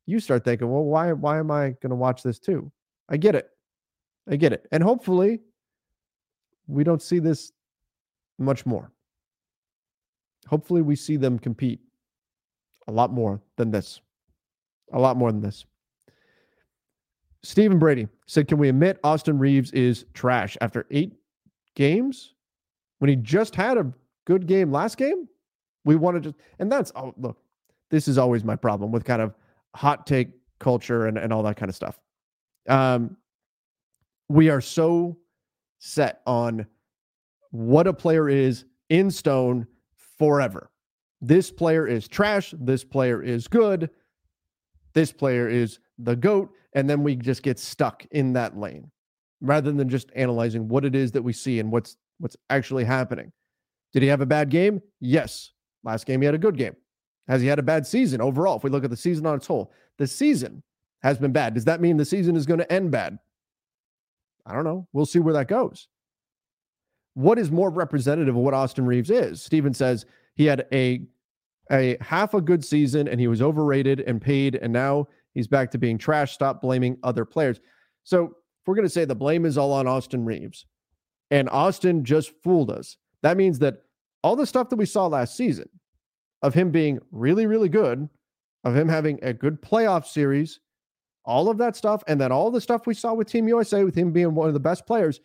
you 0.06 0.20
start 0.20 0.44
thinking, 0.44 0.70
well, 0.70 0.84
why, 0.84 1.12
why 1.12 1.38
am 1.38 1.50
I 1.50 1.70
going 1.82 1.90
to 1.90 1.96
watch 1.96 2.22
this 2.22 2.38
too? 2.38 2.70
I 3.08 3.16
get 3.16 3.34
it. 3.34 3.48
I 4.28 4.36
get 4.36 4.52
it. 4.52 4.66
And 4.72 4.82
hopefully, 4.82 5.40
we 6.70 6.84
don't 6.84 7.02
see 7.02 7.18
this 7.18 7.52
much 8.38 8.64
more. 8.64 8.90
Hopefully, 10.46 10.82
we 10.82 10.96
see 10.96 11.16
them 11.16 11.38
compete 11.38 11.80
a 12.88 12.92
lot 12.92 13.12
more 13.12 13.40
than 13.56 13.70
this. 13.70 14.00
A 14.92 14.98
lot 14.98 15.16
more 15.16 15.30
than 15.30 15.40
this. 15.40 15.64
Stephen 17.42 17.78
Brady 17.78 18.08
said, 18.26 18.48
Can 18.48 18.58
we 18.58 18.68
admit 18.68 18.98
Austin 19.04 19.38
Reaves 19.38 19.70
is 19.72 20.04
trash 20.14 20.56
after 20.60 20.86
eight 20.90 21.14
games 21.74 22.34
when 22.98 23.08
he 23.08 23.16
just 23.16 23.54
had 23.54 23.78
a 23.78 23.92
good 24.26 24.46
game 24.46 24.72
last 24.72 24.96
game? 24.96 25.28
We 25.84 25.96
want 25.96 26.22
to 26.22 26.34
and 26.58 26.70
that's, 26.70 26.92
oh, 26.94 27.14
look, 27.16 27.38
this 27.90 28.08
is 28.08 28.18
always 28.18 28.44
my 28.44 28.56
problem 28.56 28.92
with 28.92 29.04
kind 29.04 29.22
of 29.22 29.34
hot 29.74 30.06
take 30.06 30.28
culture 30.58 31.06
and, 31.06 31.16
and 31.16 31.32
all 31.32 31.42
that 31.44 31.56
kind 31.56 31.68
of 31.68 31.76
stuff. 31.76 31.98
Um, 32.68 33.16
we 34.28 34.50
are 34.50 34.60
so 34.60 35.16
set 35.80 36.20
on 36.26 36.66
what 37.50 37.88
a 37.88 37.92
player 37.92 38.28
is 38.28 38.64
in 38.88 39.10
stone 39.10 39.66
forever. 40.18 40.70
This 41.20 41.50
player 41.50 41.86
is 41.86 42.06
trash. 42.06 42.54
This 42.58 42.84
player 42.84 43.22
is 43.22 43.48
good. 43.48 43.90
This 44.94 45.12
player 45.12 45.48
is 45.48 45.80
the 45.98 46.14
GOAT. 46.14 46.50
And 46.74 46.88
then 46.88 47.02
we 47.02 47.16
just 47.16 47.42
get 47.42 47.58
stuck 47.58 48.06
in 48.12 48.32
that 48.34 48.56
lane 48.56 48.90
rather 49.40 49.72
than 49.72 49.88
just 49.88 50.10
analyzing 50.14 50.68
what 50.68 50.84
it 50.84 50.94
is 50.94 51.10
that 51.12 51.22
we 51.22 51.32
see 51.32 51.58
and 51.58 51.72
what's 51.72 51.96
what's 52.18 52.36
actually 52.50 52.84
happening. 52.84 53.32
Did 53.92 54.02
he 54.02 54.08
have 54.08 54.20
a 54.20 54.26
bad 54.26 54.50
game? 54.50 54.80
Yes. 55.00 55.52
Last 55.82 56.06
game 56.06 56.20
he 56.20 56.26
had 56.26 56.34
a 56.34 56.38
good 56.38 56.56
game. 56.56 56.76
Has 57.26 57.40
he 57.40 57.48
had 57.48 57.58
a 57.58 57.62
bad 57.62 57.86
season 57.86 58.20
overall? 58.20 58.56
If 58.56 58.64
we 58.64 58.70
look 58.70 58.84
at 58.84 58.90
the 58.90 58.96
season 58.96 59.24
on 59.26 59.36
its 59.36 59.46
whole, 59.46 59.72
the 59.98 60.06
season 60.06 60.62
has 61.02 61.18
been 61.18 61.32
bad. 61.32 61.54
Does 61.54 61.64
that 61.64 61.80
mean 61.80 61.96
the 61.96 62.04
season 62.04 62.36
is 62.36 62.44
going 62.44 62.60
to 62.60 62.72
end 62.72 62.90
bad? 62.90 63.18
I 64.50 64.54
don't 64.54 64.64
know. 64.64 64.88
We'll 64.92 65.06
see 65.06 65.20
where 65.20 65.34
that 65.34 65.48
goes. 65.48 65.88
What 67.14 67.38
is 67.38 67.50
more 67.50 67.70
representative 67.70 68.36
of 68.36 68.42
what 68.42 68.54
Austin 68.54 68.86
Reaves 68.86 69.10
is? 69.10 69.42
Steven 69.42 69.74
says 69.74 70.06
he 70.34 70.44
had 70.44 70.66
a 70.72 71.02
a 71.70 71.96
half 72.00 72.34
a 72.34 72.40
good 72.40 72.64
season 72.64 73.06
and 73.06 73.20
he 73.20 73.28
was 73.28 73.40
overrated 73.40 74.00
and 74.00 74.20
paid, 74.20 74.56
and 74.56 74.72
now 74.72 75.06
he's 75.34 75.46
back 75.46 75.70
to 75.70 75.78
being 75.78 75.98
trash. 75.98 76.32
Stop 76.32 76.60
blaming 76.60 76.98
other 77.02 77.24
players. 77.24 77.60
So 78.02 78.24
if 78.24 78.66
we're 78.66 78.74
going 78.74 78.86
to 78.86 78.92
say 78.92 79.04
the 79.04 79.14
blame 79.14 79.46
is 79.46 79.56
all 79.56 79.72
on 79.72 79.86
Austin 79.86 80.24
Reaves 80.24 80.66
and 81.30 81.48
Austin 81.48 82.04
just 82.04 82.32
fooled 82.42 82.70
us, 82.70 82.96
that 83.22 83.36
means 83.36 83.58
that 83.60 83.82
all 84.22 84.36
the 84.36 84.46
stuff 84.46 84.68
that 84.70 84.76
we 84.76 84.86
saw 84.86 85.06
last 85.06 85.36
season 85.36 85.68
of 86.42 86.54
him 86.54 86.70
being 86.70 86.98
really, 87.12 87.46
really 87.46 87.68
good, 87.68 88.08
of 88.64 88.76
him 88.76 88.88
having 88.88 89.18
a 89.22 89.32
good 89.32 89.62
playoff 89.62 90.06
series, 90.06 90.60
all 91.24 91.48
of 91.48 91.58
that 91.58 91.76
stuff, 91.76 92.02
and 92.06 92.20
then 92.20 92.32
all 92.32 92.50
the 92.50 92.60
stuff 92.60 92.86
we 92.86 92.94
saw 92.94 93.14
with 93.14 93.28
Team 93.28 93.48
USA 93.48 93.84
with 93.84 93.94
him 93.94 94.12
being 94.12 94.34
one 94.34 94.48
of 94.48 94.54
the 94.54 94.60
best 94.60 94.86
players, 94.86 95.20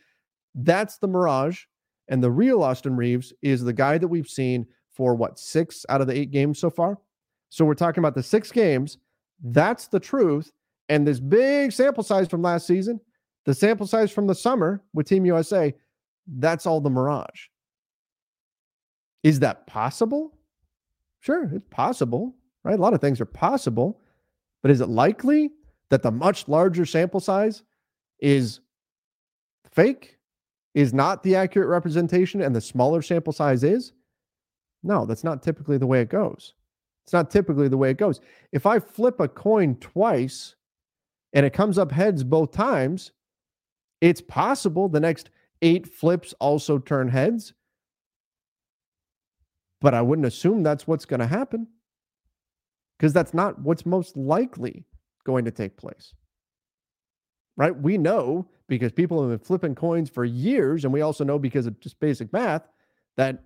that's 0.55 0.97
the 0.97 1.07
mirage. 1.07 1.63
And 2.07 2.23
the 2.23 2.31
real 2.31 2.61
Austin 2.61 2.95
Reaves 2.95 3.33
is 3.41 3.63
the 3.63 3.73
guy 3.73 3.97
that 3.97 4.07
we've 4.07 4.27
seen 4.27 4.67
for 4.91 5.15
what, 5.15 5.39
six 5.39 5.85
out 5.89 6.01
of 6.01 6.07
the 6.07 6.17
eight 6.17 6.31
games 6.31 6.59
so 6.59 6.69
far? 6.69 6.99
So 7.49 7.65
we're 7.65 7.73
talking 7.73 8.01
about 8.01 8.15
the 8.15 8.23
six 8.23 8.51
games. 8.51 8.97
That's 9.43 9.87
the 9.87 9.99
truth. 9.99 10.51
And 10.89 11.07
this 11.07 11.19
big 11.19 11.71
sample 11.71 12.03
size 12.03 12.27
from 12.27 12.41
last 12.41 12.67
season, 12.67 12.99
the 13.45 13.53
sample 13.53 13.87
size 13.87 14.11
from 14.11 14.27
the 14.27 14.35
summer 14.35 14.83
with 14.93 15.07
Team 15.07 15.25
USA, 15.25 15.73
that's 16.37 16.65
all 16.65 16.81
the 16.81 16.89
mirage. 16.89 17.47
Is 19.23 19.39
that 19.39 19.65
possible? 19.65 20.37
Sure, 21.19 21.49
it's 21.51 21.65
possible, 21.71 22.35
right? 22.63 22.77
A 22.77 22.81
lot 22.81 22.93
of 22.93 23.01
things 23.01 23.19
are 23.19 23.25
possible. 23.25 23.99
But 24.61 24.71
is 24.71 24.81
it 24.81 24.89
likely 24.89 25.51
that 25.89 26.03
the 26.03 26.11
much 26.11 26.47
larger 26.47 26.85
sample 26.85 27.19
size 27.19 27.63
is 28.19 28.59
fake, 29.71 30.17
is 30.73 30.93
not 30.93 31.23
the 31.23 31.35
accurate 31.35 31.69
representation, 31.69 32.41
and 32.41 32.55
the 32.55 32.61
smaller 32.61 33.01
sample 33.01 33.33
size 33.33 33.63
is? 33.63 33.93
No, 34.83 35.05
that's 35.05 35.23
not 35.23 35.41
typically 35.41 35.77
the 35.77 35.87
way 35.87 36.01
it 36.01 36.09
goes. 36.09 36.53
It's 37.03 37.13
not 37.13 37.29
typically 37.29 37.67
the 37.67 37.77
way 37.77 37.91
it 37.91 37.97
goes. 37.97 38.19
If 38.51 38.65
I 38.65 38.79
flip 38.79 39.19
a 39.19 39.27
coin 39.27 39.75
twice 39.75 40.55
and 41.33 41.45
it 41.45 41.53
comes 41.53 41.77
up 41.77 41.91
heads 41.91 42.23
both 42.23 42.51
times, 42.51 43.11
It's 44.01 44.21
possible 44.21 44.87
the 44.87 44.99
next 44.99 45.29
eight 45.61 45.87
flips 45.87 46.33
also 46.39 46.77
turn 46.77 47.07
heads, 47.09 47.53
but 49.81 49.93
I 49.93 50.01
wouldn't 50.01 50.27
assume 50.27 50.63
that's 50.63 50.87
what's 50.87 51.05
going 51.05 51.21
to 51.21 51.27
happen 51.27 51.67
because 52.97 53.13
that's 53.13 53.33
not 53.33 53.59
what's 53.61 53.85
most 53.85 54.15
likely 54.17 54.85
going 55.25 55.45
to 55.45 55.51
take 55.51 55.77
place. 55.77 56.13
Right? 57.57 57.75
We 57.75 57.97
know 57.97 58.47
because 58.67 58.91
people 58.91 59.21
have 59.21 59.29
been 59.29 59.45
flipping 59.45 59.75
coins 59.75 60.09
for 60.09 60.25
years, 60.25 60.83
and 60.83 60.93
we 60.93 61.01
also 61.01 61.23
know 61.23 61.39
because 61.39 61.67
of 61.67 61.79
just 61.79 61.99
basic 61.99 62.31
math 62.33 62.67
that 63.17 63.43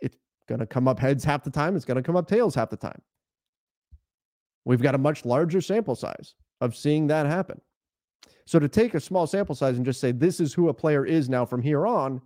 it's 0.00 0.16
going 0.48 0.60
to 0.60 0.66
come 0.66 0.88
up 0.88 0.98
heads 0.98 1.24
half 1.24 1.44
the 1.44 1.50
time, 1.50 1.76
it's 1.76 1.84
going 1.84 1.96
to 1.96 2.02
come 2.02 2.16
up 2.16 2.26
tails 2.26 2.54
half 2.54 2.70
the 2.70 2.76
time. 2.76 3.00
We've 4.64 4.82
got 4.82 4.94
a 4.94 4.98
much 4.98 5.24
larger 5.24 5.60
sample 5.60 5.94
size 5.94 6.34
of 6.60 6.76
seeing 6.76 7.06
that 7.08 7.26
happen. 7.26 7.60
So 8.46 8.58
to 8.58 8.68
take 8.68 8.94
a 8.94 9.00
small 9.00 9.26
sample 9.26 9.54
size 9.54 9.76
and 9.76 9.84
just 9.84 10.00
say 10.00 10.10
this 10.10 10.40
is 10.40 10.54
who 10.54 10.70
a 10.70 10.74
player 10.74 11.04
is 11.04 11.28
now 11.28 11.44
from 11.44 11.60
here 11.60 11.86
on, 11.86 12.22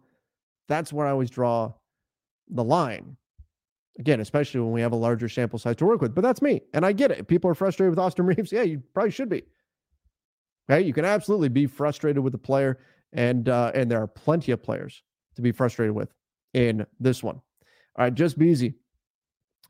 that's 0.69 0.93
where 0.93 1.07
I 1.07 1.11
always 1.11 1.31
draw 1.31 1.73
the 2.49 2.63
line. 2.63 3.17
Again, 3.99 4.21
especially 4.21 4.61
when 4.61 4.73
we 4.73 4.81
have 4.81 4.93
a 4.93 4.97
larger 4.97 5.29
sample 5.29 5.59
size 5.59 5.77
to 5.77 5.85
work 5.85 6.01
with. 6.01 6.15
But 6.15 6.23
that's 6.23 6.41
me. 6.41 6.63
And 6.73 6.85
I 6.87 6.93
get 6.93 7.11
it. 7.11 7.29
people 7.29 7.51
are 7.51 7.55
frustrated 7.55 7.91
with 7.91 7.99
Austin 7.99 8.25
Reaves. 8.27 8.51
Yeah, 8.51 8.63
you 8.63 8.83
probably 8.95 9.11
should 9.11 9.29
be. 9.29 9.43
Okay. 10.71 10.81
You 10.87 10.93
can 10.93 11.05
absolutely 11.05 11.51
be 11.51 11.67
frustrated 11.67 12.23
with 12.23 12.33
the 12.33 12.39
player. 12.39 12.79
And 13.13 13.49
uh, 13.51 13.73
and 13.75 13.91
there 13.91 14.01
are 14.01 14.07
plenty 14.07 14.53
of 14.53 14.63
players 14.63 15.03
to 15.37 15.43
be 15.43 15.53
frustrated 15.53 15.95
with 15.95 16.09
in 16.55 16.87
this 16.99 17.23
one. 17.23 17.37
All 17.97 18.05
right, 18.05 18.15
just 18.15 18.39
Beasy 18.39 18.75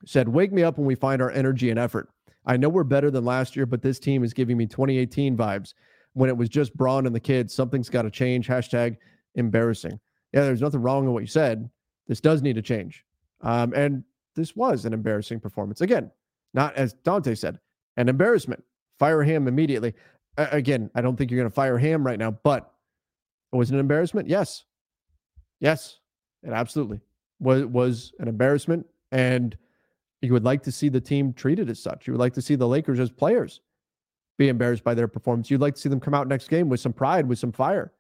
said, 0.07 0.29
Wake 0.29 0.53
me 0.53 0.63
up 0.63 0.79
when 0.79 0.87
we 0.87 0.95
find 0.95 1.21
our 1.21 1.31
energy 1.31 1.71
and 1.71 1.79
effort. 1.79 2.09
I 2.47 2.57
know 2.57 2.69
we're 2.69 2.85
better 2.85 3.11
than 3.11 3.25
last 3.25 3.57
year, 3.57 3.67
but 3.67 3.83
this 3.83 3.99
team 3.99 4.25
is 4.25 4.33
giving 4.33 4.57
me 4.57 4.67
2018 4.67 5.37
vibes 5.37 5.75
when 6.15 6.29
it 6.29 6.37
was 6.37 6.49
just 6.49 6.77
Bron 6.77 7.07
and 7.07 7.15
the 7.15 7.21
kids. 7.21 7.55
Something's 7.55 7.89
got 7.89 8.03
to 8.03 8.11
change. 8.11 8.49
Hashtag 8.49 8.97
embarrassing. 9.35 9.99
Yeah, 10.33 10.43
there's 10.43 10.61
nothing 10.61 10.83
wrong 10.83 11.05
with 11.05 11.13
what 11.13 11.23
you 11.23 11.29
said. 11.29 11.69
This 12.09 12.21
does 12.21 12.43
need 12.43 12.57
to 12.57 12.63
change. 12.63 13.05
Um, 13.43 13.73
and 13.75 14.05
this 14.35 14.57
was 14.57 14.85
an 14.85 14.93
embarrassing 14.93 15.41
performance. 15.41 15.81
Again, 15.81 16.11
not 16.55 16.75
as 16.77 16.93
Dante 16.93 17.35
said, 17.35 17.59
an 17.97 18.09
embarrassment. 18.09 18.63
Fire 18.99 19.23
him 19.23 19.49
immediately. 19.49 19.95
Uh, 20.39 20.47
again, 20.51 20.91
I 20.95 21.01
don't 21.01 21.17
think 21.17 21.31
you're 21.31 21.41
going 21.41 21.51
to 21.51 21.55
fire 21.55 21.79
him 21.79 22.05
right 22.07 22.19
now, 22.19 22.31
but 22.31 22.73
it 23.53 23.57
was 23.57 23.71
an 23.71 23.79
embarrassment? 23.79 24.29
Yes. 24.29 24.65
Yes. 25.61 25.99
It 26.43 26.51
absolutely 26.51 27.01
was 27.41 27.65
was 27.67 28.13
an 28.19 28.29
embarrassment. 28.29 28.87
And 29.11 29.57
you 30.23 30.33
would 30.33 30.45
like 30.45 30.63
to 30.63 30.73
see 30.73 30.89
the 30.89 31.01
team 31.01 31.33
treated 31.33 31.69
as 31.69 31.81
such. 31.81 32.07
You 32.07 32.13
would 32.13 32.21
like 32.21 32.35
to 32.35 32.43
see 32.43 32.55
the 32.55 32.69
Lakers 32.69 33.01
as 33.01 33.11
players 33.11 33.61
be 34.39 34.49
embarrassed 34.49 34.85
by 34.85 34.95
their 34.95 35.09
performance. 35.09 35.51
You'd 35.51 35.61
like 35.61 35.75
to 35.75 35.81
see 35.81 35.89
them 35.89 36.01
come 36.01 36.15
out 36.15 36.29
next 36.29 36.49
game 36.49 36.69
with 36.69 36.81
some 36.81 36.93
pride, 36.93 37.27
with 37.27 37.39
some 37.39 37.53
fire, 37.53 37.93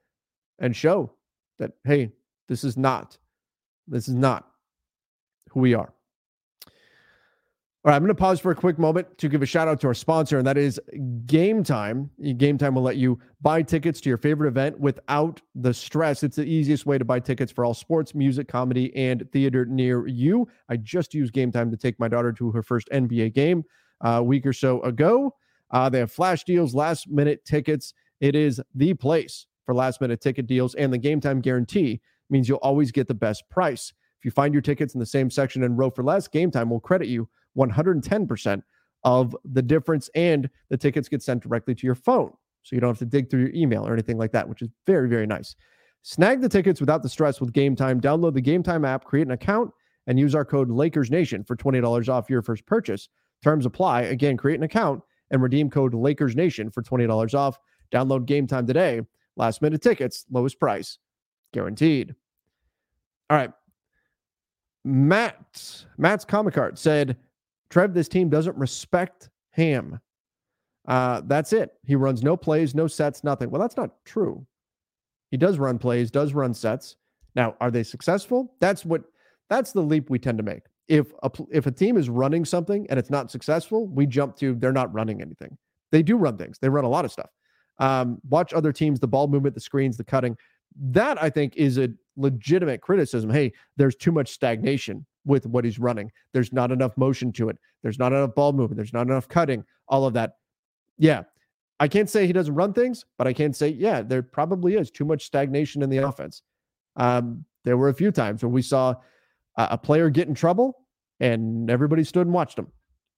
and 0.59 0.75
show 0.75 1.13
that, 1.59 1.73
hey, 1.85 2.13
this 2.49 2.65
is 2.65 2.77
not, 2.77 3.19
this 3.87 4.09
is 4.09 4.15
not 4.15 4.49
who 5.51 5.61
we 5.61 5.75
are. 5.75 5.93
All 7.85 7.91
right, 7.91 7.97
I'm 7.97 8.03
going 8.03 8.11
to 8.11 8.15
pause 8.15 8.39
for 8.39 8.53
a 8.53 8.55
quick 8.55 8.79
moment 8.79 9.19
to 9.19 9.29
give 9.29 9.43
a 9.43 9.47
shout 9.47 9.67
out 9.67 9.81
to 9.81 9.89
our 9.89 9.95
sponsor, 9.95 10.39
and 10.39 10.47
that 10.47 10.57
is 10.57 10.81
Game 11.27 11.65
Time. 11.65 12.09
Game 12.37 12.57
Time 12.57 12.77
will 12.77 12.83
let 12.83 12.97
you 12.97 13.19
buy 13.41 13.61
tickets 13.61 14.01
to 14.03 14.09
your 14.09 14.19
favorite 14.19 14.47
event 14.47 14.79
without 14.79 15.41
the 15.57 15.75
stress. 15.75 16.23
It's 16.23 16.37
the 16.37 16.45
easiest 16.45 16.87
way 16.87 16.97
to 16.97 17.05
buy 17.05 17.19
tickets 17.19 17.51
for 17.51 17.65
all 17.65 17.75
sports, 17.75 18.15
music, 18.15 18.47
comedy, 18.47 18.95
and 18.95 19.29
theater 19.33 19.67
near 19.67 20.07
you. 20.07 20.47
I 20.69 20.77
just 20.77 21.13
used 21.13 21.33
Game 21.33 21.51
Time 21.51 21.73
to 21.73 21.77
take 21.77 21.99
my 21.99 22.07
daughter 22.07 22.31
to 22.35 22.53
her 22.53 22.63
first 22.63 22.89
NBA 22.93 23.35
game 23.35 23.65
a 24.01 24.23
week 24.23 24.47
or 24.47 24.53
so 24.53 24.81
ago. 24.83 25.35
Uh, 25.73 25.89
they 25.89 25.99
have 25.99 26.13
flash 26.13 26.45
deals, 26.45 26.77
last 26.77 27.09
minute 27.09 27.45
tickets. 27.45 27.95
It 28.21 28.37
is 28.37 28.61
the 28.77 28.95
place 28.95 29.49
for 29.67 29.75
last 29.75 30.01
minute 30.01 30.21
ticket 30.21 30.47
deals, 30.47 30.77
and 30.77 30.93
the 30.93 30.99
Game 30.99 31.21
Time 31.21 31.41
guarantee 31.41 32.01
means 32.31 32.49
you'll 32.49 32.59
always 32.59 32.93
get 32.93 33.09
the 33.09 33.15
best 33.15 33.43
price. 33.51 33.93
If 34.23 34.27
you 34.27 34.31
find 34.31 34.55
your 34.55 34.61
tickets 34.63 34.95
in 34.95 35.01
the 35.01 35.07
same 35.07 35.31
section 35.31 35.65
and 35.65 35.77
row 35.77 35.91
for 35.91 36.05
less, 36.05 36.29
Game 36.29 36.53
Time 36.53 36.71
will 36.71 36.79
credit 36.79 37.09
you 37.09 37.29
110% 37.59 38.63
of 39.03 39.37
the 39.45 39.63
difference, 39.63 40.09
and 40.15 40.49
the 40.69 40.77
tickets 40.77 41.09
get 41.09 41.25
sent 41.25 41.43
directly 41.43 41.75
to 41.75 41.85
your 41.85 41.97
phone. 41.97 42.33
So 42.63 42.77
you 42.77 42.81
don't 42.81 42.91
have 42.91 42.99
to 43.01 43.05
dig 43.05 43.29
through 43.29 43.41
your 43.41 43.53
email 43.53 43.85
or 43.85 43.93
anything 43.93 44.19
like 44.19 44.31
that, 44.31 44.49
which 44.49 44.63
is 44.63 44.69
very, 44.87 45.09
very 45.09 45.27
nice. 45.27 45.57
Snag 46.03 46.41
the 46.41 46.49
tickets 46.49 46.79
without 46.79 47.03
the 47.03 47.09
stress 47.09 47.41
with 47.41 47.53
Game 47.53 47.75
Time. 47.75 48.01
Download 48.01 48.33
the 48.33 48.41
Game 48.41 48.63
Time 48.63 48.85
app, 48.85 49.05
create 49.05 49.27
an 49.27 49.33
account, 49.33 49.73
and 50.07 50.21
use 50.21 50.37
our 50.37 50.45
code 50.45 50.69
LakersNation 50.69 51.45
for 51.45 51.57
$20 51.57 52.09
off 52.09 52.31
your 52.31 52.43
first 52.43 52.65
purchase. 52.65 53.09
Terms 53.43 53.67
apply. 53.67 54.03
Again, 54.03 54.37
create 54.37 54.61
an 54.61 54.63
account 54.63 55.03
and 55.33 55.43
redeem 55.43 55.69
code 55.69 55.95
LakersNation 55.95 56.73
for 56.73 56.81
$20 56.85 57.35
off. 57.35 57.59
Download 57.93 58.25
Game 58.25 58.47
Time 58.47 58.69
today. 58.69 59.01
Last 59.37 59.63
minute 59.63 59.83
tickets, 59.83 60.27
lowest 60.31 60.61
price, 60.61 60.99
guaranteed. 61.53 62.15
All 63.29 63.37
right. 63.37 63.51
Matt, 64.85 65.85
Matt's 65.97 66.25
comic 66.25 66.59
art 66.59 66.79
said, 66.79 67.17
Trev, 67.71 67.95
this 67.95 68.09
team 68.09 68.29
doesn't 68.29 68.57
respect 68.57 69.31
Ham. 69.51 70.01
Uh, 70.87 71.23
that's 71.25 71.53
it. 71.53 71.73
He 71.87 71.95
runs 71.95 72.23
no 72.23 72.37
plays, 72.37 72.75
no 72.75 72.87
sets, 72.87 73.23
nothing. 73.23 73.51
Well, 73.51 73.61
that's 73.61 73.77
not 73.77 74.05
true. 74.05 74.45
He 75.31 75.37
does 75.37 75.59
run 75.59 75.79
plays, 75.79 76.11
does 76.11 76.35
run 76.35 76.53
sets. 76.55 76.97
Now, 77.35 77.55
are 77.61 77.71
they 77.71 77.83
successful? 77.83 78.55
That's 78.61 78.85
what 78.85 79.03
that's 79.49 79.73
the 79.73 79.81
leap 79.81 80.11
we 80.11 80.19
tend 80.19 80.39
to 80.39 80.45
make. 80.45 80.63
If 80.89 81.13
a 81.23 81.31
if 81.51 81.67
a 81.67 81.71
team 81.71 81.97
is 81.97 82.09
running 82.11 82.45
something 82.45 82.87
and 82.91 82.99
it's 82.99 83.11
not 83.11 83.31
successful, 83.31 83.87
we 83.87 84.07
jump 84.07 84.37
to 84.37 84.55
they're 84.55 84.73
not 84.73 84.93
running 84.93 85.23
anything. 85.23 85.57
They 85.93 86.03
do 86.03 86.17
run 86.17 86.37
things. 86.37 86.59
They 86.59 86.69
run 86.69 86.85
a 86.85 86.89
lot 86.89 87.05
of 87.05 87.13
stuff. 87.13 87.31
Um, 87.79 88.19
watch 88.29 88.53
other 88.53 88.73
teams, 88.73 89.01
the 89.01 89.09
ball 89.09 89.29
movement, 89.29 89.55
the 89.55 89.61
screens, 89.61 89.97
the 89.97 90.05
cutting. 90.05 90.37
That 90.81 91.23
I 91.23 91.31
think 91.31 91.57
is 91.57 91.79
a 91.79 91.91
legitimate 92.17 92.81
criticism. 92.81 93.31
Hey, 93.31 93.53
there's 93.77 93.97
too 93.97 94.13
much 94.13 94.31
stagnation 94.31 95.07
with 95.25 95.47
what 95.47 95.65
he's 95.65 95.79
running. 95.79 96.11
There's 96.33 96.53
not 96.53 96.73
enough 96.73 96.97
motion 96.97 97.33
to 97.33 97.49
it. 97.49 97.59
There's 97.83 97.99
not 97.99 98.13
enough 98.13 98.35
ball 98.35 98.53
movement. 98.53 98.77
There's 98.77 98.93
not 98.93 99.07
enough 99.07 99.29
cutting, 99.29 99.65
all 99.89 100.05
of 100.05 100.15
that. 100.15 100.37
Yeah. 100.99 101.23
I 101.81 101.89
can't 101.89 102.09
say 102.09 102.27
he 102.27 102.33
doesn't 102.33 102.55
run 102.55 102.73
things, 102.73 103.05
but 103.19 103.27
I 103.27 103.33
can't 103.33 103.57
say, 103.57 103.69
yeah, 103.69 104.03
there 104.03 104.23
probably 104.23 104.75
is 104.75 104.91
too 104.91 105.05
much 105.05 105.25
stagnation 105.25 105.83
in 105.83 105.91
the 105.91 105.99
offense. 105.99 106.43
Um, 106.97 107.45
there 107.65 107.77
were 107.77 107.89
a 107.89 107.95
few 107.95 108.13
times 108.13 108.43
when 108.43 108.53
we 108.53 108.63
saw 108.63 108.95
a, 109.57 109.69
a 109.73 109.79
player 109.79 110.11
get 110.11 110.29
in 110.29 110.35
trouble 110.35 110.87
and 111.21 111.71
everybody 111.71 112.05
stood 112.05 112.27
and 112.27 112.35
watched 112.35 112.59
him 112.59 112.69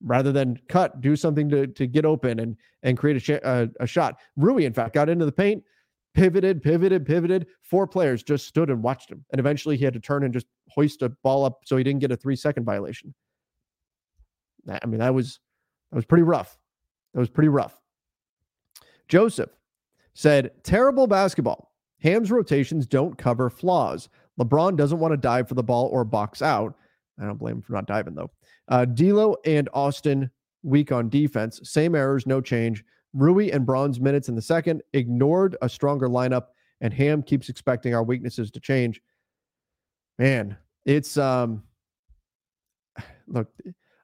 rather 0.03 0.33
than 0.33 0.59
cut, 0.69 1.01
do 1.01 1.17
something 1.17 1.49
to, 1.49 1.67
to 1.69 1.87
get 1.87 2.05
open 2.05 2.39
and, 2.41 2.57
and 2.83 2.99
create 2.99 3.17
a, 3.17 3.21
sh- 3.21 3.31
a, 3.31 3.69
a 3.81 3.87
shot. 3.87 4.17
Rui, 4.37 4.65
in 4.65 4.73
fact, 4.73 4.95
got 4.95 5.09
into 5.09 5.25
the 5.25 5.33
paint, 5.33 5.63
pivoted, 6.15 6.63
pivoted, 6.63 7.05
pivoted. 7.05 7.47
Four 7.63 7.87
players 7.87 8.23
just 8.23 8.47
stood 8.47 8.71
and 8.71 8.83
watched 8.83 9.11
him. 9.11 9.25
And 9.31 9.39
eventually 9.39 9.77
he 9.77 9.85
had 9.85 9.95
to 9.95 10.01
turn 10.01 10.25
and 10.25 10.33
just 10.33 10.47
hoist 10.69 11.03
a 11.03 11.11
ball 11.23 11.45
up 11.45 11.61
so 11.65 11.77
he 11.77 11.85
didn't 11.85 12.01
get 12.01 12.13
a 12.13 12.17
three 12.17 12.37
second 12.37 12.65
violation. 12.65 13.15
I 14.69 14.87
mean, 14.87 15.01
that 15.01 15.15
was 15.15 15.41
that 15.91 15.97
was 15.97 16.07
pretty 16.07 16.23
rough. 16.23 16.59
That 17.13 17.21
was 17.21 17.29
pretty 17.29 17.49
rough. 17.49 17.79
Joseph 19.09 19.51
said, 20.15 20.51
terrible 20.63 21.07
basketball. 21.07 21.73
Ham's 22.01 22.31
rotations 22.31 22.87
don't 22.87 23.17
cover 23.17 23.51
flaws. 23.51 24.09
LeBron 24.41 24.77
doesn't 24.77 24.99
want 24.99 25.13
to 25.13 25.17
dive 25.17 25.49
for 25.49 25.55
the 25.55 25.63
ball 25.63 25.89
or 25.93 26.05
box 26.05 26.43
out. 26.43 26.75
I 27.21 27.25
don't 27.25 27.39
blame 27.39 27.57
him 27.57 27.63
for 27.63 27.73
not 27.75 27.87
diving, 27.87 28.15
though. 28.15 28.31
Uh, 28.69 28.85
D'Lo 28.85 29.37
and 29.45 29.69
Austin 29.73 30.31
weak 30.63 30.91
on 30.91 31.09
defense. 31.09 31.61
Same 31.63 31.95
errors, 31.95 32.27
no 32.27 32.41
change. 32.41 32.85
Rui 33.15 33.51
and 33.51 33.65
Bron's 33.65 34.01
minutes 34.01 34.29
in 34.29 34.35
the 34.35 34.43
second 34.43 34.83
ignored 34.93 35.57
a 35.63 35.69
stronger 35.69 36.09
lineup, 36.09 36.47
and 36.81 36.93
Ham 36.93 37.23
keeps 37.23 37.49
expecting 37.49 37.95
our 37.95 38.03
weaknesses 38.03 38.51
to 38.51 38.61
change. 38.61 39.01
Man, 40.19 40.57
it's 40.85 41.17
um 41.17 41.63
look 43.27 43.49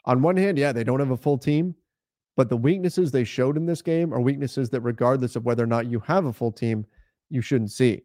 on 0.04 0.22
one 0.22 0.36
hand, 0.36 0.58
yeah, 0.58 0.72
they 0.72 0.84
don't 0.84 1.00
have 1.00 1.10
a 1.10 1.16
full 1.16 1.38
team, 1.38 1.74
but 2.36 2.48
the 2.48 2.56
weaknesses 2.56 3.10
they 3.10 3.24
showed 3.24 3.56
in 3.56 3.66
this 3.66 3.82
game 3.82 4.14
are 4.14 4.20
weaknesses 4.20 4.70
that, 4.70 4.80
regardless 4.80 5.36
of 5.36 5.44
whether 5.44 5.62
or 5.62 5.66
not 5.66 5.86
you 5.86 6.00
have 6.00 6.24
a 6.24 6.32
full 6.32 6.52
team, 6.52 6.86
you 7.28 7.42
shouldn't 7.42 7.70
see. 7.70 8.02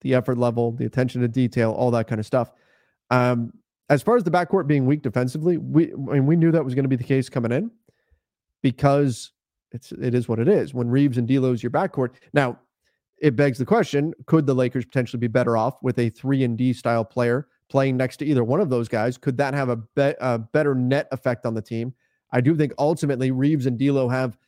The 0.00 0.14
effort 0.14 0.38
level, 0.38 0.72
the 0.72 0.84
attention 0.84 1.20
to 1.22 1.28
detail, 1.28 1.72
all 1.72 1.90
that 1.92 2.06
kind 2.06 2.18
of 2.18 2.26
stuff. 2.26 2.52
Um, 3.10 3.52
as 3.88 4.02
far 4.02 4.16
as 4.16 4.24
the 4.24 4.30
backcourt 4.30 4.66
being 4.66 4.86
weak 4.86 5.02
defensively, 5.02 5.56
we 5.56 5.92
I 5.92 5.96
mean, 5.96 6.26
we 6.26 6.36
knew 6.36 6.52
that 6.52 6.64
was 6.64 6.74
going 6.74 6.84
to 6.84 6.88
be 6.88 6.96
the 6.96 7.04
case 7.04 7.28
coming 7.28 7.52
in 7.52 7.70
because 8.62 9.32
it's 9.72 9.92
it 9.92 10.14
is 10.14 10.28
what 10.28 10.38
it 10.38 10.48
is. 10.48 10.74
When 10.74 10.88
Reaves 10.88 11.18
and 11.18 11.28
D'Lo 11.28 11.52
is 11.52 11.62
your 11.62 11.70
backcourt, 11.70 12.10
now 12.32 12.58
it 13.20 13.36
begs 13.36 13.58
the 13.58 13.64
question: 13.64 14.14
Could 14.26 14.46
the 14.46 14.54
Lakers 14.54 14.84
potentially 14.84 15.20
be 15.20 15.26
better 15.26 15.56
off 15.56 15.76
with 15.82 15.98
a 15.98 16.10
three 16.10 16.44
and 16.44 16.56
D 16.56 16.72
style 16.72 17.04
player 17.04 17.48
playing 17.68 17.96
next 17.96 18.16
to 18.18 18.26
either 18.26 18.44
one 18.44 18.60
of 18.60 18.70
those 18.70 18.88
guys? 18.88 19.18
Could 19.18 19.36
that 19.38 19.54
have 19.54 19.68
a, 19.68 19.76
be- 19.76 20.14
a 20.20 20.38
better 20.38 20.74
net 20.74 21.08
effect 21.12 21.44
on 21.44 21.54
the 21.54 21.62
team? 21.62 21.94
I 22.32 22.40
do 22.40 22.56
think 22.56 22.72
ultimately 22.78 23.30
Reaves 23.30 23.66
and 23.66 23.78
D'Lo 23.78 24.08
have. 24.08 24.38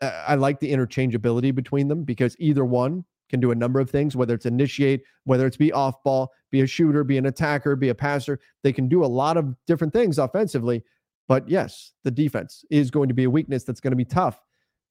Uh, 0.00 0.24
I 0.26 0.34
like 0.34 0.60
the 0.60 0.72
interchangeability 0.72 1.54
between 1.54 1.88
them 1.88 2.04
because 2.04 2.34
either 2.38 2.64
one 2.64 3.04
can 3.28 3.38
do 3.38 3.50
a 3.50 3.54
number 3.54 3.80
of 3.80 3.90
things, 3.90 4.16
whether 4.16 4.34
it's 4.34 4.46
initiate, 4.46 5.02
whether 5.24 5.46
it's 5.46 5.56
be 5.56 5.72
off 5.72 6.02
ball, 6.02 6.32
be 6.50 6.62
a 6.62 6.66
shooter, 6.66 7.04
be 7.04 7.18
an 7.18 7.26
attacker, 7.26 7.76
be 7.76 7.90
a 7.90 7.94
passer. 7.94 8.40
They 8.62 8.72
can 8.72 8.88
do 8.88 9.04
a 9.04 9.06
lot 9.06 9.36
of 9.36 9.54
different 9.66 9.92
things 9.92 10.18
offensively. 10.18 10.82
But 11.28 11.48
yes, 11.48 11.92
the 12.02 12.10
defense 12.10 12.64
is 12.70 12.90
going 12.90 13.08
to 13.08 13.14
be 13.14 13.24
a 13.24 13.30
weakness 13.30 13.62
that's 13.62 13.80
going 13.80 13.92
to 13.92 13.96
be 13.96 14.04
tough 14.04 14.40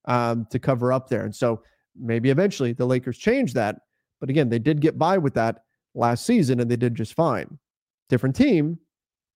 um, 0.06 0.48
to 0.52 0.60
cover 0.60 0.92
up 0.94 1.10
there. 1.10 1.24
And 1.24 1.36
so 1.36 1.62
maybe 1.96 2.30
eventually 2.30 2.74
the 2.74 2.86
Lakers 2.86 3.18
change 3.18 3.54
that. 3.54 3.78
But 4.20 4.30
again, 4.30 4.50
they 4.50 4.60
did 4.60 4.82
get 4.82 4.98
by 4.98 5.18
with 5.18 5.34
that 5.36 5.64
last 5.96 6.26
season 6.26 6.60
and 6.60 6.70
they 6.70 6.76
did 6.76 6.96
just 6.96 7.14
fine. 7.14 7.58
Different 8.10 8.36
team, 8.36 8.80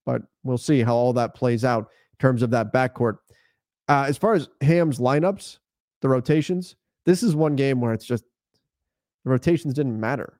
but 0.05 0.23
we'll 0.43 0.57
see 0.57 0.81
how 0.81 0.95
all 0.95 1.13
that 1.13 1.35
plays 1.35 1.63
out 1.63 1.83
in 1.83 2.17
terms 2.19 2.41
of 2.41 2.49
that 2.51 2.73
backcourt. 2.73 3.17
Uh, 3.87 4.05
as 4.07 4.17
far 4.17 4.33
as 4.33 4.49
Ham's 4.61 4.99
lineups, 4.99 5.59
the 6.01 6.09
rotations, 6.09 6.75
this 7.05 7.23
is 7.23 7.35
one 7.35 7.55
game 7.55 7.81
where 7.81 7.93
it's 7.93 8.05
just 8.05 8.23
the 9.23 9.31
rotations 9.31 9.73
didn't 9.73 9.99
matter. 9.99 10.39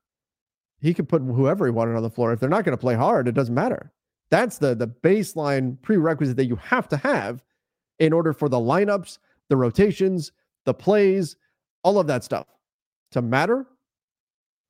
He 0.82 0.94
could 0.94 1.08
put 1.08 1.22
whoever 1.22 1.66
he 1.66 1.72
wanted 1.72 1.96
on 1.96 2.04
the 2.04 2.10
floor. 2.10 2.34
If 2.34 2.40
they're 2.40 2.50
not 2.50 2.66
going 2.66 2.76
to 2.76 2.82
play 2.82 2.96
hard, 2.96 3.28
it 3.28 3.36
doesn't 3.36 3.56
matter. 3.56 3.94
That's 4.30 4.58
the 4.58 4.76
the 4.76 4.88
baseline 4.88 5.82
prerequisite 5.82 6.38
that 6.38 6.46
you 6.46 6.56
have 6.58 6.88
to 6.90 6.98
have 6.98 7.44
in 8.00 8.12
order 8.14 8.34
for 8.34 8.50
the 8.50 8.58
lineups, 8.58 9.20
the 9.54 9.58
rotations, 9.58 10.32
the 10.66 10.74
plays, 10.74 11.36
all 11.84 12.00
of 12.00 12.08
that 12.08 12.24
stuff 12.24 12.48
to 13.12 13.22
matter. 13.22 13.68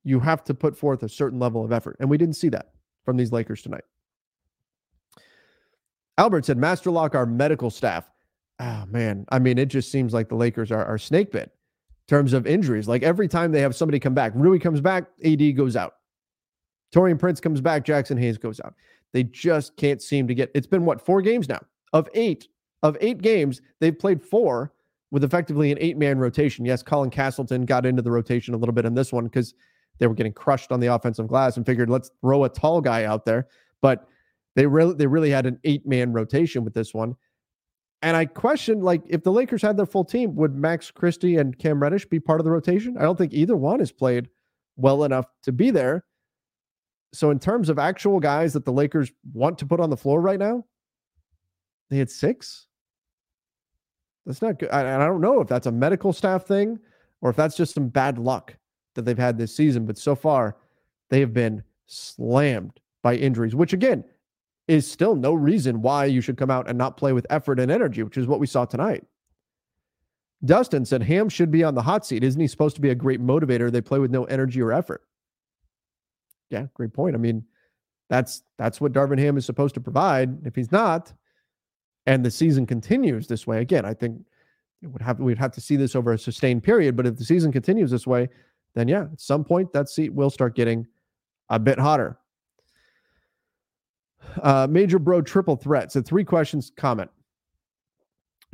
You 0.02 0.20
have 0.20 0.44
to 0.44 0.52
put 0.52 0.76
forth 0.76 1.02
a 1.02 1.08
certain 1.08 1.38
level 1.38 1.64
of 1.64 1.72
effort, 1.72 1.96
and 2.00 2.10
we 2.10 2.18
didn't 2.18 2.36
see 2.36 2.50
that 2.50 2.72
from 3.02 3.16
these 3.16 3.32
Lakers 3.32 3.62
tonight. 3.62 3.84
Albert 6.18 6.44
said, 6.44 6.58
Master 6.58 6.90
Lock, 6.90 7.14
our 7.14 7.24
medical 7.24 7.70
staff. 7.70 8.10
Oh, 8.60 8.84
man. 8.90 9.24
I 9.30 9.38
mean, 9.38 9.56
it 9.56 9.70
just 9.70 9.90
seems 9.90 10.12
like 10.12 10.28
the 10.28 10.34
Lakers 10.34 10.70
are, 10.70 10.84
are 10.84 10.98
snake 10.98 11.32
bit 11.32 11.44
in 11.44 12.06
terms 12.06 12.34
of 12.34 12.46
injuries. 12.46 12.86
Like 12.86 13.02
every 13.02 13.26
time 13.26 13.50
they 13.50 13.62
have 13.62 13.74
somebody 13.74 13.98
come 13.98 14.12
back, 14.12 14.32
Rui 14.34 14.58
comes 14.58 14.82
back, 14.82 15.06
AD 15.24 15.56
goes 15.56 15.76
out. 15.76 15.94
Taurean 16.94 17.18
Prince 17.18 17.40
comes 17.40 17.62
back, 17.62 17.86
Jaxson 17.86 18.20
Hayes 18.20 18.36
goes 18.36 18.60
out. 18.60 18.74
They 19.14 19.22
just 19.22 19.78
can't 19.78 20.02
seem 20.02 20.28
to 20.28 20.34
get 20.34 20.50
it's 20.54 20.66
been 20.66 20.84
what, 20.84 21.00
four 21.00 21.22
games 21.22 21.48
now? 21.48 21.60
Of 21.94 22.10
eight, 22.12 22.48
of 22.82 22.98
eight 23.00 23.22
games, 23.22 23.62
they've 23.80 23.98
played 23.98 24.22
four 24.22 24.73
with 25.14 25.22
effectively 25.22 25.70
an 25.70 25.78
eight-man 25.80 26.18
rotation. 26.18 26.64
Yes, 26.64 26.82
Colin 26.82 27.08
Castleton 27.08 27.64
got 27.64 27.86
into 27.86 28.02
the 28.02 28.10
rotation 28.10 28.52
a 28.52 28.56
little 28.56 28.72
bit 28.72 28.84
in 28.84 28.94
this 28.94 29.12
one 29.12 29.26
because 29.26 29.54
they 30.00 30.08
were 30.08 30.14
getting 30.14 30.32
crushed 30.32 30.72
on 30.72 30.80
the 30.80 30.88
offensive 30.88 31.28
glass 31.28 31.56
and 31.56 31.64
figured 31.64 31.88
let's 31.88 32.10
throw 32.20 32.42
a 32.42 32.48
tall 32.48 32.80
guy 32.80 33.04
out 33.04 33.24
there. 33.24 33.46
But 33.80 34.08
they 34.56 34.66
really 34.66 34.94
they 34.94 35.06
really 35.06 35.30
had 35.30 35.46
an 35.46 35.60
eight 35.62 35.86
man 35.86 36.12
rotation 36.12 36.64
with 36.64 36.74
this 36.74 36.92
one. 36.92 37.14
And 38.02 38.16
I 38.16 38.24
questioned 38.24 38.82
like 38.82 39.02
if 39.06 39.22
the 39.22 39.30
Lakers 39.30 39.62
had 39.62 39.76
their 39.76 39.86
full 39.86 40.04
team, 40.04 40.34
would 40.34 40.56
Max 40.56 40.90
Christie 40.90 41.36
and 41.36 41.56
Cam 41.56 41.80
Reddish 41.80 42.06
be 42.06 42.18
part 42.18 42.40
of 42.40 42.44
the 42.44 42.50
rotation? 42.50 42.98
I 42.98 43.02
don't 43.02 43.16
think 43.16 43.32
either 43.32 43.54
one 43.54 43.78
has 43.78 43.92
played 43.92 44.28
well 44.74 45.04
enough 45.04 45.26
to 45.44 45.52
be 45.52 45.70
there. 45.70 46.04
So 47.12 47.30
in 47.30 47.38
terms 47.38 47.68
of 47.68 47.78
actual 47.78 48.18
guys 48.18 48.52
that 48.54 48.64
the 48.64 48.72
Lakers 48.72 49.12
want 49.32 49.58
to 49.58 49.66
put 49.66 49.78
on 49.78 49.90
the 49.90 49.96
floor 49.96 50.20
right 50.20 50.40
now, 50.40 50.64
they 51.88 51.98
had 51.98 52.10
six. 52.10 52.66
That's 54.26 54.42
not 54.42 54.58
good. 54.58 54.70
And 54.70 55.02
I 55.02 55.06
don't 55.06 55.20
know 55.20 55.40
if 55.40 55.48
that's 55.48 55.66
a 55.66 55.72
medical 55.72 56.12
staff 56.12 56.46
thing 56.46 56.78
or 57.20 57.30
if 57.30 57.36
that's 57.36 57.56
just 57.56 57.74
some 57.74 57.88
bad 57.88 58.18
luck 58.18 58.56
that 58.94 59.02
they've 59.02 59.18
had 59.18 59.38
this 59.38 59.54
season. 59.54 59.86
But 59.86 59.98
so 59.98 60.14
far, 60.14 60.56
they 61.10 61.20
have 61.20 61.34
been 61.34 61.62
slammed 61.86 62.80
by 63.02 63.16
injuries, 63.16 63.54
which 63.54 63.72
again, 63.72 64.04
is 64.66 64.90
still 64.90 65.14
no 65.14 65.34
reason 65.34 65.82
why 65.82 66.06
you 66.06 66.20
should 66.20 66.38
come 66.38 66.50
out 66.50 66.68
and 66.68 66.78
not 66.78 66.96
play 66.96 67.12
with 67.12 67.26
effort 67.28 67.60
and 67.60 67.70
energy, 67.70 68.02
which 68.02 68.16
is 68.16 68.26
what 68.26 68.40
we 68.40 68.46
saw 68.46 68.64
tonight. 68.64 69.04
Dustin 70.44 70.84
said 70.84 71.02
Ham 71.02 71.28
should 71.28 71.50
be 71.50 71.64
on 71.64 71.74
the 71.74 71.82
hot 71.82 72.06
seat. 72.06 72.24
Isn't 72.24 72.40
he 72.40 72.48
supposed 72.48 72.76
to 72.76 72.82
be 72.82 72.90
a 72.90 72.94
great 72.94 73.20
motivator? 73.20 73.70
They 73.70 73.80
play 73.80 73.98
with 73.98 74.10
no 74.10 74.24
energy 74.24 74.60
or 74.60 74.72
effort. 74.72 75.02
Yeah, 76.50 76.66
great 76.74 76.92
point. 76.92 77.14
I 77.14 77.18
mean, 77.18 77.44
that's 78.10 78.42
that's 78.58 78.80
what 78.80 78.92
Darvin 78.92 79.18
Ham 79.18 79.36
is 79.36 79.46
supposed 79.46 79.74
to 79.74 79.80
provide. 79.80 80.46
If 80.46 80.54
he's 80.54 80.72
not, 80.72 81.12
and 82.06 82.24
the 82.24 82.30
season 82.30 82.66
continues 82.66 83.26
this 83.26 83.46
way, 83.46 83.60
again, 83.60 83.84
I 83.84 83.94
think 83.94 84.20
it 84.82 84.88
would 84.88 85.02
have 85.02 85.18
we'd 85.18 85.38
have 85.38 85.52
to 85.52 85.60
see 85.60 85.76
this 85.76 85.96
over 85.96 86.12
a 86.12 86.18
sustained 86.18 86.62
period. 86.62 86.96
But 86.96 87.06
if 87.06 87.16
the 87.16 87.24
season 87.24 87.50
continues 87.50 87.90
this 87.90 88.06
way, 88.06 88.28
then 88.74 88.88
yeah, 88.88 89.04
at 89.12 89.20
some 89.20 89.44
point 89.44 89.72
that 89.72 89.88
seat 89.88 90.12
will 90.12 90.30
start 90.30 90.54
getting 90.54 90.86
a 91.48 91.58
bit 91.58 91.78
hotter. 91.78 92.18
Uh, 94.42 94.66
Major 94.68 94.98
Bro 94.98 95.22
triple 95.22 95.56
threat. 95.56 95.92
So 95.92 96.02
three 96.02 96.24
questions. 96.24 96.72
Comment. 96.76 97.10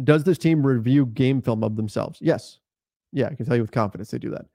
Does 0.04 0.24
this 0.24 0.38
team 0.38 0.66
review 0.66 1.06
game 1.06 1.42
film 1.42 1.62
of 1.62 1.76
themselves? 1.76 2.18
Yes. 2.20 2.58
Yeah, 3.12 3.26
I 3.26 3.34
can 3.34 3.44
tell 3.44 3.56
you 3.56 3.62
with 3.62 3.72
confidence 3.72 4.10
they 4.10 4.18
do 4.18 4.30
that. 4.30 4.46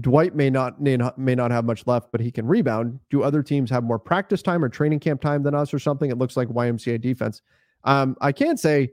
Dwight 0.00 0.34
may 0.34 0.50
not 0.50 0.80
may 0.80 0.96
not, 0.96 1.18
may 1.18 1.34
not 1.34 1.50
have 1.50 1.64
much 1.64 1.86
left, 1.86 2.10
but 2.12 2.20
he 2.20 2.30
can 2.30 2.46
rebound. 2.46 2.98
Do 3.10 3.22
other 3.22 3.42
teams 3.42 3.70
have 3.70 3.84
more 3.84 3.98
practice 3.98 4.42
time 4.42 4.64
or 4.64 4.68
training 4.68 5.00
camp 5.00 5.20
time 5.20 5.42
than 5.42 5.54
us 5.54 5.72
or 5.72 5.78
something? 5.78 6.10
It 6.10 6.18
looks 6.18 6.36
like 6.36 6.48
YMCA 6.48 7.00
defense. 7.00 7.42
Um, 7.84 8.16
I 8.20 8.32
can 8.32 8.56
say 8.56 8.92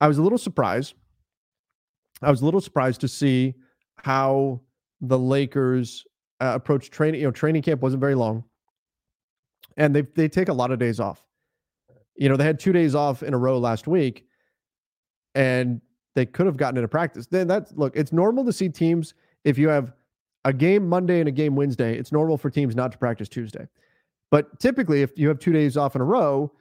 I 0.00 0.08
was 0.08 0.18
a 0.18 0.22
little 0.22 0.38
surprised. 0.38 0.94
I 2.22 2.30
was 2.30 2.42
a 2.42 2.44
little 2.44 2.60
surprised 2.60 3.00
to 3.00 3.08
see 3.08 3.54
how 3.96 4.60
the 5.00 5.18
Lakers 5.18 6.04
uh, 6.40 6.52
approach 6.54 6.90
training. 6.90 7.20
You 7.20 7.28
know, 7.28 7.32
training 7.32 7.62
camp 7.62 7.80
wasn't 7.80 8.00
very 8.00 8.14
long 8.14 8.44
and 9.76 9.94
they 9.94 10.02
they 10.14 10.28
take 10.28 10.48
a 10.48 10.52
lot 10.52 10.70
of 10.70 10.78
days 10.78 11.00
off. 11.00 11.24
You 12.16 12.28
know, 12.28 12.36
they 12.36 12.44
had 12.44 12.58
two 12.58 12.72
days 12.72 12.94
off 12.94 13.22
in 13.22 13.34
a 13.34 13.38
row 13.38 13.58
last 13.58 13.86
week, 13.86 14.26
and 15.34 15.80
they 16.14 16.26
could 16.26 16.46
have 16.46 16.56
gotten 16.56 16.76
into 16.76 16.88
practice. 16.88 17.26
Then 17.26 17.46
that's 17.48 17.72
look, 17.72 17.96
it's 17.96 18.12
normal 18.12 18.44
to 18.44 18.52
see 18.52 18.68
teams 18.68 19.14
if 19.44 19.58
you 19.58 19.68
have 19.68 19.92
a 20.44 20.52
game 20.52 20.88
Monday 20.88 21.20
and 21.20 21.28
a 21.28 21.32
game 21.32 21.54
Wednesday, 21.54 21.96
it's 21.96 22.12
normal 22.12 22.36
for 22.36 22.50
teams 22.50 22.74
not 22.74 22.92
to 22.92 22.98
practice 22.98 23.28
Tuesday. 23.28 23.66
But 24.30 24.58
typically, 24.60 25.02
if 25.02 25.16
you 25.16 25.28
have 25.28 25.38
two 25.38 25.52
days 25.52 25.76
off 25.76 25.94
in 25.94 26.00
a 26.00 26.04
row, 26.04 26.52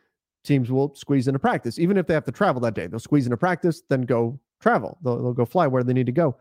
teams 0.44 0.72
will 0.72 0.96
squeeze 0.96 1.28
into 1.28 1.40
practice. 1.40 1.80
Even 1.80 1.98
if 1.98 2.08
they 2.08 2.14
have 2.14 2.26
to 2.26 2.32
travel 2.32 2.62
that 2.62 2.74
day, 2.74 2.88
they'll 2.88 3.00
squeeze 3.00 3.26
into 3.26 3.38
practice, 3.38 3.82
then 3.90 4.02
go 4.02 4.40
travel. 4.60 4.98
They'll, 5.04 5.22
they'll 5.22 5.34
go 5.34 5.46
fly 5.46 5.68
where 5.68 5.84
they 5.84 5.94
need 5.94 6.06
to 6.08 6.12
go. 6.12 6.38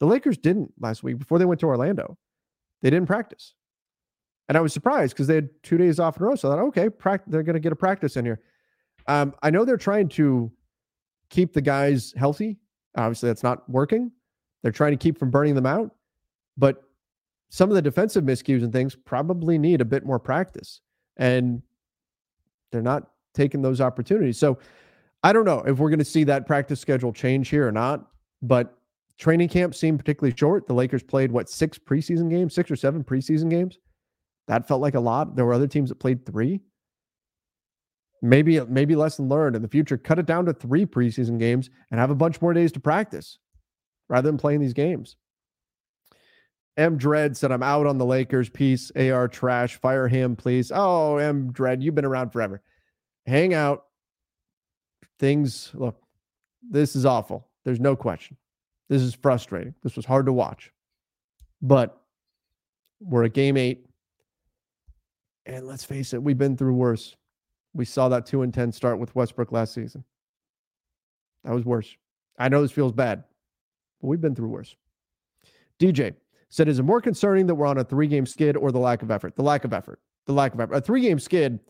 The 0.00 0.06
Lakers 0.06 0.36
didn't 0.36 0.72
last 0.80 1.02
week 1.02 1.18
before 1.18 1.38
they 1.38 1.44
went 1.44 1.60
to 1.60 1.66
Orlando. 1.66 2.16
They 2.82 2.90
didn't 2.90 3.06
practice. 3.06 3.54
And 4.48 4.58
I 4.58 4.60
was 4.60 4.72
surprised 4.72 5.14
because 5.14 5.26
they 5.26 5.36
had 5.36 5.48
two 5.62 5.78
days 5.78 5.98
off 5.98 6.16
in 6.16 6.22
a 6.22 6.26
row. 6.26 6.34
So 6.34 6.50
I 6.50 6.54
thought, 6.54 6.64
okay, 6.66 6.90
pra- 6.90 7.22
they're 7.26 7.42
going 7.42 7.54
to 7.54 7.60
get 7.60 7.72
a 7.72 7.76
practice 7.76 8.16
in 8.16 8.24
here. 8.24 8.40
Um, 9.06 9.34
I 9.42 9.50
know 9.50 9.64
they're 9.64 9.76
trying 9.76 10.08
to 10.10 10.52
keep 11.30 11.52
the 11.54 11.62
guys 11.62 12.12
healthy. 12.16 12.58
Obviously, 12.96 13.28
that's 13.28 13.42
not 13.42 13.68
working. 13.68 14.10
They're 14.62 14.72
trying 14.72 14.92
to 14.92 14.96
keep 14.96 15.18
from 15.18 15.30
burning 15.30 15.54
them 15.54 15.66
out. 15.66 15.94
But 16.56 16.82
some 17.48 17.70
of 17.70 17.74
the 17.74 17.82
defensive 17.82 18.24
miscues 18.24 18.62
and 18.62 18.72
things 18.72 18.94
probably 18.94 19.58
need 19.58 19.80
a 19.80 19.84
bit 19.84 20.04
more 20.04 20.18
practice. 20.18 20.80
And 21.16 21.62
they're 22.70 22.82
not 22.82 23.08
taking 23.34 23.62
those 23.62 23.80
opportunities. 23.80 24.38
So 24.38 24.58
I 25.22 25.32
don't 25.32 25.44
know 25.44 25.60
if 25.60 25.78
we're 25.78 25.90
going 25.90 25.98
to 25.98 26.04
see 26.04 26.24
that 26.24 26.46
practice 26.46 26.80
schedule 26.80 27.12
change 27.12 27.48
here 27.48 27.66
or 27.66 27.72
not. 27.72 28.06
But 28.42 28.76
training 29.18 29.48
camp 29.48 29.74
seemed 29.74 29.98
particularly 29.98 30.36
short. 30.36 30.66
The 30.66 30.74
Lakers 30.74 31.02
played, 31.02 31.32
what, 31.32 31.48
six 31.48 31.78
preseason 31.78 32.28
games, 32.28 32.54
six 32.54 32.70
or 32.70 32.76
seven 32.76 33.02
preseason 33.02 33.48
games? 33.48 33.78
That 34.48 34.68
felt 34.68 34.82
like 34.82 34.94
a 34.94 35.00
lot. 35.00 35.36
There 35.36 35.46
were 35.46 35.54
other 35.54 35.66
teams 35.66 35.88
that 35.88 35.98
played 35.98 36.26
three. 36.26 36.60
Maybe 38.20 38.58
maybe 38.60 38.96
lesson 38.96 39.28
learned 39.28 39.56
in 39.56 39.62
the 39.62 39.68
future. 39.68 39.98
Cut 39.98 40.18
it 40.18 40.26
down 40.26 40.46
to 40.46 40.52
three 40.52 40.86
preseason 40.86 41.38
games 41.38 41.68
and 41.90 42.00
have 42.00 42.10
a 42.10 42.14
bunch 42.14 42.40
more 42.40 42.54
days 42.54 42.72
to 42.72 42.80
practice 42.80 43.38
rather 44.08 44.28
than 44.28 44.38
playing 44.38 44.60
these 44.60 44.72
games. 44.72 45.16
M 46.76 46.96
Dread 46.96 47.36
said, 47.36 47.52
I'm 47.52 47.62
out 47.62 47.86
on 47.86 47.98
the 47.98 48.04
Lakers 48.04 48.48
piece. 48.48 48.90
AR 48.96 49.28
trash. 49.28 49.76
Fire 49.76 50.08
him, 50.08 50.36
please. 50.36 50.72
Oh, 50.74 51.18
M 51.18 51.52
Dread, 51.52 51.82
you've 51.82 51.94
been 51.94 52.04
around 52.04 52.30
forever. 52.30 52.62
Hang 53.26 53.54
out. 53.54 53.86
Things 55.18 55.70
look, 55.74 56.00
this 56.68 56.96
is 56.96 57.06
awful. 57.06 57.48
There's 57.64 57.80
no 57.80 57.96
question. 57.96 58.36
This 58.88 59.02
is 59.02 59.14
frustrating. 59.14 59.74
This 59.82 59.96
was 59.96 60.04
hard 60.04 60.26
to 60.26 60.32
watch. 60.32 60.70
But 61.62 62.00
we're 63.00 63.24
at 63.24 63.32
game 63.32 63.56
eight. 63.56 63.86
And 65.46 65.66
let's 65.66 65.84
face 65.84 66.12
it, 66.12 66.22
we've 66.22 66.38
been 66.38 66.56
through 66.56 66.74
worse. 66.74 67.16
We 67.74 67.84
saw 67.84 68.08
that 68.08 68.26
2 68.26 68.42
and 68.42 68.52
10 68.52 68.72
start 68.72 68.98
with 68.98 69.14
Westbrook 69.14 69.52
last 69.52 69.74
season. 69.74 70.04
That 71.44 71.54
was 71.54 71.64
worse. 71.64 71.94
I 72.38 72.48
know 72.48 72.62
this 72.62 72.72
feels 72.72 72.92
bad, 72.92 73.24
but 74.00 74.08
we've 74.08 74.20
been 74.20 74.34
through 74.34 74.48
worse. 74.48 74.74
DJ 75.78 76.14
said, 76.48 76.68
Is 76.68 76.78
it 76.78 76.84
more 76.84 77.00
concerning 77.00 77.46
that 77.46 77.54
we're 77.54 77.66
on 77.66 77.78
a 77.78 77.84
three 77.84 78.06
game 78.06 78.26
skid 78.26 78.56
or 78.56 78.72
the 78.72 78.78
lack 78.78 79.02
of 79.02 79.10
effort? 79.10 79.36
The 79.36 79.42
lack 79.42 79.64
of 79.64 79.72
effort. 79.72 80.00
The 80.26 80.32
lack 80.32 80.54
of 80.54 80.60
effort. 80.60 80.74
A 80.74 80.80
three 80.80 81.00
game 81.00 81.18
skid, 81.18 81.60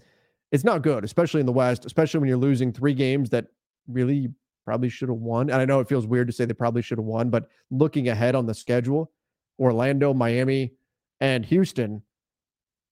it's 0.52 0.64
not 0.64 0.82
good, 0.82 1.04
especially 1.04 1.40
in 1.40 1.46
the 1.46 1.52
West, 1.52 1.84
especially 1.84 2.20
when 2.20 2.28
you're 2.28 2.38
losing 2.38 2.72
three 2.72 2.94
games 2.94 3.30
that 3.30 3.46
really 3.88 4.28
probably 4.64 4.88
should 4.88 5.08
have 5.08 5.18
won. 5.18 5.50
And 5.50 5.60
I 5.60 5.64
know 5.64 5.80
it 5.80 5.88
feels 5.88 6.06
weird 6.06 6.26
to 6.28 6.32
say 6.32 6.44
they 6.44 6.54
probably 6.54 6.82
should 6.82 6.98
have 6.98 7.04
won, 7.04 7.28
but 7.28 7.48
looking 7.70 8.08
ahead 8.08 8.34
on 8.34 8.46
the 8.46 8.54
schedule, 8.54 9.12
Orlando, 9.58 10.14
Miami, 10.14 10.72
and 11.20 11.44
Houston 11.46 12.02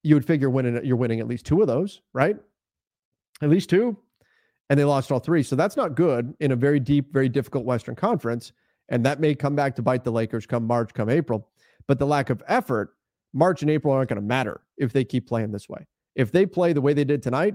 you 0.03 0.14
would 0.14 0.24
figure 0.24 0.50
winning 0.50 0.84
you're 0.84 0.96
winning 0.96 1.20
at 1.20 1.28
least 1.28 1.46
two 1.46 1.61
of 1.61 1.66
those, 1.66 2.00
right? 2.12 2.36
At 3.40 3.48
least 3.48 3.70
two. 3.70 3.96
And 4.70 4.78
they 4.78 4.84
lost 4.84 5.12
all 5.12 5.18
three. 5.18 5.42
So 5.42 5.55
that's 5.57 5.76
not 5.76 5.94
good 5.94 6.34
in 6.40 6.53
a 6.53 6.57
very 6.57 6.80
deep, 6.80 7.12
very 7.12 7.28
difficult 7.28 7.64
Western 7.64 7.94
Conference. 7.94 8.53
And 8.88 9.05
that 9.05 9.20
may 9.20 9.34
come 9.34 9.55
back 9.55 9.76
to 9.76 9.82
bite 9.82 10.05
the 10.05 10.11
Lakers 10.11 10.46
come 10.46 10.66
March, 10.66 10.94
come 10.94 11.11
April. 11.11 11.48
But 11.86 11.98
the 11.98 12.07
lack 12.07 12.30
of 12.30 12.42
effort, 12.48 12.94
March 13.32 13.62
and 13.62 13.70
April 13.70 13.92
aren't 13.92 14.09
going 14.09 14.20
to 14.20 14.26
matter 14.26 14.62
if 14.78 14.92
they 14.92 15.05
keep 15.05 15.28
playing 15.28 15.53
this 15.53 15.68
way. 15.68 15.86
If 16.14 16.32
they 16.32 16.46
play 16.46 16.72
the 16.72 16.80
way 16.80 16.92
they 16.92 17.04
did 17.04 17.22
tonight, 17.22 17.54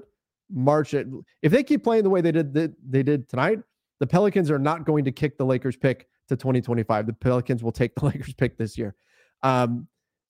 March, 0.50 0.94
it. 0.94 1.08
if 1.42 1.52
they 1.52 1.64
keep 1.64 1.84
playing 1.84 2.04
the 2.04 2.10
way 2.10 2.22
they 2.22 2.32
did 2.32 2.54
they 2.54 3.04
did 3.04 3.30
tonight, 3.30 3.60
the 4.00 4.08
Pelicans 4.08 4.50
are 4.50 4.60
not 4.60 4.86
going 4.86 5.06
to 5.06 5.12
kick 5.12 5.38
the 5.38 5.46
Lakers 5.46 5.76
pick 5.76 6.08
to 6.30 6.36
2025. 6.36 7.08
The 7.08 7.14
Pelicans 7.14 7.64
will 7.64 7.72
take 7.72 7.96
the 7.96 8.06
Lakers 8.08 8.34
pick 8.34 8.58
this 8.58 8.78
year 8.78 8.96
um, 9.44 9.88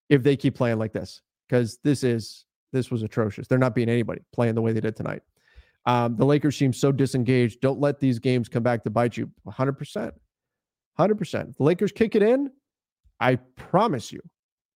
if 0.10 0.24
they 0.24 0.36
keep 0.36 0.56
playing 0.56 0.80
like 0.80 0.94
this, 0.94 1.22
because 1.48 1.78
this 1.84 2.04
is 2.04 2.46
this 2.74 2.92
was 2.92 3.04
atrocious. 3.04 3.48
They're 3.48 3.58
not 3.58 3.76
being 3.76 3.90
anybody 3.90 4.22
playing 4.34 4.56
the 4.56 4.62
way 4.62 4.74
they 4.74 4.82
did 4.82 4.96
tonight. 4.96 5.22
Um, 5.86 6.18
the 6.18 6.26
Lakers 6.26 6.58
seem 6.58 6.74
so 6.74 6.92
disengaged. 6.92 7.62
Don't 7.62 7.80
let 7.80 8.00
these 8.00 8.20
games 8.20 8.50
come 8.50 8.62
back 8.62 8.84
to 8.84 8.90
bite 8.90 9.16
you. 9.16 9.32
100%. 9.48 10.12
100%. 11.00 11.58
The 11.58 11.64
Lakers 11.64 11.94
kick 11.94 12.16
it 12.16 12.22
in. 12.22 12.52
I 13.22 13.36
promise 13.56 14.12
you, 14.12 14.22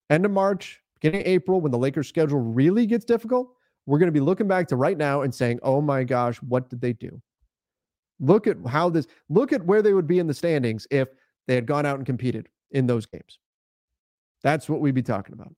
end 0.10 0.26
of 0.26 0.32
March, 0.32 0.81
of 1.04 1.16
April, 1.16 1.62
when 1.62 1.72
the 1.72 1.78
Lakers 1.78 2.08
schedule 2.08 2.40
really 2.40 2.86
gets 2.86 3.06
difficult, 3.06 3.54
we're 3.86 4.00
going 4.00 4.08
to 4.08 4.14
be 4.14 4.20
looking 4.20 4.48
back 4.48 4.68
to 4.68 4.76
right 4.76 4.98
now 4.98 5.22
and 5.22 5.34
saying, 5.34 5.60
oh 5.64 5.82
my 5.82 6.04
gosh, 6.04 6.38
what 6.38 6.70
did 6.70 6.82
they 6.82 6.94
do? 6.94 7.22
Look 8.20 8.46
at 8.46 8.58
how 8.68 8.90
this, 8.90 9.08
look 9.30 9.52
at 9.52 9.66
where 9.66 9.82
they 9.82 9.94
would 9.94 10.08
be 10.08 10.20
in 10.20 10.28
the 10.28 10.34
standings 10.34 10.88
if 10.92 11.10
they 11.48 11.56
had 11.56 11.66
gone 11.66 11.86
out 11.86 11.98
and 11.98 12.06
competed 12.06 12.50
in 12.72 12.86
those 12.86 13.06
games. 13.06 13.40
That's 14.44 14.70
what 14.70 14.80
we'd 14.80 14.96
be 14.96 15.02
talking 15.02 15.34
about. 15.34 15.54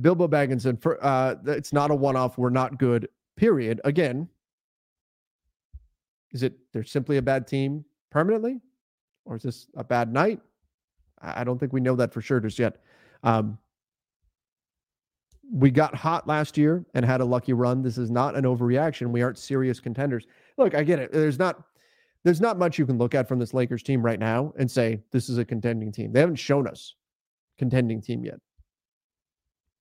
Bilbo 0.00 0.26
Bagginson, 0.26 0.80
for 0.80 1.02
uh, 1.04 1.36
it's 1.46 1.72
not 1.72 1.92
a 1.92 1.94
one-off. 1.94 2.36
We're 2.36 2.50
not 2.50 2.78
good. 2.78 3.08
Period. 3.36 3.80
Again, 3.84 4.28
is 6.32 6.42
it 6.42 6.54
they're 6.72 6.84
simply 6.84 7.16
a 7.16 7.22
bad 7.22 7.46
team 7.46 7.84
permanently, 8.10 8.60
or 9.24 9.36
is 9.36 9.42
this 9.44 9.66
a 9.76 9.84
bad 9.84 10.12
night? 10.12 10.40
I 11.20 11.44
don't 11.44 11.58
think 11.58 11.72
we 11.72 11.80
know 11.80 11.94
that 11.96 12.12
for 12.12 12.20
sure 12.20 12.40
just 12.40 12.58
yet. 12.58 12.82
Um, 13.22 13.56
we 15.52 15.70
got 15.70 15.94
hot 15.94 16.26
last 16.26 16.56
year 16.56 16.84
and 16.94 17.04
had 17.04 17.20
a 17.20 17.24
lucky 17.24 17.52
run. 17.52 17.82
This 17.82 17.98
is 17.98 18.10
not 18.10 18.36
an 18.36 18.44
overreaction. 18.44 19.10
We 19.10 19.22
aren't 19.22 19.38
serious 19.38 19.80
contenders. 19.80 20.26
Look, 20.56 20.74
I 20.74 20.82
get 20.82 20.98
it. 20.98 21.12
There's 21.12 21.38
not 21.38 21.62
there's 22.24 22.40
not 22.40 22.58
much 22.58 22.78
you 22.78 22.86
can 22.86 22.96
look 22.96 23.14
at 23.14 23.28
from 23.28 23.38
this 23.38 23.52
Lakers 23.52 23.82
team 23.82 24.02
right 24.02 24.18
now 24.18 24.54
and 24.58 24.70
say 24.70 25.02
this 25.12 25.28
is 25.28 25.36
a 25.36 25.44
contending 25.44 25.92
team. 25.92 26.12
They 26.12 26.20
haven't 26.20 26.36
shown 26.36 26.66
us 26.66 26.94
contending 27.58 28.00
team 28.00 28.24
yet. 28.24 28.40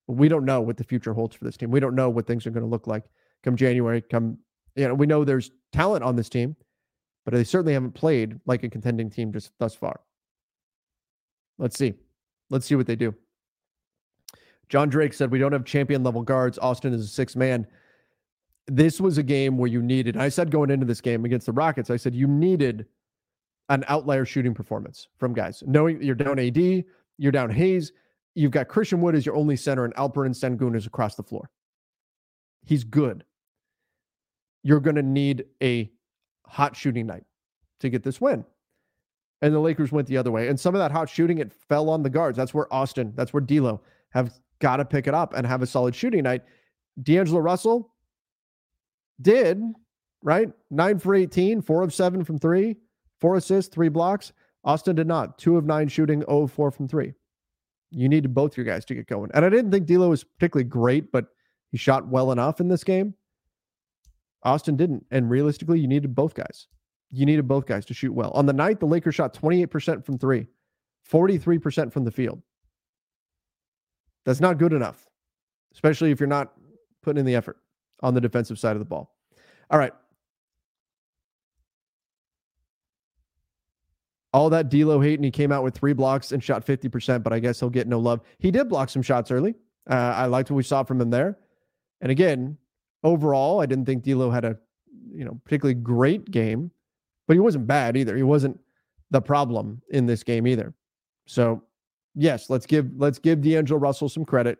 We 0.07 0.27
don't 0.27 0.43
know 0.43 0.59
what 0.59 0.75
the 0.75 0.83
future 0.83 1.13
holds 1.13 1.35
for 1.35 1.45
this 1.45 1.55
team. 1.55 1.71
We 1.71 1.79
don't 1.79 1.95
know 1.95 2.09
what 2.09 2.27
things 2.27 2.45
are 2.45 2.51
going 2.51 2.65
to 2.65 2.69
look 2.69 2.85
like 2.85 3.05
come 3.43 3.55
January. 3.55 4.01
Come, 4.01 4.37
you 4.75 4.87
know, 4.87 4.93
we 4.93 5.05
know 5.05 5.23
there's 5.23 5.51
talent 5.71 6.03
on 6.03 6.15
this 6.15 6.29
team, 6.29 6.55
but 7.23 7.33
they 7.33 7.43
certainly 7.43 7.73
haven't 7.73 7.93
played 7.93 8.39
like 8.45 8.63
a 8.63 8.69
contending 8.69 9.09
team 9.09 9.31
just 9.31 9.51
thus 9.59 9.75
far. 9.75 10.01
Let's 11.57 11.77
see. 11.77 11.93
Let's 12.49 12.65
see 12.65 12.75
what 12.75 12.87
they 12.87 12.95
do. 12.95 13.15
John 14.69 14.89
Drake 14.89 15.13
said, 15.13 15.31
We 15.31 15.39
don't 15.39 15.51
have 15.51 15.65
champion 15.65 16.03
level 16.03 16.21
guards. 16.21 16.57
Austin 16.59 16.93
is 16.93 17.03
a 17.03 17.07
six 17.07 17.35
man. 17.35 17.67
This 18.67 19.01
was 19.01 19.17
a 19.17 19.23
game 19.23 19.57
where 19.57 19.69
you 19.69 19.81
needed, 19.81 20.15
I 20.15 20.29
said 20.29 20.49
going 20.49 20.69
into 20.69 20.85
this 20.85 21.01
game 21.01 21.25
against 21.25 21.45
the 21.45 21.51
Rockets, 21.51 21.89
I 21.89 21.97
said 21.97 22.15
you 22.15 22.27
needed 22.27 22.85
an 23.69 23.83
outlier 23.87 24.25
shooting 24.25 24.53
performance 24.53 25.07
from 25.17 25.33
guys. 25.33 25.63
Knowing 25.65 26.01
you're 26.01 26.15
down 26.15 26.39
AD, 26.39 26.57
you're 27.17 27.31
down 27.31 27.49
Hayes, 27.49 27.91
you've 28.35 28.51
got 28.51 28.67
Christian 28.67 29.01
Wood 29.01 29.15
as 29.15 29.25
your 29.25 29.35
only 29.35 29.55
center, 29.55 29.85
and 29.85 29.93
Alperen 29.95 30.33
Sengun 30.33 30.75
is 30.75 30.85
across 30.85 31.15
the 31.15 31.23
floor. 31.23 31.49
He's 32.65 32.83
good. 32.83 33.25
You're 34.63 34.79
going 34.79 34.95
to 34.95 35.03
need 35.03 35.45
a 35.61 35.91
hot 36.47 36.75
shooting 36.75 37.05
night 37.05 37.23
to 37.81 37.89
get 37.89 38.03
this 38.03 38.21
win. 38.21 38.45
And 39.41 39.53
the 39.53 39.59
Lakers 39.59 39.91
went 39.91 40.07
the 40.07 40.17
other 40.17 40.31
way. 40.31 40.47
And 40.47 40.57
some 40.57 40.73
of 40.73 40.79
that 40.79 40.91
hot 40.91 41.09
shooting, 41.09 41.39
it 41.39 41.51
fell 41.51 41.89
on 41.89 42.01
the 42.01 42.09
guards. 42.09 42.37
That's 42.37 42.53
where 42.53 42.73
Austin, 42.73 43.11
that's 43.15 43.33
where 43.33 43.41
D'Lo 43.41 43.81
have 44.11 44.31
got 44.63 44.77
to 44.77 44.85
pick 44.85 45.07
it 45.07 45.13
up 45.13 45.33
and 45.35 45.45
have 45.45 45.61
a 45.61 45.67
solid 45.67 45.93
shooting 45.93 46.23
night. 46.23 46.41
D'Angelo 47.03 47.41
Russell 47.41 47.93
did, 49.21 49.61
right? 50.23 50.49
Nine 50.71 50.99
for 50.99 51.13
18, 51.13 51.61
four 51.61 51.83
of 51.83 51.93
seven 51.93 52.23
from 52.23 52.39
three, 52.39 52.77
four 53.19 53.35
assists, 53.35 53.75
three 53.75 53.89
blocks. 53.89 54.31
Austin 54.63 54.95
did 54.95 55.05
not. 55.05 55.37
Two 55.37 55.57
of 55.57 55.65
nine 55.65 55.89
shooting, 55.89 56.21
0 56.21 56.47
4 56.47 56.71
from 56.71 56.87
three. 56.87 57.13
You 57.91 58.07
needed 58.07 58.33
both 58.33 58.55
your 58.55 58.65
guys 58.65 58.85
to 58.85 58.95
get 58.95 59.07
going. 59.07 59.29
And 59.33 59.43
I 59.43 59.49
didn't 59.49 59.71
think 59.71 59.85
D'Lo 59.85 60.09
was 60.09 60.23
particularly 60.23 60.69
great, 60.69 61.11
but 61.11 61.25
he 61.69 61.77
shot 61.77 62.07
well 62.07 62.31
enough 62.31 62.61
in 62.61 62.69
this 62.69 62.85
game. 62.85 63.13
Austin 64.43 64.77
didn't. 64.77 65.05
And 65.11 65.29
realistically, 65.29 65.81
you 65.81 65.89
needed 65.89 66.15
both 66.15 66.33
guys. 66.33 66.67
You 67.11 67.25
needed 67.25 67.49
both 67.49 67.65
guys 67.65 67.85
to 67.87 67.93
shoot 67.93 68.13
well. 68.13 68.31
On 68.31 68.45
the 68.45 68.53
night, 68.53 68.79
the 68.79 68.85
Lakers 68.85 69.15
shot 69.15 69.33
28% 69.33 70.05
from 70.05 70.17
three, 70.17 70.47
43% 71.11 71.91
from 71.91 72.05
the 72.05 72.11
field. 72.11 72.41
That's 74.25 74.39
not 74.39 74.57
good 74.57 74.73
enough, 74.73 75.09
especially 75.73 76.11
if 76.11 76.19
you're 76.19 76.27
not 76.27 76.53
putting 77.01 77.19
in 77.19 77.25
the 77.25 77.35
effort 77.35 77.57
on 78.01 78.13
the 78.13 78.21
defensive 78.21 78.57
side 78.57 78.73
of 78.73 78.79
the 78.79 78.85
ball. 78.85 79.15
All 79.69 79.79
right. 79.79 79.93
All 84.33 84.49
that 84.49 84.69
D'Lo 84.69 84.99
hate, 84.99 85.15
and 85.15 85.25
he 85.25 85.31
came 85.31 85.51
out 85.51 85.63
with 85.63 85.75
three 85.75 85.93
blocks 85.93 86.31
and 86.31 86.43
shot 86.43 86.65
50%, 86.65 87.21
but 87.21 87.31
I 87.31 87.39
guess 87.39 87.59
he'll 87.59 87.69
get 87.69 87.87
no 87.87 87.99
love. 87.99 88.21
He 88.39 88.49
did 88.49 88.67
block 88.67 88.89
some 88.89 89.03
shots 89.03 89.29
early. 89.29 89.53
Uh, 89.89 89.93
I 89.93 90.25
liked 90.25 90.49
what 90.49 90.57
we 90.57 90.63
saw 90.63 90.83
from 90.83 90.99
him 90.99 91.11
there. 91.11 91.37
And 92.01 92.11
again, 92.11 92.57
overall, 93.03 93.61
I 93.61 93.65
didn't 93.65 93.85
think 93.85 94.03
D'Lo 94.03 94.31
had 94.31 94.45
a 94.45 94.57
you 95.11 95.23
know 95.23 95.39
particularly 95.45 95.75
great 95.75 96.31
game, 96.31 96.71
but 97.27 97.33
he 97.35 97.39
wasn't 97.39 97.67
bad 97.67 97.95
either. 97.95 98.15
He 98.15 98.23
wasn't 98.23 98.59
the 99.11 99.21
problem 99.21 99.81
in 99.89 100.05
this 100.05 100.23
game 100.23 100.47
either. 100.47 100.73
So 101.27 101.63
yes, 102.15 102.49
let's 102.49 102.65
give 102.65 102.89
let's 102.97 103.19
give 103.19 103.41
D'Angelo 103.41 103.79
Russell 103.79 104.09
some 104.09 104.25
credit 104.25 104.59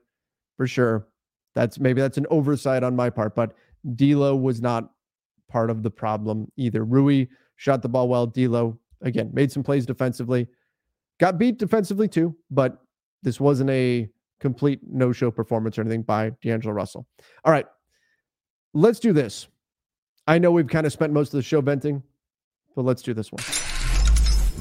for 0.58 0.68
sure. 0.68 1.08
That's 1.56 1.80
maybe 1.80 2.02
that's 2.02 2.18
an 2.18 2.26
oversight 2.30 2.84
on 2.84 2.96
my 2.96 3.10
part, 3.10 3.36
but 3.36 3.54
D'Lo 3.96 4.36
was 4.36 4.62
not 4.62 4.92
part 5.50 5.70
of 5.70 5.84
the 5.84 5.92
problem 5.92 6.52
either. 6.58 6.84
Rui 6.84 7.28
shot 7.56 7.82
the 7.82 7.90
ball 7.90 8.08
well. 8.08 8.26
D'Lo 8.26 8.78
again 9.02 9.30
made 9.34 9.52
some 9.52 9.64
plays 9.64 9.86
defensively, 9.86 10.48
got 11.20 11.38
beat 11.38 11.60
defensively 11.60 12.08
too, 12.08 12.36
but 12.50 12.80
this 13.22 13.40
wasn't 13.40 13.70
a 13.70 14.10
complete 14.40 14.82
no-show 14.86 15.32
performance 15.32 15.78
or 15.78 15.82
anything 15.82 16.02
by 16.02 16.32
D'Angelo 16.42 16.74
Russell. 16.74 17.08
All 17.46 17.54
right, 17.54 17.66
let's 18.74 19.00
do 19.00 19.14
this. 19.14 19.48
I 20.28 20.40
know 20.40 20.52
we've 20.52 20.68
kind 20.68 20.86
of 20.86 20.94
spent 20.94 21.14
most 21.14 21.34
of 21.34 21.38
the 21.38 21.44
show 21.44 21.62
venting, 21.62 22.04
but 22.76 22.84
let's 22.84 23.02
do 23.02 23.14
this 23.14 23.32
one. 23.32 23.44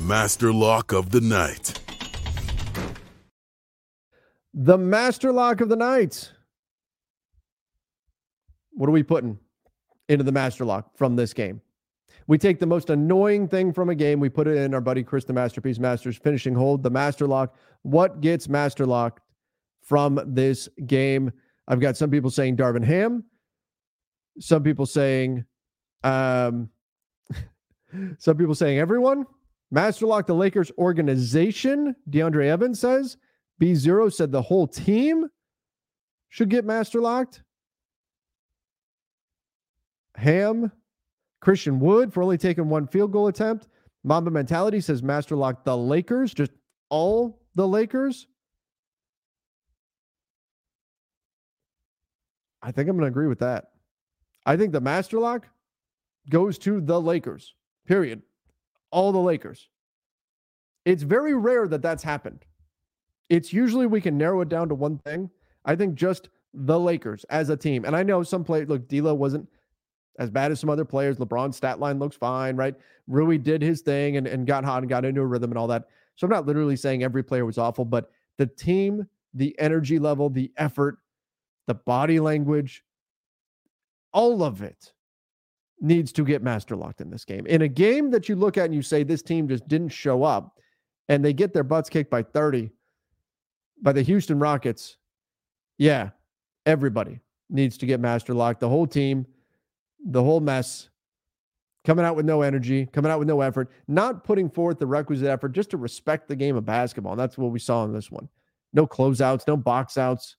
Master 0.06 0.52
Lock 0.52 0.92
of 0.92 1.10
the 1.10 1.20
Night. 1.20 1.78
The 4.54 4.76
master 4.76 5.32
lock 5.32 5.60
of 5.60 5.68
the 5.68 5.76
night. 5.76 6.30
What 8.72 8.88
are 8.88 8.92
we 8.92 9.02
putting 9.02 9.38
into 10.08 10.24
the 10.24 10.32
master 10.32 10.64
lock 10.64 10.96
from 10.96 11.16
this 11.16 11.32
game? 11.32 11.60
We 12.26 12.38
take 12.38 12.60
the 12.60 12.66
most 12.66 12.90
annoying 12.90 13.48
thing 13.48 13.72
from 13.72 13.88
a 13.88 13.94
game, 13.94 14.20
we 14.20 14.28
put 14.28 14.46
it 14.46 14.56
in 14.56 14.74
our 14.74 14.80
buddy 14.80 15.02
Chris 15.02 15.24
the 15.24 15.32
Masterpiece 15.32 15.78
Masters 15.78 16.16
finishing 16.16 16.54
hold, 16.54 16.82
the 16.82 16.90
master 16.90 17.26
lock. 17.26 17.54
What 17.82 18.20
gets 18.20 18.48
master 18.48 18.86
locked 18.86 19.22
from 19.82 20.20
this 20.26 20.68
game? 20.86 21.32
I've 21.66 21.80
got 21.80 21.96
some 21.96 22.10
people 22.10 22.30
saying 22.30 22.56
Darvin 22.56 22.84
Ham, 22.84 23.24
some 24.38 24.62
people 24.62 24.86
saying, 24.86 25.44
um, 26.04 26.68
some 28.18 28.36
people 28.36 28.54
saying 28.54 28.78
everyone. 28.78 29.26
Master 29.70 30.06
lock 30.06 30.26
the 30.26 30.34
Lakers 30.34 30.70
organization. 30.78 31.96
DeAndre 32.10 32.46
Evans 32.46 32.78
says 32.78 33.16
B 33.58 33.74
Zero 33.74 34.08
said 34.08 34.32
the 34.32 34.42
whole 34.42 34.66
team 34.66 35.26
should 36.28 36.48
get 36.48 36.64
master 36.64 37.00
locked. 37.00 37.42
Ham, 40.16 40.72
Christian 41.40 41.80
Wood 41.80 42.12
for 42.12 42.22
only 42.22 42.38
taking 42.38 42.68
one 42.68 42.86
field 42.86 43.12
goal 43.12 43.28
attempt. 43.28 43.68
Mamba 44.04 44.30
Mentality 44.30 44.80
says 44.80 45.02
master 45.02 45.36
lock 45.36 45.64
the 45.64 45.76
Lakers, 45.76 46.34
just 46.34 46.52
all 46.88 47.40
the 47.54 47.66
Lakers. 47.66 48.26
I 52.62 52.72
think 52.72 52.88
I'm 52.88 52.96
going 52.96 53.06
to 53.06 53.12
agree 53.12 53.26
with 53.26 53.40
that. 53.40 53.70
I 54.46 54.56
think 54.56 54.72
the 54.72 54.80
master 54.80 55.18
lock 55.18 55.48
goes 56.28 56.58
to 56.58 56.80
the 56.80 57.00
Lakers, 57.00 57.54
period. 57.86 58.22
All 58.90 59.12
the 59.12 59.18
Lakers. 59.18 59.68
It's 60.84 61.02
very 61.02 61.34
rare 61.34 61.66
that 61.68 61.82
that's 61.82 62.02
happened. 62.02 62.44
It's 63.28 63.52
usually 63.52 63.86
we 63.86 64.00
can 64.00 64.18
narrow 64.18 64.40
it 64.40 64.48
down 64.48 64.68
to 64.68 64.74
one 64.74 64.98
thing. 64.98 65.30
I 65.64 65.76
think 65.76 65.94
just 65.94 66.28
the 66.54 66.78
Lakers 66.78 67.24
as 67.30 67.48
a 67.48 67.56
team. 67.56 67.84
And 67.84 67.96
I 67.96 68.02
know 68.02 68.22
some 68.22 68.44
play 68.44 68.64
look, 68.64 68.88
D'Lo 68.88 69.14
wasn't 69.14 69.48
as 70.18 70.30
bad 70.30 70.52
as 70.52 70.60
some 70.60 70.70
other 70.70 70.84
players. 70.84 71.16
LeBron's 71.16 71.56
stat 71.56 71.80
line 71.80 71.98
looks 71.98 72.16
fine, 72.16 72.56
right? 72.56 72.74
Rui 73.06 73.38
did 73.38 73.62
his 73.62 73.80
thing 73.80 74.16
and, 74.16 74.26
and 74.26 74.46
got 74.46 74.64
hot 74.64 74.82
and 74.82 74.88
got 74.88 75.04
into 75.04 75.20
a 75.20 75.26
rhythm 75.26 75.50
and 75.50 75.58
all 75.58 75.68
that. 75.68 75.84
So 76.16 76.26
I'm 76.26 76.30
not 76.30 76.46
literally 76.46 76.76
saying 76.76 77.02
every 77.02 77.22
player 77.22 77.46
was 77.46 77.58
awful, 77.58 77.84
but 77.84 78.10
the 78.36 78.46
team, 78.46 79.06
the 79.34 79.58
energy 79.58 79.98
level, 79.98 80.28
the 80.28 80.52
effort, 80.56 80.98
the 81.66 81.74
body 81.74 82.20
language, 82.20 82.84
all 84.12 84.42
of 84.42 84.62
it 84.62 84.92
needs 85.80 86.12
to 86.12 86.24
get 86.24 86.42
master 86.42 86.76
locked 86.76 87.00
in 87.00 87.10
this 87.10 87.24
game. 87.24 87.46
In 87.46 87.62
a 87.62 87.68
game 87.68 88.10
that 88.10 88.28
you 88.28 88.36
look 88.36 88.58
at 88.58 88.66
and 88.66 88.74
you 88.74 88.82
say 88.82 89.02
this 89.02 89.22
team 89.22 89.48
just 89.48 89.66
didn't 89.66 89.88
show 89.88 90.22
up 90.22 90.58
and 91.08 91.24
they 91.24 91.32
get 91.32 91.52
their 91.52 91.64
butts 91.64 91.88
kicked 91.88 92.10
by 92.10 92.22
30 92.22 92.70
by 93.82 93.92
the 93.92 94.02
Houston 94.02 94.38
Rockets, 94.38 94.96
yeah, 95.76 96.10
everybody 96.64 97.20
needs 97.50 97.76
to 97.78 97.86
get 97.86 98.00
master 98.00 98.32
locked. 98.32 98.60
The 98.60 98.68
whole 98.68 98.86
team, 98.86 99.26
the 100.04 100.22
whole 100.22 100.40
mess. 100.40 100.88
coming 101.84 102.04
out 102.04 102.16
with 102.16 102.26
no 102.26 102.42
energy, 102.42 102.86
coming 102.86 103.10
out 103.10 103.18
with 103.18 103.28
no 103.28 103.40
effort, 103.40 103.70
not 103.88 104.24
putting 104.24 104.48
forth 104.48 104.78
the 104.78 104.86
requisite 104.86 105.28
effort 105.28 105.50
just 105.52 105.70
to 105.70 105.76
respect 105.76 106.28
the 106.28 106.36
game 106.36 106.56
of 106.56 106.64
basketball. 106.64 107.12
And 107.12 107.20
that's 107.20 107.36
what 107.36 107.50
we 107.50 107.58
saw 107.58 107.84
in 107.84 107.92
this 107.92 108.10
one. 108.10 108.28
No 108.72 108.86
closeouts, 108.86 109.46
no 109.46 109.56
box 109.56 109.98
outs. 109.98 110.36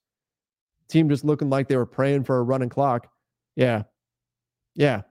Team 0.88 1.10
just 1.10 1.24
looking 1.26 1.50
like 1.50 1.68
they 1.68 1.78
were 1.78 1.86
praying 1.86 2.24
for 2.24 2.38
a 2.38 2.44
running 2.44 2.70
clock. 2.70 3.08
Yeah. 3.56 3.84
Yeah. 4.76 5.02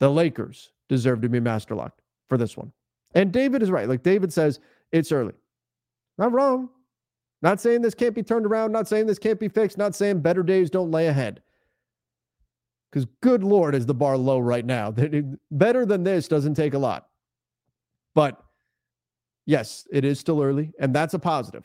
The 0.00 0.10
Lakers 0.10 0.72
deserve 0.88 1.20
to 1.22 1.28
be 1.28 1.40
master 1.40 1.74
locked 1.74 2.00
for 2.28 2.36
this 2.36 2.56
one. 2.56 2.72
And 3.14 3.32
David 3.32 3.62
is 3.62 3.70
right. 3.70 3.88
Like 3.88 4.02
David 4.02 4.32
says, 4.32 4.60
it's 4.90 5.12
early. 5.12 5.34
Not 6.18 6.32
wrong. 6.32 6.68
Not 7.42 7.60
saying 7.60 7.82
this 7.82 7.94
can't 7.94 8.14
be 8.14 8.22
turned 8.22 8.46
around, 8.46 8.70
not 8.70 8.86
saying 8.86 9.06
this 9.06 9.18
can't 9.18 9.40
be 9.40 9.48
fixed, 9.48 9.76
not 9.76 9.94
saying 9.94 10.20
better 10.20 10.44
days 10.44 10.70
don't 10.70 10.92
lay 10.92 11.08
ahead. 11.08 11.42
Because 12.90 13.06
good 13.20 13.42
Lord, 13.42 13.74
is 13.74 13.86
the 13.86 13.94
bar 13.94 14.16
low 14.16 14.38
right 14.38 14.64
now. 14.64 14.90
Better 15.50 15.86
than 15.86 16.04
this 16.04 16.28
doesn't 16.28 16.54
take 16.54 16.74
a 16.74 16.78
lot. 16.78 17.08
But 18.14 18.40
yes, 19.46 19.88
it 19.90 20.04
is 20.04 20.20
still 20.20 20.42
early, 20.42 20.72
and 20.78 20.94
that's 20.94 21.14
a 21.14 21.18
positive. 21.18 21.64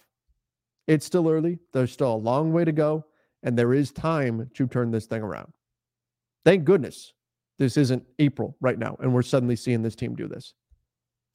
It's 0.88 1.06
still 1.06 1.30
early. 1.30 1.60
There's 1.74 1.92
still 1.92 2.14
a 2.14 2.16
long 2.16 2.54
way 2.54 2.64
to 2.64 2.72
go, 2.72 3.06
and 3.44 3.60
there 3.60 3.74
is 3.74 3.92
time 3.92 4.50
to 4.54 4.68
turn 4.68 4.90
this 4.90 5.06
thing 5.06 5.22
around. 5.22 5.52
Thank 6.46 6.64
goodness 6.64 7.12
this 7.60 7.76
isn't 7.76 8.04
April 8.20 8.56
right 8.62 8.80
now, 8.80 8.96
and 9.02 9.14
we're 9.14 9.22
suddenly 9.22 9.58
seeing 9.58 9.82
this 9.82 9.96
team 9.96 10.16
do 10.16 10.30
this. 10.30 10.54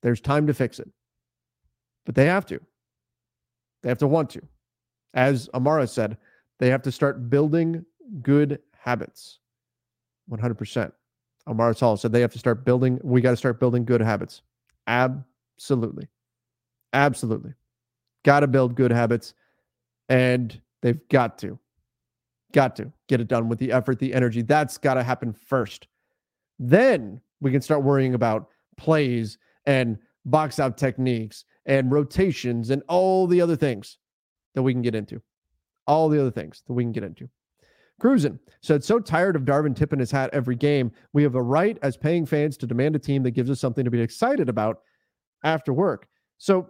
There's 0.03 0.23
time 0.23 0.47
to 0.47 0.55
fix 0.55 0.79
it, 0.79 0.89
but 2.07 2.15
they 2.15 2.27
have 2.27 2.47
to. 2.47 2.61
They 3.83 3.89
have 3.89 3.99
to 3.99 4.07
want 4.07 4.31
to. 4.31 4.43
As 5.15 5.49
Amara 5.55 5.87
said, 5.87 6.17
they 6.59 6.71
have 6.71 6.83
to 6.83 6.93
start 6.93 7.29
building 7.29 7.85
good 8.23 8.61
habits. 8.77 9.39
100%. 10.31 10.93
Amara 11.47 11.75
Hall 11.75 11.97
said 11.97 12.13
they 12.13 12.21
have 12.21 12.33
to 12.33 12.39
start 12.39 12.65
building, 12.65 13.01
we 13.03 13.21
got 13.21 13.33
to 13.33 13.37
start 13.37 13.59
building 13.59 13.85
good 13.85 14.01
habits. 14.01 14.43
Absolutely. 14.87 16.09
Absolutely. 16.93 17.55
Got 18.25 18.41
to 18.41 18.47
build 18.47 18.75
good 18.75 18.93
habits. 18.93 19.35
And 20.09 20.61
they've 20.83 21.01
got 21.09 21.39
to, 21.39 21.59
got 22.53 22.77
to 22.77 22.93
get 23.09 23.21
it 23.21 23.29
done 23.29 23.49
with 23.49 23.59
the 23.59 23.73
effort, 23.73 23.99
the 23.99 24.15
energy. 24.15 24.43
That's 24.43 24.79
got 24.79 24.95
to 24.95 25.03
happen 25.03 25.33
first. 25.33 25.89
Then 26.59 27.21
we 27.41 27.51
can 27.51 27.61
start 27.61 27.83
worrying 27.83 28.15
about 28.15 28.49
plays 28.77 29.39
and 29.67 29.99
box 30.25 30.61
out 30.61 30.79
techniques 30.79 31.45
and 31.67 31.91
rotations 31.91 32.71
and 32.71 32.83
all 32.89 33.27
the 33.27 33.41
other 33.41 33.57
things 33.57 33.99
that 34.55 34.63
we 34.63 34.73
can 34.73 34.83
get 34.83 34.95
into. 34.95 35.21
All 35.87 36.09
the 36.09 36.21
other 36.21 36.31
things 36.31 36.63
that 36.67 36.73
we 36.73 36.85
can 36.85 36.93
get 36.93 37.05
into. 37.05 37.29
Cruising 38.01 38.39
said, 38.63 38.83
so 38.83 38.99
tired 38.99 39.37
of 39.37 39.43
Darvin 39.43 39.77
tipping 39.77 40.01
his 40.01 40.11
hat 40.11 40.31
every 40.33 40.57
game. 40.57 40.91
We 41.13 41.23
have 41.23 41.35
a 41.35 41.43
right 41.43 41.79
as 41.83 41.97
paying 41.97 42.27
fans 42.27 42.57
to 42.59 42.67
demand 42.67 42.97
a 42.97 42.99
team 42.99 43.23
that 43.23 43.31
gives 43.31 43.51
us 43.51 43.61
something 43.61 43.85
to 43.85 43.91
be 43.91 44.01
excited 44.01 44.49
about 44.49 44.81
after 45.45 45.73
work. 45.73 46.09
So 46.39 46.69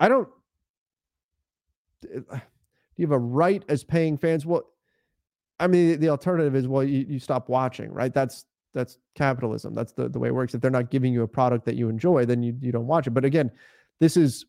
I 0.00 0.08
don't. 0.08 0.28
Uh, 2.04 2.36
do 2.36 2.40
you 2.96 3.06
have 3.06 3.12
a 3.12 3.18
right 3.18 3.64
as 3.68 3.84
paying 3.84 4.18
fans? 4.18 4.44
Well, 4.44 4.64
I 5.60 5.66
mean, 5.66 6.00
the 6.00 6.08
alternative 6.08 6.56
is 6.56 6.66
well, 6.66 6.84
you, 6.84 7.06
you 7.08 7.18
stop 7.18 7.48
watching, 7.48 7.92
right? 7.92 8.12
That's 8.12 8.46
that's 8.74 8.98
capitalism. 9.14 9.74
That's 9.74 9.92
the, 9.92 10.08
the 10.08 10.18
way 10.18 10.28
it 10.28 10.34
works. 10.34 10.54
If 10.54 10.60
they're 10.60 10.70
not 10.70 10.90
giving 10.90 11.12
you 11.12 11.22
a 11.22 11.28
product 11.28 11.64
that 11.66 11.76
you 11.76 11.88
enjoy, 11.88 12.24
then 12.24 12.42
you, 12.42 12.56
you 12.60 12.72
don't 12.72 12.86
watch 12.86 13.06
it. 13.06 13.10
But 13.10 13.24
again, 13.24 13.50
this 14.00 14.16
is 14.16 14.46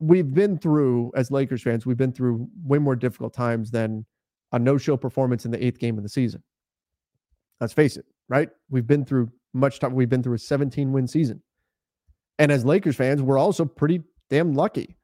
we've 0.00 0.32
been 0.32 0.58
through 0.58 1.12
as 1.16 1.30
Lakers 1.30 1.62
fans, 1.62 1.86
we've 1.86 1.96
been 1.96 2.12
through 2.12 2.48
way 2.62 2.78
more 2.78 2.96
difficult 2.96 3.34
times 3.34 3.70
than 3.70 4.04
a 4.52 4.58
no-show 4.58 4.96
performance 4.96 5.44
in 5.44 5.50
the 5.50 5.64
eighth 5.64 5.78
game 5.78 5.96
of 5.96 6.02
the 6.02 6.08
season. 6.08 6.42
Let's 7.60 7.72
face 7.72 7.96
it, 7.96 8.06
right? 8.28 8.48
We've 8.70 8.86
been 8.86 9.04
through 9.04 9.30
much 9.52 9.80
time. 9.80 9.94
We've 9.94 10.08
been 10.08 10.22
through 10.22 10.36
a 10.36 10.38
17 10.38 10.92
win 10.92 11.06
season. 11.06 11.42
And 12.38 12.52
as 12.52 12.64
Lakers 12.64 12.96
fans, 12.96 13.20
we're 13.20 13.38
also 13.38 13.64
pretty 13.64 14.02
damn 14.30 14.54
lucky 14.54 14.96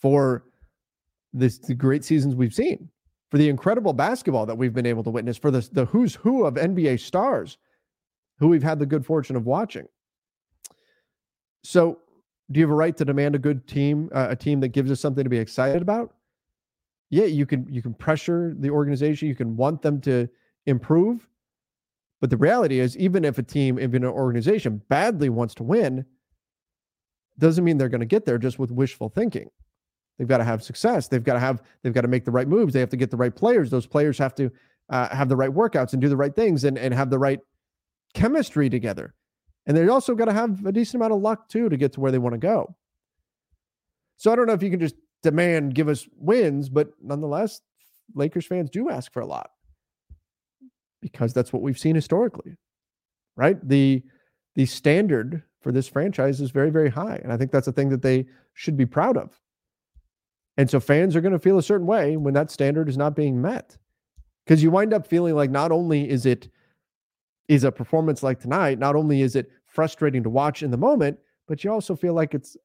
for 0.00 0.44
this 1.32 1.58
the 1.58 1.74
great 1.74 2.04
seasons 2.04 2.34
we've 2.34 2.54
seen, 2.54 2.88
for 3.30 3.38
the 3.38 3.48
incredible 3.48 3.92
basketball 3.92 4.46
that 4.46 4.56
we've 4.56 4.72
been 4.72 4.86
able 4.86 5.04
to 5.04 5.10
witness, 5.10 5.36
for 5.36 5.50
the, 5.50 5.68
the 5.72 5.84
who's 5.84 6.14
who 6.14 6.44
of 6.44 6.54
NBA 6.54 7.00
stars 7.00 7.58
who 8.38 8.48
we've 8.48 8.62
had 8.62 8.78
the 8.78 8.86
good 8.86 9.04
fortune 9.04 9.36
of 9.36 9.46
watching. 9.46 9.86
So 11.62 11.98
do 12.50 12.58
you 12.58 12.64
have 12.64 12.70
a 12.70 12.74
right 12.74 12.96
to 12.96 13.04
demand 13.04 13.34
a 13.34 13.38
good 13.38 13.66
team, 13.66 14.08
uh, 14.12 14.28
a 14.30 14.36
team 14.36 14.60
that 14.60 14.68
gives 14.68 14.90
us 14.90 15.00
something 15.00 15.24
to 15.24 15.30
be 15.30 15.38
excited 15.38 15.82
about? 15.82 16.14
Yeah, 17.10 17.24
you 17.24 17.46
can 17.46 17.66
you 17.68 17.82
can 17.82 17.94
pressure 17.94 18.54
the 18.58 18.70
organization, 18.70 19.28
you 19.28 19.34
can 19.34 19.56
want 19.56 19.82
them 19.82 20.00
to 20.02 20.28
improve. 20.66 21.26
But 22.20 22.30
the 22.30 22.36
reality 22.36 22.80
is, 22.80 22.96
even 22.98 23.24
if 23.24 23.38
a 23.38 23.42
team, 23.42 23.80
even 23.80 24.04
an 24.04 24.10
organization 24.10 24.82
badly 24.88 25.30
wants 25.30 25.54
to 25.54 25.62
win, 25.62 26.04
doesn't 27.38 27.64
mean 27.64 27.78
they're 27.78 27.88
going 27.88 28.00
to 28.00 28.06
get 28.06 28.26
there 28.26 28.38
just 28.38 28.58
with 28.58 28.70
wishful 28.70 29.08
thinking. 29.08 29.50
They've 30.18 30.28
got 30.28 30.38
to 30.38 30.44
have 30.44 30.62
success. 30.62 31.08
They've 31.08 31.24
got 31.24 31.34
to 31.34 31.40
have 31.40 31.62
they've 31.82 31.94
got 31.94 32.02
to 32.02 32.08
make 32.08 32.24
the 32.24 32.30
right 32.30 32.46
moves. 32.46 32.74
They 32.74 32.80
have 32.80 32.90
to 32.90 32.96
get 32.96 33.10
the 33.10 33.16
right 33.16 33.34
players. 33.34 33.70
Those 33.70 33.86
players 33.86 34.18
have 34.18 34.34
to 34.34 34.52
uh, 34.90 35.08
have 35.08 35.28
the 35.28 35.36
right 35.36 35.50
workouts 35.50 35.94
and 35.94 36.02
do 36.02 36.08
the 36.08 36.16
right 36.16 36.34
things 36.34 36.64
and 36.64 36.78
and 36.78 36.92
have 36.92 37.10
the 37.10 37.18
right 37.18 37.40
chemistry 38.12 38.68
together. 38.68 39.14
And 39.66 39.76
they 39.76 39.86
also 39.88 40.14
got 40.14 40.24
to 40.26 40.32
have 40.32 40.64
a 40.66 40.72
decent 40.72 40.96
amount 40.96 41.12
of 41.12 41.20
luck 41.20 41.48
too 41.48 41.68
to 41.68 41.76
get 41.76 41.92
to 41.92 42.00
where 42.00 42.12
they 42.12 42.18
want 42.18 42.34
to 42.34 42.38
go. 42.38 42.74
So 44.16 44.32
I 44.32 44.36
don't 44.36 44.46
know 44.46 44.52
if 44.52 44.62
you 44.62 44.70
can 44.70 44.80
just 44.80 44.96
demand 45.22 45.74
give 45.74 45.88
us 45.88 46.08
wins, 46.16 46.68
but 46.68 46.90
nonetheless, 47.02 47.60
Lakers 48.14 48.46
fans 48.46 48.70
do 48.70 48.90
ask 48.90 49.12
for 49.12 49.20
a 49.20 49.26
lot 49.26 49.50
because 51.00 51.32
that's 51.32 51.52
what 51.52 51.62
we've 51.62 51.78
seen 51.78 51.94
historically. 51.94 52.56
Right? 53.36 53.56
The 53.66 54.02
the 54.56 54.66
standard 54.66 55.42
for 55.60 55.72
this 55.72 55.88
franchise 55.88 56.40
is 56.40 56.50
very 56.50 56.70
very 56.70 56.90
high, 56.90 57.20
and 57.22 57.32
I 57.32 57.36
think 57.36 57.52
that's 57.52 57.68
a 57.68 57.72
thing 57.72 57.90
that 57.90 58.02
they 58.02 58.26
should 58.54 58.76
be 58.76 58.86
proud 58.86 59.16
of. 59.16 59.38
And 60.56 60.68
so 60.68 60.80
fans 60.80 61.16
are 61.16 61.20
going 61.20 61.32
to 61.32 61.38
feel 61.38 61.58
a 61.58 61.62
certain 61.62 61.86
way 61.86 62.16
when 62.16 62.34
that 62.34 62.50
standard 62.50 62.88
is 62.88 62.98
not 62.98 63.16
being 63.16 63.40
met. 63.40 63.78
Because 64.44 64.62
you 64.62 64.70
wind 64.70 64.92
up 64.92 65.06
feeling 65.06 65.34
like 65.34 65.50
not 65.50 65.72
only 65.72 66.10
is 66.10 66.26
it 66.26 66.48
is 67.50 67.64
a 67.64 67.72
performance 67.72 68.22
like 68.22 68.38
tonight, 68.38 68.78
not 68.78 68.94
only 68.94 69.22
is 69.22 69.34
it 69.34 69.50
frustrating 69.66 70.22
to 70.22 70.30
watch 70.30 70.62
in 70.62 70.70
the 70.70 70.76
moment, 70.76 71.18
but 71.48 71.64
you 71.64 71.72
also 71.72 71.96
feel 71.96 72.14
like 72.14 72.32
it's 72.32 72.56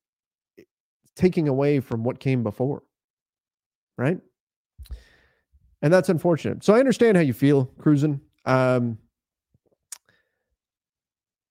taking 1.16 1.48
away 1.48 1.80
from 1.80 2.04
what 2.04 2.20
came 2.20 2.44
before. 2.44 2.84
Right. 3.98 4.20
And 5.82 5.92
that's 5.92 6.10
unfortunate. 6.10 6.64
So 6.64 6.76
I 6.76 6.80
understand 6.80 7.18
how 7.18 7.24
you 7.24 7.34
feel, 7.34 7.66
cruising. 7.80 8.22
Um, 8.46 9.00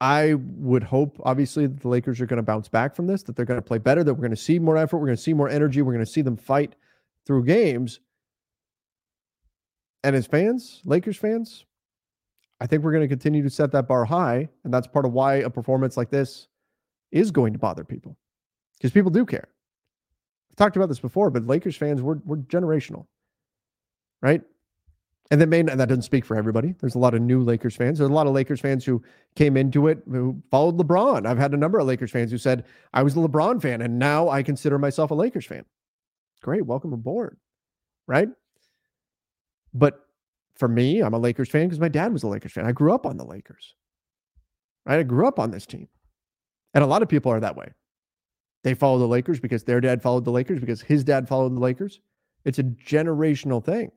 I 0.01 0.35
would 0.35 0.85
hope, 0.85 1.21
obviously, 1.25 1.67
that 1.67 1.81
the 1.81 1.89
Lakers 1.89 2.21
are 2.21 2.27
going 2.27 2.37
to 2.37 2.43
bounce 2.45 2.69
back 2.69 2.95
from 2.95 3.09
this, 3.09 3.25
that 3.25 3.35
they're 3.35 3.45
going 3.45 3.59
to 3.59 3.67
play 3.67 3.79
better, 3.79 4.05
that 4.05 4.15
we're 4.15 4.21
going 4.21 4.31
to 4.31 4.37
see 4.37 4.61
more 4.61 4.77
effort, 4.77 4.99
we're 4.99 5.07
going 5.07 5.17
to 5.17 5.23
see 5.23 5.35
more 5.35 5.49
energy, 5.49 5.83
we're 5.83 5.93
going 5.93 6.05
to 6.05 6.11
see 6.11 6.23
them 6.23 6.37
fight 6.37 6.77
through 7.27 7.47
games. 7.47 7.99
And 10.05 10.15
as 10.15 10.27
fans, 10.27 10.83
Lakers 10.85 11.17
fans, 11.17 11.65
I 12.65 12.67
think 12.67 12.83
we're 12.83 12.93
going 12.93 13.03
to 13.03 13.09
continue 13.09 13.43
to 13.43 13.51
set 13.51 13.73
that 13.73 13.87
bar 13.87 14.07
high. 14.07 14.49
And 14.65 14.73
that's 14.73 14.87
part 14.87 15.05
of 15.05 15.13
why 15.13 15.35
a 15.35 15.51
performance 15.51 15.99
like 15.99 16.09
this 16.09 16.49
is 17.13 17.31
going 17.31 17.53
to 17.53 17.59
bother 17.59 17.85
people 17.85 18.17
because 18.79 18.91
people 18.91 19.11
do 19.11 19.27
care. 19.27 19.49
I've 20.51 20.57
talked 20.57 20.75
about 20.75 20.89
this 20.89 20.99
before, 20.99 21.29
but 21.29 21.47
Lakers 21.47 21.77
fans, 21.77 22.01
we're, 22.01 22.21
we're 22.25 22.39
generational, 22.39 23.05
right? 24.23 24.41
And 25.31 25.43
that 25.43 25.49
may 25.49 25.61
and 25.61 25.69
that 25.69 25.91
doesn't 25.91 26.03
speak 26.03 26.25
for 26.25 26.39
everybody. 26.39 26.75
There's 26.81 26.95
a 26.95 26.99
lot 26.99 27.13
of 27.13 27.21
new 27.21 27.43
Lakers 27.43 27.77
fans. 27.77 27.99
There's 27.99 28.09
a 28.09 28.15
lot 28.15 28.27
of 28.27 28.33
Lakers 28.33 28.61
fans 28.61 28.83
who 28.83 29.03
came 29.37 29.59
into 29.59 29.89
it 29.89 29.99
who 30.11 30.43
followed 30.51 30.79
LeBron. 30.79 31.27
I've 31.27 31.37
had 31.37 31.53
a 31.53 31.59
number 31.59 31.79
of 31.79 31.87
Lakers 31.87 32.13
fans 32.13 32.31
who 32.31 32.39
said 32.39 32.65
I 32.95 33.03
was 33.03 33.15
a 33.15 33.19
LeBron 33.19 33.61
fan 33.61 33.83
and 33.83 33.99
now 33.99 34.31
I 34.31 34.43
consider 34.43 34.79
myself 34.79 35.11
a 35.11 35.15
Lakers 35.15 35.45
fan. 35.45 35.67
Great, 36.41 36.65
welcome 36.65 36.95
aboard, 36.95 37.37
right? 38.07 38.29
But 39.75 40.04
for 40.57 40.69
me, 40.69 41.01
I'm 41.01 41.15
a 41.15 41.19
Lakers 41.19 41.49
fan 41.49 41.67
because 41.67 41.81
my 41.81 41.89
dad 41.89 42.13
was 42.13 42.23
a 42.23 42.29
Lakers 42.29 42.53
fan. 42.53 42.67
I 42.67 42.73
grew 42.73 42.95
up 42.95 43.07
on 43.07 43.17
the 43.17 43.25
Lakers. 43.25 43.75
Right? 44.87 45.01
I 45.01 45.03
grew 45.03 45.27
up 45.27 45.39
on 45.39 45.51
this 45.51 45.67
team. 45.67 45.89
And 46.75 46.85
a 46.85 46.87
lot 46.87 47.03
of 47.03 47.09
people 47.09 47.33
are 47.33 47.41
that 47.41 47.57
way. 47.57 47.73
They 48.63 48.75
follow 48.75 48.99
the 48.99 49.07
Lakers 49.07 49.41
because 49.41 49.65
their 49.65 49.81
dad 49.81 50.03
followed 50.03 50.25
the 50.25 50.31
Lakers, 50.31 50.61
because 50.61 50.81
his 50.81 51.05
dad 51.05 51.29
followed 51.29 51.55
the 51.55 51.61
Lakers. 51.61 52.01
It's 52.45 52.59
a 52.59 52.65
generational 52.65 53.65
thing. 53.65 53.91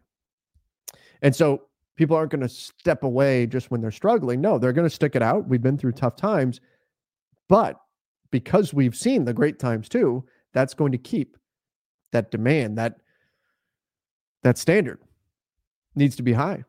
And 1.22 1.36
so 1.36 1.64
people 1.95 2.16
aren't 2.16 2.32
going 2.32 2.41
to 2.41 2.49
step 2.49 3.03
away 3.03 3.47
just 3.47 3.72
when 3.72 3.82
they're 3.82 3.91
struggling. 3.91 4.41
No, 4.41 4.58
they're 4.58 4.74
going 4.74 4.88
to 4.88 4.93
stick 4.93 5.16
it 5.16 5.22
out. 5.22 5.47
We've 5.47 5.62
been 5.62 5.78
through 5.78 5.93
tough 5.93 6.16
times. 6.16 6.60
But 7.49 7.78
because 8.32 8.74
we've 8.74 8.95
seen 8.95 9.26
the 9.26 9.34
great 9.34 9.60
times 9.60 9.89
too, 9.89 10.26
that's 10.53 10.74
going 10.74 10.91
to 10.91 10.97
keep 10.97 11.38
that 12.12 12.32
demand, 12.32 12.78
that 12.78 12.97
that 14.43 14.58
standard 14.58 14.99
needs 15.97 16.15
to 16.15 16.23
be 16.23 16.33
high. 16.33 16.63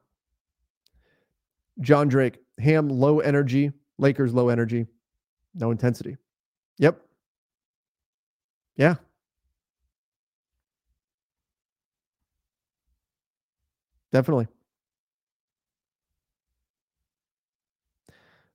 John 1.81 2.09
Drake, 2.09 2.39
Ham 2.59 2.89
low 2.89 3.21
energy, 3.21 3.73
Lakers 3.99 4.35
low 4.35 4.49
energy, 4.49 4.87
no 5.55 5.71
intensity. 5.71 6.17
Yep. 6.79 7.01
Yeah. 8.77 8.97
Definitely. 14.11 14.49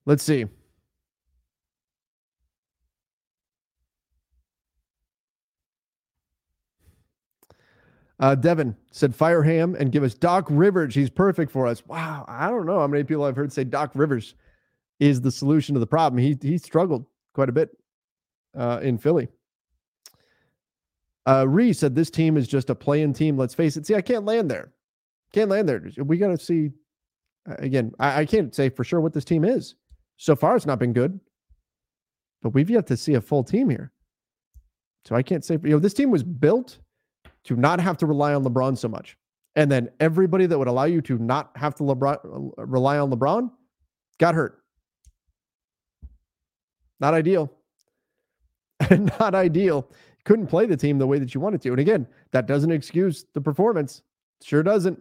Let's 0.05 0.23
see. 0.23 0.45
Uh, 8.23 8.35
Devin 8.35 8.73
said, 8.89 9.13
"Fire 9.13 9.43
Ham 9.43 9.75
and 9.77 9.91
give 9.91 10.01
us 10.01 10.13
Doc 10.13 10.47
Rivers. 10.49 10.95
He's 10.95 11.09
perfect 11.09 11.51
for 11.51 11.67
us." 11.67 11.85
Wow, 11.85 12.23
I 12.25 12.49
don't 12.49 12.65
know 12.65 12.79
how 12.79 12.87
many 12.87 13.03
people 13.03 13.25
I've 13.25 13.35
heard 13.35 13.51
say 13.51 13.65
Doc 13.65 13.91
Rivers 13.95 14.35
is 15.01 15.19
the 15.19 15.29
solution 15.29 15.73
to 15.73 15.79
the 15.81 15.85
problem. 15.85 16.23
He 16.23 16.37
he 16.41 16.57
struggled 16.57 17.05
quite 17.33 17.49
a 17.49 17.51
bit 17.51 17.77
uh, 18.55 18.79
in 18.81 18.97
Philly. 18.97 19.27
Uh, 21.25 21.45
Ree 21.49 21.73
said, 21.73 21.95
"This 21.95 22.09
team 22.09 22.37
is 22.37 22.47
just 22.47 22.69
a 22.69 22.75
playing 22.75 23.11
team. 23.11 23.35
Let's 23.37 23.53
face 23.53 23.75
it. 23.75 23.85
See, 23.85 23.95
I 23.95 24.01
can't 24.01 24.23
land 24.23 24.49
there. 24.49 24.71
Can't 25.33 25.49
land 25.49 25.67
there. 25.67 25.83
We 25.97 26.17
got 26.17 26.29
to 26.29 26.37
see. 26.37 26.71
Again, 27.45 27.91
I, 27.99 28.21
I 28.21 28.25
can't 28.25 28.55
say 28.55 28.69
for 28.69 28.85
sure 28.85 29.01
what 29.01 29.11
this 29.11 29.25
team 29.25 29.43
is. 29.43 29.75
So 30.15 30.33
far, 30.33 30.55
it's 30.55 30.65
not 30.65 30.79
been 30.79 30.93
good, 30.93 31.19
but 32.41 32.53
we've 32.53 32.69
yet 32.69 32.87
to 32.87 32.95
see 32.95 33.15
a 33.15 33.21
full 33.21 33.43
team 33.43 33.69
here. 33.69 33.91
So 35.03 35.13
I 35.13 35.23
can't 35.23 35.43
say. 35.43 35.55
You 35.61 35.71
know, 35.71 35.79
this 35.79 35.93
team 35.93 36.09
was 36.09 36.23
built." 36.23 36.77
To 37.45 37.55
not 37.55 37.79
have 37.79 37.97
to 37.97 38.05
rely 38.05 38.33
on 38.33 38.43
LeBron 38.43 38.77
so 38.77 38.87
much. 38.87 39.17
And 39.55 39.71
then 39.71 39.89
everybody 39.99 40.45
that 40.45 40.57
would 40.57 40.67
allow 40.67 40.85
you 40.85 41.01
to 41.01 41.17
not 41.17 41.51
have 41.55 41.75
to 41.75 41.83
LeBron, 41.83 42.53
uh, 42.57 42.65
rely 42.65 42.97
on 42.97 43.11
LeBron 43.11 43.51
got 44.19 44.35
hurt. 44.35 44.63
Not 46.99 47.13
ideal. 47.13 47.51
not 49.19 49.35
ideal. 49.35 49.89
Couldn't 50.25 50.47
play 50.47 50.65
the 50.65 50.77
team 50.77 50.97
the 50.97 51.07
way 51.07 51.19
that 51.19 51.33
you 51.35 51.41
wanted 51.41 51.61
to. 51.63 51.69
And 51.69 51.79
again, 51.79 52.07
that 52.31 52.47
doesn't 52.47 52.71
excuse 52.71 53.25
the 53.33 53.41
performance. 53.41 54.01
Sure 54.41 54.63
doesn't. 54.63 54.99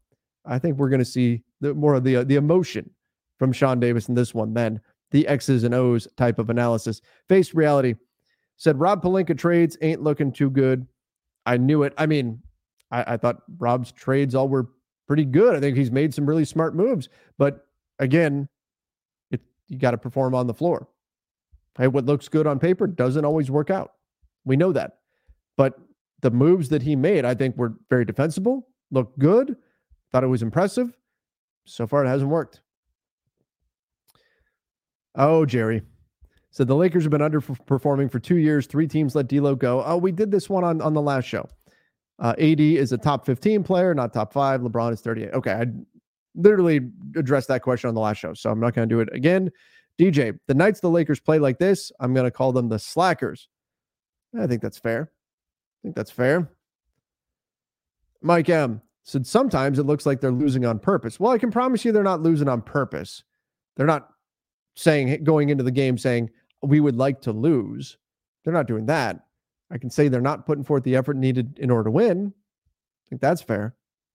I 0.45 0.59
think 0.59 0.76
we're 0.76 0.89
going 0.89 0.99
to 0.99 1.05
see 1.05 1.43
the, 1.61 1.74
more 1.74 1.95
of 1.95 2.05
the 2.05 2.16
uh, 2.16 2.24
the 2.24 2.36
emotion 2.36 2.91
from 3.39 3.53
Sean 3.53 3.78
Davis 3.80 4.09
in 4.09 4.14
this 4.14 4.34
one 4.34 4.53
than 4.53 4.80
the 5.11 5.26
X's 5.26 5.64
and 5.64 5.74
O's 5.74 6.09
type 6.16 6.39
of 6.39 6.51
analysis. 6.51 7.01
Face 7.28 7.55
reality 7.55 7.95
said 8.57 8.80
Rob 8.80 9.03
Pelinka 9.03 9.39
trades 9.39 9.78
ain't 9.80 10.03
looking 10.03 10.32
too 10.32 10.51
good. 10.51 10.86
I 11.47 11.57
knew 11.57 11.84
it. 11.84 11.95
I 11.97 12.07
mean, 12.07 12.43
I, 12.91 13.14
I 13.14 13.16
thought 13.16 13.43
Rob's 13.59 13.93
trades 13.93 14.34
all 14.34 14.49
were 14.49 14.68
pretty 15.07 15.24
good. 15.24 15.55
I 15.55 15.61
think 15.61 15.76
he's 15.76 15.91
made 15.91 16.12
some 16.12 16.26
really 16.26 16.45
smart 16.45 16.74
moves, 16.74 17.09
but 17.39 17.66
again, 17.99 18.49
you 19.68 19.78
got 19.78 19.92
to 19.92 19.98
perform 19.98 20.34
on 20.34 20.46
the 20.46 20.54
floor. 20.54 20.88
Hey, 21.76 21.86
what 21.86 22.06
looks 22.06 22.28
good 22.28 22.46
on 22.46 22.58
paper 22.58 22.86
doesn't 22.86 23.24
always 23.24 23.50
work 23.50 23.70
out. 23.70 23.92
We 24.44 24.56
know 24.56 24.72
that. 24.72 24.98
But 25.56 25.78
the 26.20 26.30
moves 26.30 26.68
that 26.70 26.82
he 26.82 26.96
made, 26.96 27.24
I 27.24 27.34
think, 27.34 27.56
were 27.56 27.74
very 27.88 28.04
defensible, 28.04 28.68
looked 28.90 29.18
good, 29.18 29.56
thought 30.10 30.24
it 30.24 30.28
was 30.28 30.42
impressive. 30.42 30.96
So 31.66 31.86
far, 31.86 32.04
it 32.04 32.08
hasn't 32.08 32.30
worked. 32.30 32.60
Oh, 35.14 35.44
Jerry. 35.44 35.82
So 36.50 36.64
the 36.64 36.74
Lakers 36.74 37.04
have 37.04 37.10
been 37.10 37.20
underperforming 37.20 38.10
for 38.10 38.18
two 38.18 38.36
years. 38.36 38.66
Three 38.66 38.88
teams 38.88 39.14
let 39.14 39.28
D'Lo 39.28 39.54
go. 39.54 39.84
Oh, 39.84 39.96
we 39.96 40.12
did 40.12 40.30
this 40.30 40.48
one 40.48 40.64
on, 40.64 40.80
on 40.80 40.94
the 40.94 41.02
last 41.02 41.26
show. 41.26 41.48
Uh, 42.18 42.34
AD 42.38 42.60
is 42.60 42.92
a 42.92 42.98
top 42.98 43.26
15 43.26 43.62
player, 43.62 43.94
not 43.94 44.12
top 44.12 44.32
five. 44.32 44.60
LeBron 44.62 44.92
is 44.92 45.00
38. 45.00 45.34
Okay, 45.34 45.52
I 45.52 45.66
literally 46.39 46.80
addressed 47.16 47.49
that 47.49 47.62
question 47.62 47.89
on 47.89 47.95
the 47.95 48.01
last 48.01 48.18
show, 48.18 48.32
so 48.32 48.51
I'm 48.51 48.61
not 48.61 48.74
going 48.74 48.89
to 48.89 48.95
do 48.95 49.01
it 49.01 49.09
again. 49.12 49.51
DJ, 49.99 50.39
the 50.47 50.55
nights 50.55 50.80
the 50.80 50.89
Lakers 50.89 51.20
play 51.20 51.39
like 51.39 51.59
this, 51.59 51.93
I'm 52.01 52.14
going 52.14 52.24
to 52.24 52.30
call 52.30 52.53
them 52.53 52.68
the 52.68 52.78
slackers. 52.78 53.49
I 54.39 54.47
think 54.47 54.62
that's 54.62 54.78
fair. 54.78 55.11
I 55.12 55.78
think 55.82 55.97
that's 55.97 56.11
fair. 56.11 56.51
Mike 58.22 58.49
M 58.49 58.80
said 59.03 59.26
sometimes 59.26 59.78
it 59.78 59.86
looks 59.86 60.07
like 60.07 60.20
they're 60.20 60.30
losing 60.30 60.64
on 60.64 60.78
purpose. 60.78 61.18
Well, 61.18 61.32
I 61.32 61.39
can 61.39 61.51
promise 61.51 61.84
you 61.84 61.93
they're 61.93 62.03
not 62.03 62.22
losing 62.22 62.49
on 62.49 62.62
purpose. 62.62 63.24
They're 63.76 63.86
not 63.86 64.11
saying 64.76 65.24
going 65.24 65.49
into 65.49 65.64
the 65.64 65.70
game 65.70 65.99
saying 65.99 66.30
we 66.62 66.80
would 66.80 66.97
like 66.97 67.20
to 67.22 67.32
lose. 67.32 67.97
They're 68.45 68.55
not 68.55 68.66
doing 68.66 68.86
that. 68.86 69.26
I 69.70 69.78
can 69.78 69.91
say 69.91 70.09
they're 70.09 70.20
not 70.20 70.47
putting 70.47 70.64
forth 70.64 70.84
the 70.84 70.97
effort 70.97 71.16
needed 71.16 71.59
in 71.59 71.70
order 71.70 71.84
to 71.84 71.91
win. 71.91 72.32
I 72.36 73.09
think 73.09 73.20
that's 73.20 73.43
fair. 73.43 73.74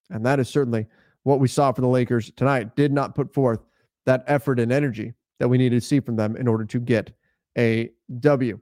And 0.09 0.25
that 0.25 0.39
is 0.39 0.49
certainly 0.49 0.87
what 1.23 1.39
we 1.39 1.47
saw 1.47 1.71
for 1.71 1.81
the 1.81 1.87
Lakers 1.87 2.31
tonight 2.35 2.75
did 2.75 2.91
not 2.91 3.15
put 3.15 3.33
forth 3.33 3.59
that 4.05 4.23
effort 4.27 4.59
and 4.59 4.71
energy 4.71 5.13
that 5.39 5.47
we 5.47 5.57
needed 5.57 5.81
to 5.81 5.85
see 5.85 5.99
from 5.99 6.15
them 6.15 6.35
in 6.35 6.47
order 6.47 6.65
to 6.65 6.79
get 6.79 7.11
a 7.57 7.89
W. 8.19 8.59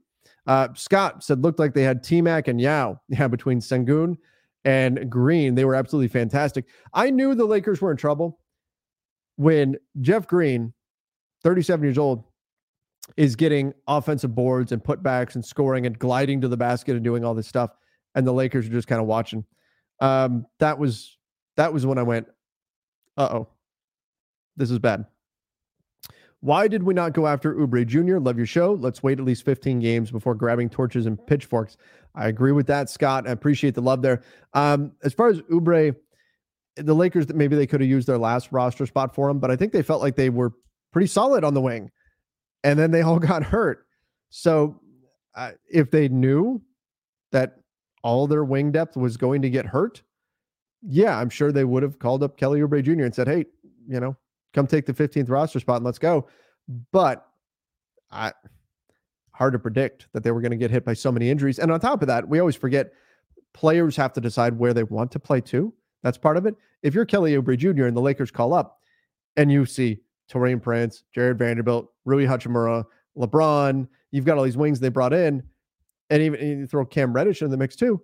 Uh, 0.47 0.69
Scott 0.75 1.23
said 1.23 1.41
looked 1.41 1.59
like 1.59 1.73
they 1.73 1.83
had 1.83 2.03
T 2.03 2.21
Mac 2.21 2.47
and 2.47 2.59
Yao. 2.59 2.99
Yeah, 3.09 3.27
between 3.27 3.59
Sengun 3.59 4.17
and 4.65 5.09
Green, 5.09 5.55
they 5.55 5.65
were 5.65 5.75
absolutely 5.75 6.07
fantastic. 6.07 6.65
I 6.93 7.09
knew 7.09 7.35
the 7.35 7.45
Lakers 7.45 7.81
were 7.81 7.91
in 7.91 7.97
trouble 7.97 8.39
when 9.35 9.77
Jeff 10.01 10.27
Green, 10.27 10.73
37 11.43 11.83
years 11.83 11.97
old, 11.97 12.23
is 13.17 13.35
getting 13.35 13.73
offensive 13.87 14.33
boards 14.35 14.71
and 14.71 14.83
putbacks 14.83 15.35
and 15.35 15.43
scoring 15.43 15.85
and 15.85 15.97
gliding 15.97 16.41
to 16.41 16.47
the 16.47 16.57
basket 16.57 16.95
and 16.95 17.03
doing 17.03 17.25
all 17.25 17.33
this 17.33 17.47
stuff, 17.47 17.71
and 18.15 18.25
the 18.25 18.31
Lakers 18.31 18.67
are 18.67 18.71
just 18.71 18.87
kind 18.87 19.01
of 19.01 19.07
watching. 19.07 19.45
Um, 19.99 20.45
that 20.59 20.77
was 20.79 21.17
that 21.57 21.73
was 21.73 21.85
when 21.85 21.97
I 21.97 22.03
went, 22.03 22.27
uh 23.17 23.29
oh, 23.31 23.47
this 24.57 24.71
is 24.71 24.79
bad. 24.79 25.05
Why 26.41 26.67
did 26.67 26.81
we 26.81 26.95
not 26.95 27.13
go 27.13 27.27
after 27.27 27.53
Oubre 27.53 27.85
Jr.? 27.85 28.17
Love 28.17 28.37
your 28.37 28.47
show. 28.47 28.73
Let's 28.73 29.03
wait 29.03 29.19
at 29.19 29.25
least 29.25 29.45
15 29.45 29.79
games 29.79 30.09
before 30.09 30.33
grabbing 30.33 30.69
torches 30.69 31.05
and 31.05 31.23
pitchforks. 31.27 31.77
I 32.15 32.27
agree 32.27 32.51
with 32.51 32.65
that, 32.67 32.89
Scott. 32.89 33.27
I 33.27 33.31
appreciate 33.31 33.75
the 33.75 33.81
love 33.81 34.01
there. 34.01 34.23
Um, 34.53 34.91
as 35.03 35.13
far 35.13 35.27
as 35.27 35.39
Oubre, 35.43 35.95
the 36.75 36.95
Lakers, 36.95 37.31
maybe 37.31 37.55
they 37.55 37.67
could 37.67 37.79
have 37.79 37.89
used 37.89 38.07
their 38.07 38.17
last 38.17 38.51
roster 38.51 38.87
spot 38.87 39.13
for 39.13 39.29
him, 39.29 39.39
but 39.39 39.51
I 39.51 39.55
think 39.55 39.71
they 39.71 39.83
felt 39.83 40.01
like 40.01 40.15
they 40.15 40.29
were 40.29 40.51
pretty 40.91 41.07
solid 41.07 41.43
on 41.43 41.53
the 41.53 41.61
wing. 41.61 41.91
And 42.63 42.77
then 42.77 42.89
they 42.89 43.01
all 43.01 43.19
got 43.19 43.43
hurt. 43.43 43.85
So 44.31 44.81
uh, 45.35 45.51
if 45.69 45.91
they 45.91 46.09
knew 46.09 46.61
that 47.31 47.57
all 48.03 48.25
their 48.25 48.43
wing 48.43 48.71
depth 48.71 48.97
was 48.97 49.15
going 49.15 49.43
to 49.43 49.49
get 49.49 49.65
hurt, 49.65 50.01
yeah, 50.81 51.17
I'm 51.17 51.29
sure 51.29 51.51
they 51.51 51.63
would 51.63 51.83
have 51.83 51.99
called 51.99 52.23
up 52.23 52.37
Kelly 52.37 52.61
Oubre 52.61 52.83
Jr. 52.83 53.03
and 53.03 53.13
said, 53.13 53.27
"Hey, 53.27 53.45
you 53.87 53.99
know, 53.99 54.15
come 54.53 54.67
take 54.67 54.85
the 54.85 54.93
15th 54.93 55.29
roster 55.29 55.59
spot 55.59 55.77
and 55.77 55.85
let's 55.85 55.99
go." 55.99 56.27
But 56.91 57.27
I 58.09 58.33
hard 59.33 59.53
to 59.53 59.59
predict 59.59 60.07
that 60.13 60.23
they 60.23 60.31
were 60.31 60.41
going 60.41 60.51
to 60.51 60.57
get 60.57 60.69
hit 60.69 60.85
by 60.85 60.93
so 60.93 61.11
many 61.11 61.29
injuries. 61.29 61.57
And 61.57 61.71
on 61.71 61.79
top 61.79 62.01
of 62.01 62.07
that, 62.07 62.27
we 62.27 62.39
always 62.39 62.55
forget 62.55 62.93
players 63.53 63.95
have 63.95 64.13
to 64.13 64.21
decide 64.21 64.57
where 64.57 64.73
they 64.73 64.83
want 64.83 65.11
to 65.11 65.19
play 65.19 65.41
too. 65.41 65.73
That's 66.03 66.17
part 66.17 66.37
of 66.37 66.45
it. 66.45 66.55
If 66.83 66.93
you're 66.93 67.05
Kelly 67.05 67.33
Oubre 67.33 67.57
Jr. 67.57 67.85
and 67.85 67.95
the 67.95 68.01
Lakers 68.01 68.31
call 68.31 68.53
up 68.53 68.79
and 69.37 69.51
you 69.51 69.65
see 69.65 69.99
Taurean 70.31 70.61
Prince, 70.61 71.03
Jarred 71.13 71.37
Vanderbilt, 71.37 71.91
Rui 72.05 72.25
Hachimura, 72.25 72.85
LeBron, 73.17 73.87
you've 74.11 74.25
got 74.25 74.37
all 74.37 74.43
these 74.43 74.57
wings 74.57 74.79
they 74.79 74.89
brought 74.89 75.13
in, 75.13 75.43
and 76.09 76.21
even 76.21 76.39
and 76.39 76.59
you 76.59 76.67
throw 76.67 76.85
Cam 76.85 77.13
Reddish 77.13 77.41
in 77.41 77.49
the 77.49 77.57
mix 77.57 77.75
too. 77.75 78.01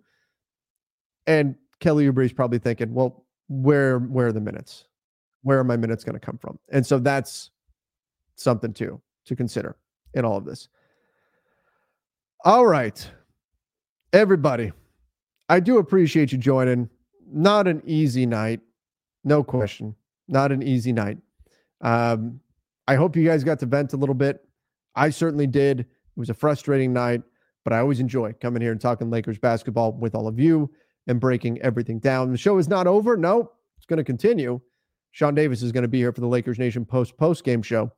And 1.26 1.56
Kelly 1.80 2.10
Oubre 2.10 2.26
is 2.26 2.34
probably 2.34 2.60
thinking, 2.60 2.94
well, 2.94 3.26
where 3.50 4.00
where 4.00 4.28
are 4.28 4.32
the 4.32 4.42
minutes? 4.42 4.86
Where 5.44 5.60
are 5.60 5.64
my 5.64 5.78
minutes 5.78 6.04
going 6.04 6.20
to 6.20 6.26
come 6.26 6.38
from? 6.38 6.60
And 6.70 6.86
so 6.86 7.00
that's 7.00 7.52
something 8.36 8.74
too 8.74 9.02
to 9.26 9.36
consider 9.36 9.78
in 10.14 10.26
all 10.26 10.38
of 10.38 10.46
this. 10.46 10.68
All 12.44 12.66
right. 12.66 13.10
Everybody, 14.14 14.72
I 15.50 15.60
do 15.60 15.78
appreciate 15.78 16.32
you 16.32 16.38
joining. 16.38 16.90
Not 17.30 17.68
an 17.68 17.82
easy 17.86 18.26
night, 18.26 18.62
no 19.24 19.44
question. 19.44 19.96
Not 20.28 20.52
an 20.52 20.64
easy 20.64 20.94
night. 20.94 21.18
Um, 21.82 22.40
I 22.88 22.96
hope 22.96 23.16
you 23.16 23.26
guys 23.26 23.44
got 23.44 23.60
to 23.60 23.66
vent 23.66 23.94
a 23.94 23.98
little 23.98 24.16
bit. 24.16 24.46
I 24.96 25.10
certainly 25.10 25.46
did. 25.46 25.82
It 25.82 25.88
was 26.16 26.30
a 26.30 26.34
frustrating 26.34 26.94
night, 26.94 27.22
but 27.64 27.74
I 27.74 27.80
always 27.80 28.00
enjoy 28.00 28.34
coming 28.40 28.62
here 28.62 28.72
and 28.72 28.80
talking 28.80 29.10
Lakers 29.10 29.38
basketball 29.38 29.92
with 29.92 30.16
all 30.16 30.28
of 30.28 30.40
you 30.40 30.72
and 31.08 31.20
breaking 31.20 31.62
everything 31.62 32.00
down. 32.00 32.32
The 32.32 32.38
show 32.38 32.58
is 32.58 32.68
not 32.68 32.88
over. 32.88 33.18
No, 33.18 33.52
it's 33.78 33.86
going 33.86 33.98
to 33.98 34.04
continue. 34.04 34.60
Sean 35.12 35.34
Davis 35.34 35.64
is 35.64 35.72
going 35.72 35.84
to 35.84 35.88
be 35.88 35.98
here 36.00 36.12
for 36.12 36.22
the 36.22 36.28
Lakers 36.28 36.60
Nation 36.60 36.86
post 36.86 37.18
post 37.18 37.44
game 37.44 37.62
show, 37.62 37.92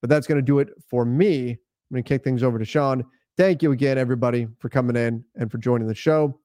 but 0.00 0.10
that's 0.10 0.26
going 0.26 0.38
to 0.38 0.42
do 0.42 0.58
it 0.58 0.70
for 0.88 1.04
me. 1.04 1.50
I'm 1.50 1.58
going 1.92 2.02
to 2.02 2.08
kick 2.08 2.24
things 2.24 2.42
over 2.42 2.58
to 2.58 2.64
Sean. 2.64 3.04
Thank 3.36 3.62
you 3.62 3.72
again, 3.72 3.98
everybody, 3.98 4.48
for 4.58 4.68
coming 4.68 4.96
in 4.96 5.24
and 5.36 5.50
for 5.50 5.58
joining 5.58 5.86
the 5.86 5.94
show. 5.94 6.40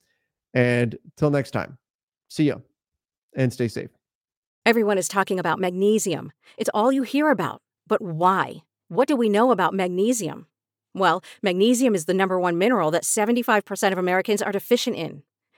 And 0.54 0.98
till 1.18 1.30
next 1.30 1.52
time, 1.52 1.78
see 2.28 2.46
ya 2.46 2.58
and 3.36 3.54
stay 3.54 3.68
safe. 3.68 3.90
Everyone 4.66 4.98
is 4.98 5.08
talking 5.08 5.40
about 5.40 5.60
magnesium. 5.60 6.32
It's 6.58 6.70
all 6.74 6.92
you 6.92 7.04
hear 7.04 7.30
about. 7.30 7.62
But 7.88 8.02
why? 8.02 8.62
What 8.88 9.08
do 9.08 9.16
we 9.16 9.30
know 9.30 9.52
about 9.52 9.74
magnesium? 9.74 10.48
Well, 10.94 11.24
magnesium 11.42 11.96
is 11.96 12.06
the 12.06 12.14
number 12.14 12.40
one 12.40 12.58
mineral 12.58 12.92
that 12.92 13.04
75% 13.04 13.92
of 13.92 13.98
Americans 13.98 14.42
are 14.42 14.52
deficient 14.52 14.96
in. 14.96 15.24